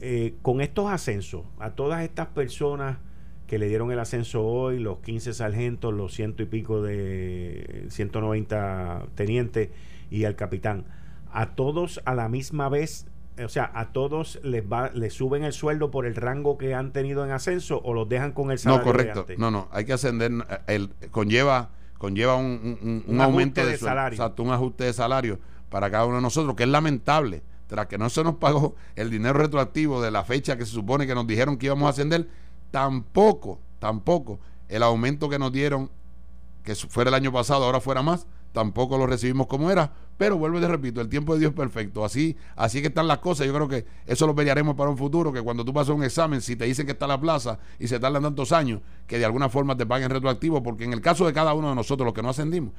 eh, 0.00 0.34
con 0.42 0.60
estos 0.60 0.90
ascensos, 0.90 1.44
a 1.58 1.70
todas 1.70 2.02
estas 2.02 2.26
personas 2.28 2.98
que 3.46 3.58
le 3.58 3.68
dieron 3.68 3.90
el 3.90 3.98
ascenso 3.98 4.44
hoy, 4.44 4.78
los 4.78 4.98
15 4.98 5.32
sargentos, 5.32 5.94
los 5.94 6.12
ciento 6.12 6.42
y 6.42 6.46
pico 6.46 6.82
de 6.82 7.86
190 7.88 9.06
tenientes 9.14 9.70
y 10.10 10.24
al 10.24 10.36
capitán, 10.36 10.84
a 11.32 11.54
todos 11.54 12.02
a 12.04 12.14
la 12.14 12.28
misma 12.28 12.68
vez 12.68 13.06
o 13.44 13.48
sea, 13.48 13.70
a 13.74 13.92
todos 13.92 14.38
les 14.42 14.64
va, 14.64 14.90
les 14.90 15.14
suben 15.14 15.44
el 15.44 15.52
sueldo 15.52 15.90
por 15.90 16.06
el 16.06 16.14
rango 16.14 16.58
que 16.58 16.74
han 16.74 16.92
tenido 16.92 17.24
en 17.24 17.30
ascenso 17.30 17.80
o 17.84 17.94
los 17.94 18.08
dejan 18.08 18.32
con 18.32 18.50
el 18.50 18.58
salario. 18.58 18.84
No, 18.84 18.90
correcto. 18.90 19.26
No, 19.36 19.50
no, 19.50 19.68
hay 19.70 19.84
que 19.84 19.92
ascender, 19.92 20.32
el, 20.66 20.90
conlleva, 21.10 21.70
conlleva 21.98 22.36
un, 22.36 23.18
aumento 23.20 23.64
de, 23.64 23.76
salario. 23.76 24.16
Exacto, 24.16 24.42
un 24.42 24.50
ajuste 24.50 24.84
de 24.84 24.92
salario 24.92 25.38
para 25.68 25.90
cada 25.90 26.06
uno 26.06 26.16
de 26.16 26.22
nosotros, 26.22 26.54
que 26.54 26.64
es 26.64 26.68
lamentable. 26.68 27.42
Tras 27.66 27.86
que 27.86 27.98
no 27.98 28.08
se 28.08 28.24
nos 28.24 28.36
pagó 28.36 28.76
el 28.96 29.10
dinero 29.10 29.34
retroactivo 29.34 30.00
de 30.00 30.10
la 30.10 30.24
fecha 30.24 30.56
que 30.56 30.64
se 30.64 30.72
supone 30.72 31.06
que 31.06 31.14
nos 31.14 31.26
dijeron 31.26 31.58
que 31.58 31.66
íbamos 31.66 31.86
a 31.86 31.90
ascender, 31.90 32.26
tampoco, 32.70 33.60
tampoco 33.78 34.40
el 34.68 34.82
aumento 34.82 35.28
que 35.28 35.38
nos 35.38 35.52
dieron, 35.52 35.90
que 36.62 36.74
fuera 36.74 37.08
el 37.08 37.14
año 37.14 37.30
pasado, 37.30 37.64
ahora 37.64 37.80
fuera 37.80 38.02
más, 38.02 38.26
tampoco 38.58 38.98
lo 38.98 39.06
recibimos 39.06 39.46
como 39.46 39.70
era, 39.70 39.92
pero 40.16 40.36
vuelvo 40.36 40.58
y 40.58 40.60
te 40.60 40.66
repito, 40.66 41.00
el 41.00 41.08
tiempo 41.08 41.34
de 41.34 41.38
Dios 41.38 41.50
es 41.50 41.56
perfecto, 41.56 42.04
así, 42.04 42.36
así 42.56 42.80
que 42.80 42.88
están 42.88 43.06
las 43.06 43.18
cosas, 43.18 43.46
yo 43.46 43.54
creo 43.54 43.68
que 43.68 43.86
eso 44.04 44.26
lo 44.26 44.34
pelearemos 44.34 44.74
para 44.74 44.90
un 44.90 44.98
futuro, 44.98 45.32
que 45.32 45.40
cuando 45.40 45.64
tú 45.64 45.72
pasas 45.72 45.94
un 45.94 46.02
examen, 46.02 46.40
si 46.40 46.56
te 46.56 46.64
dicen 46.64 46.86
que 46.86 46.92
está 46.92 47.06
la 47.06 47.20
plaza 47.20 47.60
y 47.78 47.86
se 47.86 48.00
tardan 48.00 48.24
tantos 48.24 48.50
años, 48.50 48.80
que 49.06 49.16
de 49.16 49.24
alguna 49.24 49.48
forma 49.48 49.76
te 49.76 49.86
paguen 49.86 50.10
retroactivo, 50.10 50.60
porque 50.60 50.82
en 50.82 50.92
el 50.92 51.00
caso 51.00 51.24
de 51.24 51.32
cada 51.32 51.54
uno 51.54 51.68
de 51.68 51.76
nosotros, 51.76 52.04
los 52.04 52.14
que 52.14 52.22
no 52.22 52.30
ascendimos, 52.30 52.72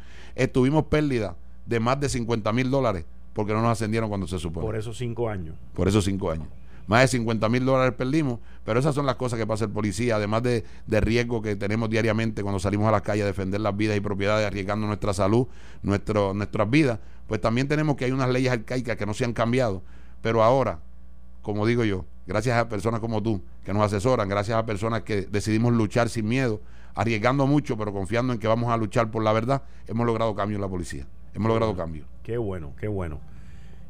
tuvimos 0.52 0.84
pérdida 0.86 1.38
de 1.66 1.80
más 1.80 1.98
de 1.98 2.10
50 2.10 2.52
mil 2.52 2.70
dólares 2.70 3.06
porque 3.34 3.54
no 3.54 3.62
nos 3.62 3.72
ascendieron 3.72 4.10
cuando 4.10 4.28
se 4.28 4.38
supone. 4.38 4.66
Por 4.66 4.76
esos 4.76 4.98
cinco 4.98 5.30
años. 5.30 5.56
Por 5.74 5.88
esos 5.88 6.04
cinco 6.04 6.30
años. 6.30 6.50
Más 6.90 7.02
de 7.02 7.08
50 7.20 7.50
mil 7.50 7.66
dólares 7.66 7.94
perdimos, 7.96 8.40
pero 8.66 8.80
esas 8.80 8.96
son 8.96 9.06
las 9.06 9.14
cosas 9.14 9.38
que 9.38 9.46
pasa 9.46 9.66
el 9.66 9.70
policía, 9.70 10.16
además 10.16 10.42
de, 10.42 10.64
de, 10.88 11.00
riesgo 11.00 11.40
que 11.40 11.56
tenemos 11.56 11.88
diariamente 11.88 12.42
cuando 12.42 12.60
salimos 12.60 12.88
a 12.88 12.92
la 12.92 13.02
calle 13.02 13.22
a 13.22 13.28
defender 13.28 13.62
las 13.62 13.78
vidas 13.78 13.96
y 13.96 14.00
propiedades, 14.00 14.48
arriesgando 14.48 14.88
nuestra 14.88 15.14
salud, 15.14 15.46
nuestro, 15.84 16.34
nuestras 16.34 16.68
vidas, 16.68 16.98
pues 17.28 17.40
también 17.42 17.68
tenemos 17.68 17.96
que 17.96 18.06
hay 18.06 18.12
unas 18.12 18.32
leyes 18.32 18.52
arcaicas 18.52 18.98
que 18.98 19.06
no 19.06 19.14
se 19.14 19.24
han 19.24 19.34
cambiado, 19.34 19.84
pero 20.24 20.42
ahora, 20.42 20.80
como 21.44 21.68
digo 21.68 21.84
yo, 21.84 22.06
gracias 22.26 22.58
a 22.58 22.68
personas 22.70 23.02
como 23.02 23.22
tú 23.22 23.44
que 23.64 23.72
nos 23.72 23.84
asesoran, 23.84 24.28
gracias 24.28 24.58
a 24.58 24.66
personas 24.66 25.04
que 25.04 25.28
decidimos 25.28 25.74
luchar 25.74 26.10
sin 26.10 26.28
miedo, 26.28 26.60
arriesgando 26.96 27.46
mucho, 27.46 27.78
pero 27.78 27.94
confiando 27.94 28.34
en 28.34 28.40
que 28.40 28.48
vamos 28.48 28.72
a 28.72 28.78
luchar 28.78 29.12
por 29.12 29.24
la 29.24 29.32
verdad, 29.32 29.62
hemos 29.86 30.08
logrado 30.08 30.34
cambio 30.34 30.56
en 30.56 30.62
la 30.62 30.68
policía. 30.68 31.06
Hemos 31.36 31.50
logrado 31.50 31.76
cambio. 31.76 32.06
Qué 32.24 32.40
bueno, 32.40 32.74
qué 32.80 32.88
bueno. 32.88 33.20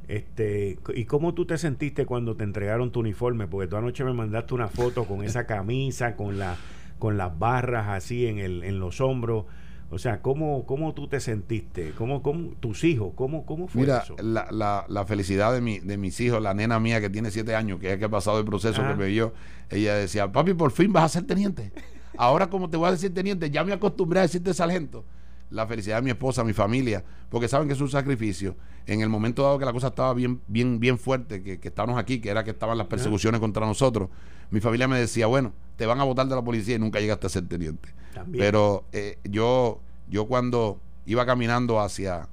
Este, 0.10 0.80
¿Y 0.96 1.06
cómo 1.06 1.36
tú 1.36 1.46
te 1.46 1.60
sentiste 1.60 2.08
cuando 2.08 2.36
te 2.36 2.44
entregaron 2.44 2.92
tu 2.92 3.00
uniforme? 3.00 3.46
Porque 3.46 3.68
tú 3.68 3.76
anoche 3.76 4.04
me 4.04 4.12
mandaste 4.12 4.56
una 4.56 4.68
foto 4.68 5.06
con 5.06 5.24
esa 5.24 5.46
camisa, 5.46 6.16
con, 6.16 6.40
la, 6.40 6.58
con 6.98 7.16
las 7.16 7.38
barras 7.38 7.90
así 7.90 8.26
en, 8.26 8.40
el, 8.40 8.64
en 8.64 8.80
los 8.80 9.02
hombros. 9.02 9.46
O 9.92 10.00
sea, 10.00 10.24
¿cómo, 10.24 10.66
cómo 10.66 10.96
tú 10.96 11.08
te 11.08 11.20
sentiste? 11.20 11.92
¿Cómo, 11.96 12.24
cómo 12.24 12.54
tus 12.60 12.84
hijos? 12.86 13.14
¿Cómo, 13.14 13.46
cómo 13.46 13.68
fue 13.68 13.82
Mira, 13.82 14.04
La, 14.24 14.48
la, 14.50 14.86
la, 14.88 15.06
felicidad 15.06 15.54
de, 15.54 15.62
mi, 15.62 15.78
de 15.78 15.98
mis 15.98 16.20
hijos, 16.22 16.42
la 16.42 16.56
nena 16.56 16.80
mía 16.80 17.00
que 17.02 17.12
tiene 17.12 17.30
siete 17.30 17.54
años, 17.54 17.80
que 17.80 17.94
es 17.94 18.00
que 18.00 18.06
ha 18.06 18.10
pasado 18.10 18.40
el 18.40 18.46
proceso 18.46 18.82
que 18.82 18.96
me 18.96 19.06
vio, 19.06 19.32
ella 19.70 19.94
decía, 19.94 20.32
papi, 20.32 20.56
por 20.56 20.72
fin 20.72 20.92
vas 20.92 21.04
a 21.04 21.10
ser 21.10 21.28
teniente. 21.28 21.72
Ahora 22.18 22.48
como 22.48 22.68
te 22.68 22.78
voy 22.78 22.88
a 22.88 22.92
decir 22.92 23.14
teniente, 23.14 23.52
ya 23.52 23.64
me 23.64 23.74
acostumbré 23.74 24.20
a 24.20 24.24
decirte 24.24 24.56
sargento 24.56 25.06
la 25.50 25.66
felicidad 25.66 25.98
de 25.98 26.02
mi 26.04 26.12
esposa, 26.12 26.44
mi 26.44 26.54
familia, 26.54 27.04
porque 27.30 27.48
saben 27.48 27.68
que 27.68 27.74
es 27.74 27.82
un 27.82 27.90
sacrificio. 27.90 28.56
En 28.86 29.02
el 29.02 29.10
momento 29.10 29.44
dado 29.44 29.60
que 29.60 29.66
la 29.66 29.74
cosa 29.74 29.88
estaba 29.88 30.14
bien, 30.14 30.42
bien, 30.48 30.80
bien 30.80 30.98
fuerte, 30.98 31.42
que, 31.42 31.60
que 31.60 31.68
estábamos 31.68 32.00
aquí, 32.00 32.20
que 32.20 32.30
era 32.30 32.44
que 32.44 32.52
estaban 32.52 32.78
las 32.78 32.88
persecuciones 32.88 33.40
contra 33.40 33.66
nosotros, 33.66 34.10
mi 34.52 34.60
familia 34.60 34.88
me 34.88 35.00
decía, 35.00 35.28
bueno, 35.28 35.54
te 35.76 35.86
van 35.86 36.00
a 36.00 36.04
votar 36.04 36.28
de 36.28 36.36
la 36.36 36.44
policía 36.44 36.76
y 36.76 36.80
nunca 36.80 37.00
llegaste 37.00 37.28
a 37.28 37.30
ser 37.30 37.48
teniente. 37.48 37.90
Pero 38.32 38.86
eh, 38.92 39.18
yo, 39.24 39.80
yo 40.10 40.26
cuando 40.26 40.80
iba 41.06 41.26
caminando 41.26 41.80
hacia, 41.80 42.28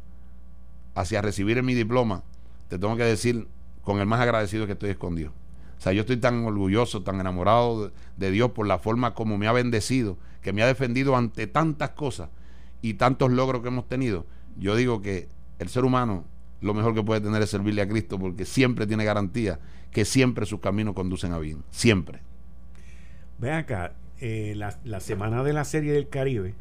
hacia 0.94 1.22
recibir 1.22 1.62
mi 1.62 1.74
diploma, 1.74 2.22
te 2.68 2.78
tengo 2.78 2.96
que 2.96 3.04
decir 3.04 3.48
con 3.82 4.00
el 4.00 4.06
más 4.06 4.20
agradecido 4.20 4.66
que 4.66 4.72
estoy 4.72 4.90
escondido. 4.90 5.32
O 5.78 5.80
sea, 5.80 5.92
yo 5.92 6.00
estoy 6.00 6.16
tan 6.16 6.44
orgulloso, 6.44 7.02
tan 7.02 7.20
enamorado 7.20 7.92
de 8.16 8.30
Dios 8.30 8.50
por 8.52 8.66
la 8.66 8.78
forma 8.78 9.14
como 9.14 9.38
me 9.38 9.46
ha 9.46 9.52
bendecido, 9.52 10.18
que 10.40 10.52
me 10.52 10.62
ha 10.62 10.66
defendido 10.66 11.16
ante 11.16 11.46
tantas 11.46 11.90
cosas 11.90 12.30
y 12.86 12.94
tantos 12.94 13.32
logros 13.32 13.62
que 13.62 13.68
hemos 13.68 13.88
tenido, 13.88 14.26
yo 14.56 14.76
digo 14.76 15.02
que 15.02 15.28
el 15.58 15.68
ser 15.68 15.84
humano 15.84 16.24
lo 16.60 16.72
mejor 16.72 16.94
que 16.94 17.02
puede 17.02 17.20
tener 17.20 17.42
es 17.42 17.50
servirle 17.50 17.82
a 17.82 17.88
Cristo 17.88 18.18
porque 18.18 18.44
siempre 18.44 18.86
tiene 18.86 19.04
garantía 19.04 19.58
que 19.90 20.04
siempre 20.04 20.46
sus 20.46 20.60
caminos 20.60 20.94
conducen 20.94 21.32
a 21.32 21.38
bien, 21.38 21.64
siempre. 21.70 22.20
Ven 23.38 23.54
acá, 23.54 23.94
eh, 24.20 24.54
la, 24.56 24.78
la, 24.84 25.00
semana 25.00 25.42
de 25.42 25.52
la 25.52 25.64
serie 25.64 25.92
del 25.92 26.08
Caribe, 26.08 26.54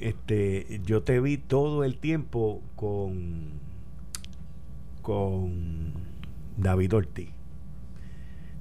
este, 0.00 0.80
yo 0.84 1.02
te 1.02 1.20
vi 1.20 1.38
todo 1.38 1.84
el 1.84 1.98
tiempo 1.98 2.60
con, 2.74 3.50
con 5.02 5.92
David 6.56 6.94
Ortiz. 6.94 7.30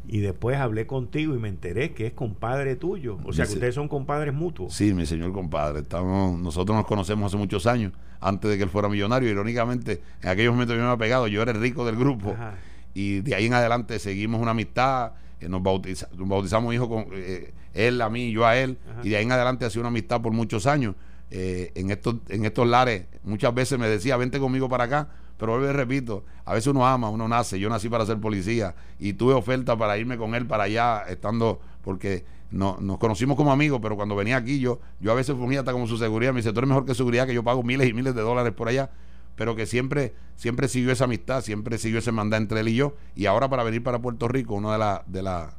Y 0.08 0.20
después 0.20 0.58
hablé 0.58 0.88
contigo 0.88 1.36
y 1.36 1.40
me 1.40 1.48
enteré 1.48 1.94
que 1.94 2.08
es 2.08 2.14
compadre 2.14 2.76
tuyo. 2.76 3.20
O 3.24 3.34
sea, 3.34 3.46
que 3.46 3.54
ustedes 3.54 3.76
son 3.76 3.88
compadres 3.88 4.34
mutuos. 4.34 4.74
Sí, 4.74 4.94
mi 4.94 5.06
señor 5.06 5.32
compadre. 5.32 5.80
Estamos, 5.80 6.40
nosotros 6.40 6.76
nos 6.76 6.86
conocemos 6.86 7.32
hace 7.32 7.38
muchos 7.38 7.68
años, 7.68 7.94
antes 8.20 8.50
de 8.50 8.58
que 8.58 8.64
él 8.64 8.70
fuera 8.70 8.90
millonario. 8.90 9.30
Irónicamente, 9.30 10.02
en 10.22 10.30
aquellos 10.30 10.54
momentos 10.54 10.76
yo 10.76 10.82
me 10.82 10.88
había 10.88 10.98
pegado, 10.98 11.28
yo 11.28 11.42
era 11.42 11.52
el 11.52 11.62
rico 11.62 11.86
del 11.86 11.96
grupo. 11.96 12.36
Y 12.94 13.22
de 13.22 13.36
ahí 13.36 13.46
en 13.46 13.54
adelante 13.54 14.00
seguimos 14.00 14.42
una 14.42 14.52
amistad. 14.52 15.14
Eh, 15.40 15.48
nos, 15.48 15.62
bautizamos 15.64 16.74
hijos 16.74 16.88
con 16.88 17.06
eh, 17.14 17.54
él 17.74 18.02
a 18.02 18.10
mí, 18.10 18.32
yo 18.32 18.46
a 18.46 18.58
él. 18.58 18.78
Y 19.04 19.10
de 19.10 19.18
ahí 19.18 19.24
en 19.24 19.32
adelante 19.32 19.66
ha 19.66 19.70
sido 19.70 19.82
una 19.82 19.90
amistad 19.90 20.22
por 20.22 20.34
muchos 20.34 20.66
años. 20.66 20.96
Eh, 21.30 21.72
en, 21.76 21.92
estos, 21.92 22.16
en 22.28 22.44
estos 22.44 22.68
lares, 22.68 23.06
muchas 23.24 23.54
veces 23.54 23.80
me 23.80 23.88
decía, 23.88 24.18
vente 24.18 24.40
conmigo 24.40 24.68
para 24.68 24.84
acá 24.84 25.10
pero 25.42 25.54
vuelvo 25.54 25.70
y 25.70 25.74
repito, 25.74 26.24
a 26.46 26.54
veces 26.54 26.68
uno 26.68 26.86
ama, 26.86 27.10
uno 27.10 27.28
nace. 27.28 27.60
Yo 27.60 27.68
nací 27.68 27.90
para 27.90 28.06
ser 28.06 28.20
policía 28.20 28.76
y 29.00 29.14
tuve 29.14 29.34
oferta 29.34 29.76
para 29.76 29.98
irme 29.98 30.16
con 30.16 30.36
él 30.36 30.46
para 30.46 30.66
allá, 30.66 31.04
estando, 31.10 31.60
porque 31.82 32.24
no, 32.52 32.78
nos 32.80 33.00
conocimos 33.00 33.36
como 33.36 33.52
amigos, 33.52 33.80
pero 33.82 33.96
cuando 33.96 34.16
venía 34.16 34.38
aquí 34.38 34.60
yo, 34.60 34.80
yo 35.00 35.12
a 35.12 35.16
veces 35.16 35.36
fungía 35.36 35.62
hasta 35.62 35.72
como 35.72 35.88
su 35.88 35.98
seguridad. 35.98 36.32
Me 36.32 36.42
dice, 36.42 36.54
tú 36.54 36.60
eres 36.60 36.68
mejor 36.68 36.86
que 36.86 36.94
seguridad, 36.94 37.26
que 37.26 37.34
yo 37.34 37.44
pago 37.44 37.64
miles 37.64 37.90
y 37.90 37.94
miles 37.94 38.14
de 38.14 38.22
dólares 38.22 38.54
por 38.54 38.68
allá. 38.68 38.92
Pero 39.36 39.56
que 39.56 39.66
siempre, 39.66 40.14
siempre 40.36 40.68
siguió 40.68 40.92
esa 40.92 41.06
amistad, 41.06 41.42
siempre 41.42 41.80
siguió 41.80 41.98
ese 41.98 42.12
mandar 42.12 42.40
entre 42.40 42.60
él 42.60 42.68
y 42.68 42.76
yo. 42.76 42.94
Y 43.16 43.26
ahora 43.26 43.50
para 43.50 43.64
venir 43.64 43.82
para 43.82 43.98
Puerto 43.98 44.28
Rico, 44.28 44.54
una 44.54 44.74
de, 44.74 44.78
la, 44.78 45.04
de, 45.08 45.24
la, 45.24 45.56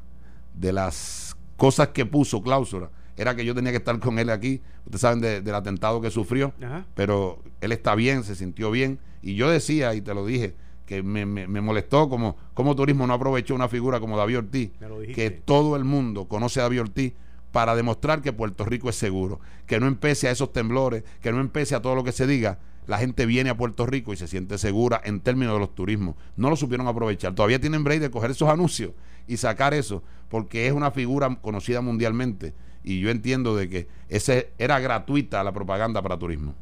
de 0.54 0.72
las 0.72 1.36
cosas 1.56 1.88
que 1.88 2.06
puso 2.06 2.40
cláusula 2.40 2.90
era 3.16 3.36
que 3.36 3.44
yo 3.44 3.54
tenía 3.54 3.70
que 3.72 3.78
estar 3.78 3.98
con 3.98 4.18
él 4.18 4.30
aquí. 4.30 4.62
Ustedes 4.84 5.00
saben 5.00 5.20
del 5.20 5.54
atentado 5.54 6.00
que 6.00 6.10
sufrió, 6.10 6.52
pero 6.94 7.42
él 7.60 7.72
está 7.72 7.94
bien, 7.94 8.24
se 8.24 8.34
sintió 8.34 8.70
bien 8.70 8.98
y 9.22 9.34
yo 9.34 9.48
decía, 9.48 9.94
y 9.94 10.00
te 10.00 10.14
lo 10.14 10.26
dije, 10.26 10.54
que 10.86 11.02
me, 11.02 11.24
molestó 11.24 12.08
como, 12.08 12.36
como 12.54 12.74
turismo 12.74 13.06
no 13.06 13.14
aprovechó 13.14 13.54
una 13.54 13.68
figura 13.68 14.00
como 14.00 14.16
David 14.16 14.38
Ortiz, 14.38 14.70
que 15.14 15.30
todo 15.30 15.76
el 15.76 15.84
mundo 15.84 16.26
conoce 16.26 16.60
a 16.60 16.64
David 16.64 16.82
Ortiz 16.82 17.12
para 17.52 17.76
demostrar 17.76 18.22
que 18.22 18.32
Puerto 18.32 18.64
Rico 18.64 18.88
es 18.88 18.96
seguro, 18.96 19.40
que 19.66 19.78
no 19.78 19.86
empece 19.86 20.28
a 20.28 20.32
esos 20.32 20.52
temblores, 20.52 21.04
que 21.20 21.32
no 21.32 21.40
empece 21.40 21.74
a 21.74 21.82
todo 21.82 21.94
lo 21.94 22.02
que 22.02 22.12
se 22.12 22.26
diga, 22.26 22.58
la 22.86 22.98
gente 22.98 23.26
viene 23.26 23.50
a 23.50 23.56
Puerto 23.56 23.86
Rico 23.86 24.12
y 24.12 24.16
se 24.16 24.26
siente 24.26 24.58
segura 24.58 25.00
en 25.04 25.20
términos 25.20 25.54
de 25.54 25.60
los 25.60 25.74
turismos. 25.74 26.16
No 26.36 26.50
lo 26.50 26.56
supieron 26.56 26.88
aprovechar. 26.88 27.34
Todavía 27.34 27.60
tienen 27.60 27.84
break 27.84 28.00
de 28.00 28.10
coger 28.10 28.32
esos 28.32 28.48
anuncios 28.48 28.92
y 29.28 29.36
sacar 29.36 29.72
eso, 29.72 30.02
porque 30.28 30.66
es 30.66 30.72
una 30.72 30.90
figura 30.90 31.38
conocida 31.40 31.80
mundialmente. 31.80 32.54
Y 32.84 33.00
yo 33.00 33.10
entiendo 33.10 33.54
de 33.54 33.68
que 33.68 33.88
ese 34.08 34.52
era 34.58 34.80
gratuita 34.80 35.42
la 35.44 35.52
propaganda 35.52 36.02
para 36.02 36.18
turismo. 36.18 36.54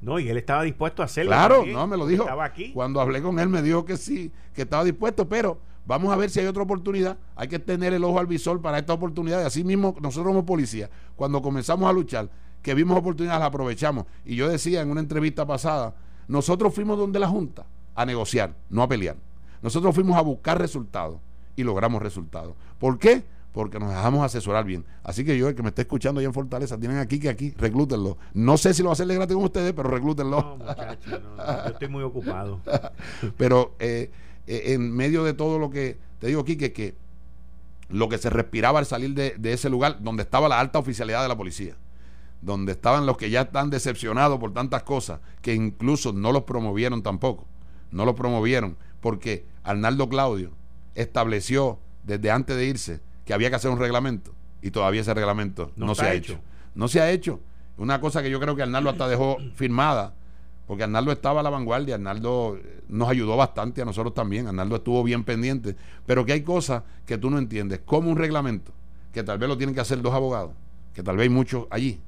No, 0.00 0.18
y 0.18 0.28
él 0.28 0.36
estaba 0.38 0.62
dispuesto 0.62 1.02
a 1.02 1.04
hacerlo. 1.04 1.30
Claro, 1.30 1.64
no, 1.66 1.86
me 1.86 1.96
lo 1.96 2.06
dijo. 2.06 2.22
Estaba 2.22 2.44
aquí. 2.44 2.72
Cuando 2.72 3.00
hablé 3.00 3.20
con 3.20 3.38
él 3.38 3.48
me 3.48 3.62
dijo 3.62 3.84
que 3.84 3.96
sí, 3.96 4.32
que 4.54 4.62
estaba 4.62 4.82
dispuesto, 4.82 5.28
pero 5.28 5.58
vamos 5.86 6.12
a 6.12 6.16
ver 6.16 6.30
si 6.30 6.40
hay 6.40 6.46
otra 6.46 6.62
oportunidad. 6.62 7.18
Hay 7.36 7.48
que 7.48 7.58
tener 7.58 7.92
el 7.92 8.02
ojo 8.04 8.18
al 8.18 8.26
visor 8.26 8.60
para 8.62 8.78
esta 8.78 8.94
oportunidad. 8.94 9.42
Y 9.42 9.44
así 9.44 9.62
mismo, 9.62 9.94
nosotros 10.00 10.28
como 10.28 10.46
policía, 10.46 10.88
cuando 11.16 11.42
comenzamos 11.42 11.88
a 11.88 11.92
luchar, 11.92 12.30
que 12.62 12.74
vimos 12.74 12.98
oportunidades, 12.98 13.40
las 13.40 13.48
aprovechamos. 13.48 14.06
Y 14.24 14.36
yo 14.36 14.48
decía 14.48 14.80
en 14.80 14.90
una 14.90 15.00
entrevista 15.00 15.46
pasada, 15.46 15.94
nosotros 16.28 16.74
fuimos 16.74 16.98
donde 16.98 17.18
la 17.18 17.28
Junta 17.28 17.66
a 17.94 18.06
negociar, 18.06 18.54
no 18.70 18.82
a 18.82 18.88
pelear. 18.88 19.16
Nosotros 19.62 19.94
fuimos 19.94 20.16
a 20.16 20.22
buscar 20.22 20.58
resultados 20.58 21.18
y 21.56 21.62
logramos 21.62 22.00
resultados. 22.00 22.54
¿Por 22.78 22.98
qué? 22.98 23.24
Porque 23.52 23.78
nos 23.78 23.90
dejamos 23.90 24.24
asesorar 24.24 24.64
bien. 24.64 24.84
Así 25.02 25.24
que 25.24 25.36
yo, 25.36 25.48
el 25.48 25.54
que 25.54 25.62
me 25.62 25.70
esté 25.70 25.82
escuchando 25.82 26.20
allá 26.20 26.28
en 26.28 26.34
Fortaleza, 26.34 26.78
tienen 26.78 26.98
aquí 26.98 27.18
que 27.18 27.28
aquí, 27.28 27.50
reclútenlo. 27.56 28.18
No 28.34 28.56
sé 28.56 28.74
si 28.74 28.82
lo 28.82 28.88
va 28.88 28.92
a 28.92 28.94
hacerle 28.94 29.14
gratis 29.14 29.34
con 29.34 29.44
ustedes, 29.44 29.72
pero 29.72 29.90
reclútenlo. 29.90 30.40
No, 30.40 30.56
muchachos, 30.56 31.20
no, 31.36 31.64
yo 31.64 31.70
estoy 31.70 31.88
muy 31.88 32.02
ocupado. 32.02 32.60
pero 33.36 33.74
eh, 33.78 34.10
eh, 34.46 34.62
en 34.74 34.94
medio 34.94 35.24
de 35.24 35.34
todo 35.34 35.58
lo 35.58 35.70
que 35.70 35.98
te 36.18 36.28
digo 36.28 36.40
aquí, 36.40 36.56
que, 36.56 36.72
que 36.72 36.94
lo 37.88 38.08
que 38.08 38.18
se 38.18 38.30
respiraba 38.30 38.78
al 38.78 38.86
salir 38.86 39.14
de, 39.14 39.34
de 39.36 39.52
ese 39.52 39.68
lugar 39.68 40.00
donde 40.00 40.22
estaba 40.22 40.48
la 40.48 40.60
alta 40.60 40.78
oficialidad 40.78 41.22
de 41.22 41.28
la 41.28 41.36
policía 41.36 41.76
donde 42.42 42.72
estaban 42.72 43.04
los 43.06 43.16
que 43.16 43.30
ya 43.30 43.42
están 43.42 43.70
decepcionados 43.70 44.38
por 44.38 44.52
tantas 44.52 44.82
cosas, 44.82 45.20
que 45.42 45.54
incluso 45.54 46.12
no 46.12 46.32
los 46.32 46.44
promovieron 46.44 47.02
tampoco, 47.02 47.46
no 47.90 48.04
los 48.04 48.14
promovieron, 48.14 48.76
porque 49.00 49.44
Arnaldo 49.62 50.08
Claudio 50.08 50.52
estableció 50.94 51.78
desde 52.04 52.30
antes 52.30 52.56
de 52.56 52.64
irse 52.64 53.00
que 53.30 53.34
había 53.34 53.48
que 53.48 53.54
hacer 53.54 53.70
un 53.70 53.78
reglamento 53.78 54.34
y 54.60 54.72
todavía 54.72 55.02
ese 55.02 55.14
reglamento 55.14 55.70
no, 55.76 55.94
se 55.94 56.04
ha 56.04 56.14
hecho. 56.14 56.40
No 56.74 56.88
se 56.88 57.00
ha 57.00 57.12
hecho. 57.12 57.38
Una 57.78 58.00
cosa 58.00 58.24
que 58.24 58.28
yo 58.28 58.40
creo 58.40 58.56
que 58.56 58.62
Arnaldo 58.64 58.90
hasta 58.90 59.06
dejó 59.06 59.36
firmada, 59.54 60.14
porque 60.66 60.82
Arnaldo 60.82 61.12
estaba 61.12 61.38
a 61.38 61.42
la 61.44 61.50
vanguardia, 61.50 61.94
Arnaldo 61.94 62.56
eh, 62.56 62.82
nos 62.88 63.08
ayudó 63.08 63.36
bastante 63.36 63.82
a 63.82 63.84
nosotros 63.84 64.14
también, 64.14 64.48
Arnaldo 64.48 64.74
estuvo 64.74 65.04
bien 65.04 65.22
pendiente, 65.22 65.76
pero 66.06 66.26
que 66.26 66.32
hay 66.32 66.42
cosas 66.42 66.82
que 67.06 67.18
tú 67.18 67.30
no 67.30 67.38
entiendes, 67.38 67.78
como 67.84 68.10
un 68.10 68.16
reglamento, 68.16 68.72
que 69.12 69.22
tal 69.22 69.38
vez 69.38 69.48
lo 69.48 69.56
tienen 69.56 69.76
que 69.76 69.80
hacer 69.80 70.02
dos 70.02 70.12
abogados, 70.12 70.50
que 70.92 71.04
tal 71.04 71.16
vez 71.16 71.28
hay 71.28 71.30
muchos 71.32 71.68
allí, 71.70 72.00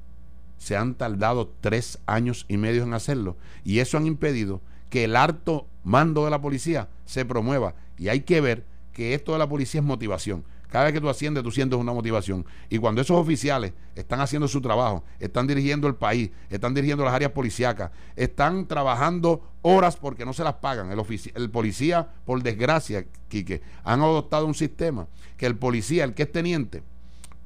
se 0.57 0.75
han 0.75 0.93
tardado 0.93 1.53
tres 1.61 1.99
años 2.05 2.45
y 2.49 2.57
medio 2.57 2.83
en 2.83 2.93
hacerlo, 2.93 3.37
y 3.63 3.79
eso 3.79 3.95
han 3.95 4.07
impedido 4.07 4.59
que 4.89 5.05
el 5.05 5.15
harto 5.15 5.67
mando 5.85 6.25
de 6.25 6.31
la 6.31 6.41
policía 6.41 6.89
se 7.05 7.23
promueva, 7.23 7.75
y 7.97 8.09
hay 8.09 8.23
que 8.23 8.41
ver 8.41 8.65
que 8.91 9.13
esto 9.13 9.31
de 9.31 9.39
la 9.39 9.47
policía 9.47 9.79
es 9.79 9.87
motivación. 9.87 10.43
Cada 10.73 10.85
vez 10.85 10.95
que 10.95 11.01
tú 11.01 11.07
asciendes, 11.07 11.43
tú 11.43 11.51
sientes 11.51 11.77
una 11.77 11.93
motivación. 11.93 12.43
Y 12.67 12.79
cuando 12.79 12.99
esos 12.99 13.15
oficiales 13.15 13.73
están 13.93 14.21
haciendo 14.21 14.47
su 14.47 14.59
trabajo, 14.59 15.03
están 15.19 15.45
dirigiendo 15.45 15.87
el 15.87 15.93
país, 15.93 16.31
están 16.49 16.73
dirigiendo 16.73 17.05
las 17.05 17.13
áreas 17.13 17.31
policíacas, 17.31 17.91
están 18.15 18.65
trabajando 18.65 19.43
horas 19.61 19.95
porque 19.97 20.25
no 20.25 20.33
se 20.33 20.43
las 20.43 20.55
pagan. 20.55 20.91
El, 20.91 20.99
el 21.35 21.51
policía, 21.51 22.07
por 22.25 22.41
desgracia, 22.41 23.05
Quique, 23.27 23.61
han 23.83 24.01
adoptado 24.01 24.47
un 24.47 24.55
sistema 24.55 25.05
que 25.37 25.45
el 25.45 25.55
policía, 25.55 26.05
el 26.05 26.15
que 26.15 26.23
es 26.23 26.31
teniente, 26.31 26.81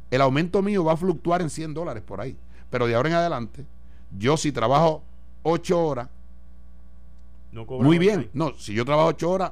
el 0.09 0.21
aumento 0.21 0.61
mío 0.61 0.85
va 0.85 0.93
a 0.93 0.97
fluctuar 0.97 1.41
en 1.41 1.49
100 1.49 1.73
dólares 1.73 2.03
por 2.03 2.21
ahí. 2.21 2.37
Pero 2.69 2.87
de 2.87 2.95
ahora 2.95 3.09
en 3.09 3.15
adelante, 3.15 3.65
yo 4.17 4.37
si 4.37 4.53
trabajo 4.53 5.03
8 5.43 5.85
horas, 5.85 6.07
muy 7.51 7.99
bien. 7.99 8.29
No, 8.31 8.53
si 8.57 8.73
yo 8.73 8.85
trabajo 8.85 9.09
8 9.09 9.29
horas, 9.29 9.51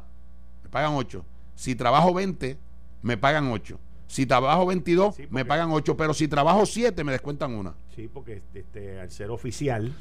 me 0.64 0.70
pagan 0.70 0.94
8. 0.94 1.26
Si 1.56 1.76
trabajo 1.76 2.14
20, 2.14 2.58
me 3.06 3.18
pagan 3.18 3.52
8. 3.52 3.80
Si 4.08 4.26
trabajo 4.26 4.66
22, 4.66 5.16
me 5.30 5.46
pagan 5.46 5.70
8, 5.72 5.96
pero 5.96 6.12
si 6.16 6.28
trabajo 6.28 6.66
7, 6.66 7.04
me 7.04 7.12
descuentan 7.12 7.54
una. 7.54 7.76
Sí, 7.96 8.10
porque 8.12 8.42
este, 8.56 9.00
al 9.00 9.12
ser 9.12 9.30
oficial 9.30 9.94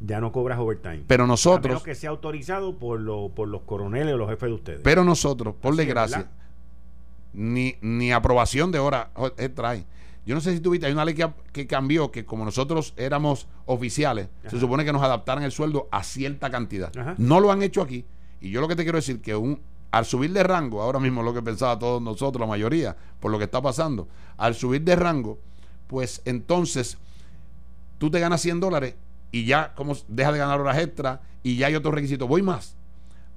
ya 0.00 0.18
no 0.18 0.32
cobras 0.32 0.58
overtime. 0.58 1.04
Pero 1.06 1.26
nosotros... 1.26 1.82
A 1.82 1.84
que 1.84 1.94
sea 1.94 2.08
autorizado 2.08 2.78
por, 2.78 3.00
por 3.34 3.48
los 3.48 3.62
coroneles 3.62 4.14
o 4.14 4.16
los 4.16 4.30
jefes 4.30 4.48
de 4.48 4.54
ustedes. 4.54 4.80
Pero 4.82 5.04
nosotros, 5.04 5.56
por 5.60 5.76
desgracia, 5.76 6.30
ni, 7.34 7.76
ni 7.82 8.12
aprobación 8.12 8.72
de 8.72 8.78
hora 8.78 9.10
trae. 9.54 9.84
Yo 10.24 10.34
no 10.34 10.40
sé 10.40 10.54
si 10.54 10.60
tuviste, 10.60 10.86
hay 10.86 10.92
una 10.92 11.04
ley 11.04 11.16
que, 11.52 11.66
cambió, 11.66 12.10
que 12.10 12.24
como 12.24 12.46
nosotros 12.46 12.94
éramos 12.96 13.46
oficiales, 13.66 14.30
se 14.46 14.58
supone 14.58 14.86
que 14.86 14.92
nos 14.92 15.02
adaptaran 15.02 15.44
el 15.44 15.52
sueldo 15.52 15.86
a 15.90 16.02
cierta 16.02 16.48
cantidad. 16.48 16.94
No 17.18 17.40
lo 17.40 17.52
han 17.52 17.62
hecho 17.62 17.82
aquí. 17.82 18.06
Y 18.40 18.50
yo 18.50 18.62
lo 18.62 18.68
que 18.68 18.76
te 18.76 18.84
quiero 18.84 18.96
decir 18.96 19.20
que 19.20 19.36
un 19.36 19.60
al 19.90 20.04
subir 20.04 20.32
de 20.32 20.42
rango, 20.42 20.82
ahora 20.82 21.00
mismo 21.00 21.22
lo 21.22 21.32
que 21.32 21.42
pensaba 21.42 21.78
todos 21.78 22.02
nosotros, 22.02 22.40
la 22.40 22.46
mayoría, 22.46 22.96
por 23.20 23.30
lo 23.30 23.38
que 23.38 23.44
está 23.44 23.62
pasando, 23.62 24.08
al 24.36 24.54
subir 24.54 24.82
de 24.82 24.96
rango, 24.96 25.38
pues 25.86 26.20
entonces 26.24 26.98
tú 27.98 28.10
te 28.10 28.20
ganas 28.20 28.40
100 28.42 28.60
dólares 28.60 28.94
y 29.30 29.44
ya 29.44 29.74
como 29.74 29.96
deja 30.08 30.32
de 30.32 30.38
ganar 30.38 30.60
horas 30.60 30.78
extra 30.78 31.22
y 31.42 31.56
ya 31.56 31.68
hay 31.68 31.74
otros 31.74 31.94
requisitos. 31.94 32.28
Voy 32.28 32.42
más. 32.42 32.76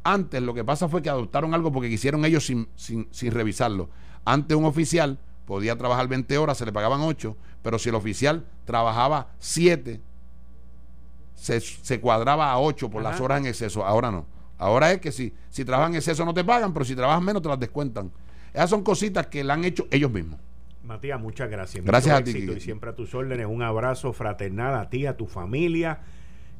Antes 0.03 0.41
lo 0.41 0.53
que 0.53 0.63
pasa 0.63 0.89
fue 0.89 1.01
que 1.01 1.09
adoptaron 1.09 1.53
algo 1.53 1.71
porque 1.71 1.89
quisieron 1.89 2.25
ellos 2.25 2.45
sin, 2.45 2.67
sin, 2.75 3.07
sin 3.11 3.31
revisarlo. 3.31 3.89
Antes 4.25 4.57
un 4.57 4.65
oficial 4.65 5.19
podía 5.45 5.77
trabajar 5.77 6.07
20 6.07 6.37
horas, 6.37 6.57
se 6.57 6.65
le 6.65 6.73
pagaban 6.73 7.01
8, 7.01 7.35
pero 7.61 7.79
si 7.79 7.89
el 7.89 7.95
oficial 7.95 8.45
trabajaba 8.65 9.29
7, 9.39 10.01
se, 11.35 11.59
se 11.59 11.99
cuadraba 12.01 12.51
a 12.51 12.59
8 12.59 12.89
por 12.89 13.03
las 13.03 13.21
horas 13.21 13.39
en 13.39 13.47
exceso. 13.47 13.85
Ahora 13.85 14.11
no. 14.11 14.25
Ahora 14.61 14.91
es 14.91 15.01
que 15.01 15.11
si, 15.11 15.33
si 15.49 15.65
trabajas 15.65 15.89
en 15.89 15.95
exceso 15.95 16.23
no 16.23 16.35
te 16.35 16.43
pagan, 16.43 16.71
pero 16.71 16.85
si 16.85 16.95
trabajas 16.95 17.23
menos 17.23 17.41
te 17.41 17.49
las 17.49 17.59
descuentan. 17.59 18.11
Esas 18.53 18.69
son 18.69 18.83
cositas 18.83 19.25
que 19.25 19.43
la 19.43 19.55
han 19.55 19.65
hecho 19.65 19.87
ellos 19.89 20.11
mismos. 20.11 20.39
Matías, 20.83 21.19
muchas 21.19 21.49
gracias. 21.49 21.83
Gracias 21.83 22.15
a 22.15 22.23
ti. 22.23 22.47
Y 22.55 22.59
siempre 22.59 22.91
a 22.91 22.95
tus 22.95 23.15
órdenes. 23.15 23.47
Un 23.47 23.63
abrazo 23.63 24.13
fraternal 24.13 24.75
a 24.75 24.87
ti, 24.91 25.07
a 25.07 25.17
tu 25.17 25.25
familia. 25.25 26.01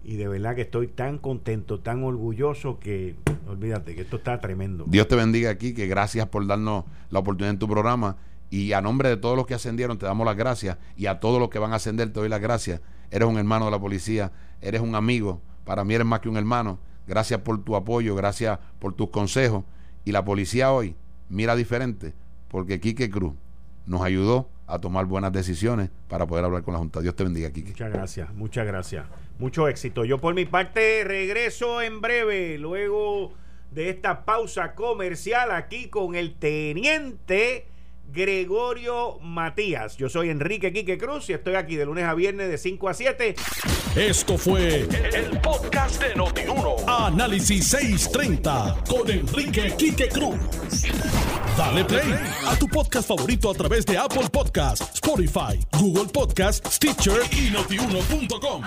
Y 0.04 0.16
de 0.16 0.28
verdad 0.28 0.56
que 0.56 0.62
estoy 0.62 0.88
tan 0.88 1.20
contento, 1.20 1.80
tan 1.80 2.04
orgulloso 2.04 2.80
que 2.80 3.18
olvídate 3.48 3.94
que 3.94 4.02
esto 4.02 4.16
está 4.16 4.40
tremendo. 4.40 4.86
Dios 4.88 5.08
te 5.08 5.16
bendiga 5.16 5.52
aquí, 5.52 5.76
que 5.76 5.86
gracias 5.86 6.26
por 6.28 6.48
darnos 6.48 6.86
la 7.12 7.20
oportunidad 7.20 7.52
en 7.52 7.60
tu 7.60 7.68
programa. 7.68 8.18
Y 8.50 8.74
a 8.74 8.82
nombre 8.82 9.10
de 9.10 9.18
todos 9.18 9.38
los 9.38 9.46
que 9.46 9.54
ascendieron, 9.54 10.00
te 10.00 10.08
damos 10.08 10.26
las 10.26 10.36
gracias. 10.36 10.80
Y 10.98 11.06
a 11.06 11.20
todos 11.20 11.40
los 11.40 11.50
que 11.50 11.60
van 11.60 11.72
a 11.72 11.76
ascender, 11.76 12.12
te 12.12 12.20
doy 12.20 12.30
las 12.30 12.42
gracias. 12.42 12.82
Eres 13.12 13.30
un 13.30 13.38
hermano 13.38 13.66
de 13.66 13.72
la 13.72 13.80
policía, 13.80 14.32
eres 14.60 14.82
un 14.82 14.96
amigo. 14.96 15.40
Para 15.66 15.84
mí 15.84 15.94
eres 15.94 16.08
más 16.08 16.20
que 16.22 16.30
un 16.30 16.38
hermano 16.38 16.80
Gracias 17.08 17.42
por 17.42 17.64
tu 17.64 17.76
apoyo, 17.76 18.16
gracias 18.16 18.60
por 18.80 18.94
tus 18.94 19.10
consejos. 19.10 19.64
Y 20.06 20.12
la 20.12 20.24
policía 20.26 20.72
hoy 20.72 20.96
mira 21.30 21.56
diferente 21.56 22.14
porque 22.48 22.80
Quique 22.80 23.10
Cruz 23.10 23.34
nos 23.86 24.02
ayudó 24.02 24.50
a 24.68 24.80
tomar 24.80 25.06
buenas 25.06 25.34
decisiones 25.34 25.90
para 26.08 26.26
poder 26.26 26.46
hablar 26.46 26.64
con 26.64 26.74
la 26.74 26.80
Junta. 26.80 27.02
Dios 27.02 27.16
te 27.16 27.24
bendiga, 27.24 27.52
Quique. 27.52 27.72
Muchas 27.72 27.92
gracias, 27.92 28.34
muchas 28.34 28.66
gracias. 28.66 29.06
Mucho 29.40 29.68
éxito. 29.68 30.06
Yo 30.06 30.20
por 30.20 30.34
mi 30.34 30.46
parte 30.46 31.04
regreso 31.04 31.82
en 31.82 32.00
breve, 32.00 32.58
luego 32.58 33.34
de 33.72 33.90
esta 33.90 34.26
pausa 34.26 34.76
comercial 34.76 35.52
aquí 35.52 35.88
con 35.88 36.16
el 36.16 36.36
teniente 36.36 37.66
Gregorio 38.12 39.20
Matías. 39.22 39.98
Yo 39.98 40.10
soy 40.10 40.30
Enrique 40.30 40.74
Quique 40.74 40.98
Cruz 40.98 41.30
y 41.30 41.34
estoy 41.34 41.56
aquí 41.56 41.76
de 41.76 41.86
lunes 41.86 42.06
a 42.06 42.14
viernes 42.14 42.50
de 42.50 42.58
5 42.58 42.90
a 42.90 42.94
7. 42.94 43.36
Esto 43.96 44.38
fue 44.38 44.88
el, 45.14 45.40
podcast 45.42 46.02
de 46.02 46.16
Notiuno. 46.16 46.76
Análisis 46.88 47.68
630 47.68 48.84
con 48.88 49.10
Enrique 49.10 49.74
Quique 49.78 50.10
Cruz. 50.10 50.36
Dale 51.58 51.86
play 51.86 52.14
a 52.48 52.56
tu 52.58 52.68
podcast 52.68 53.08
favorito 53.08 53.50
a 53.50 53.54
través 53.54 53.86
de 53.86 53.98
Apple 53.98 54.30
Podcasts, 54.32 54.96
Spotify, 54.96 55.60
Google 55.78 56.12
Podcasts, 56.12 56.76
Stitcher 56.76 57.22
y 57.32 57.50
notiuno.com. 57.52 58.64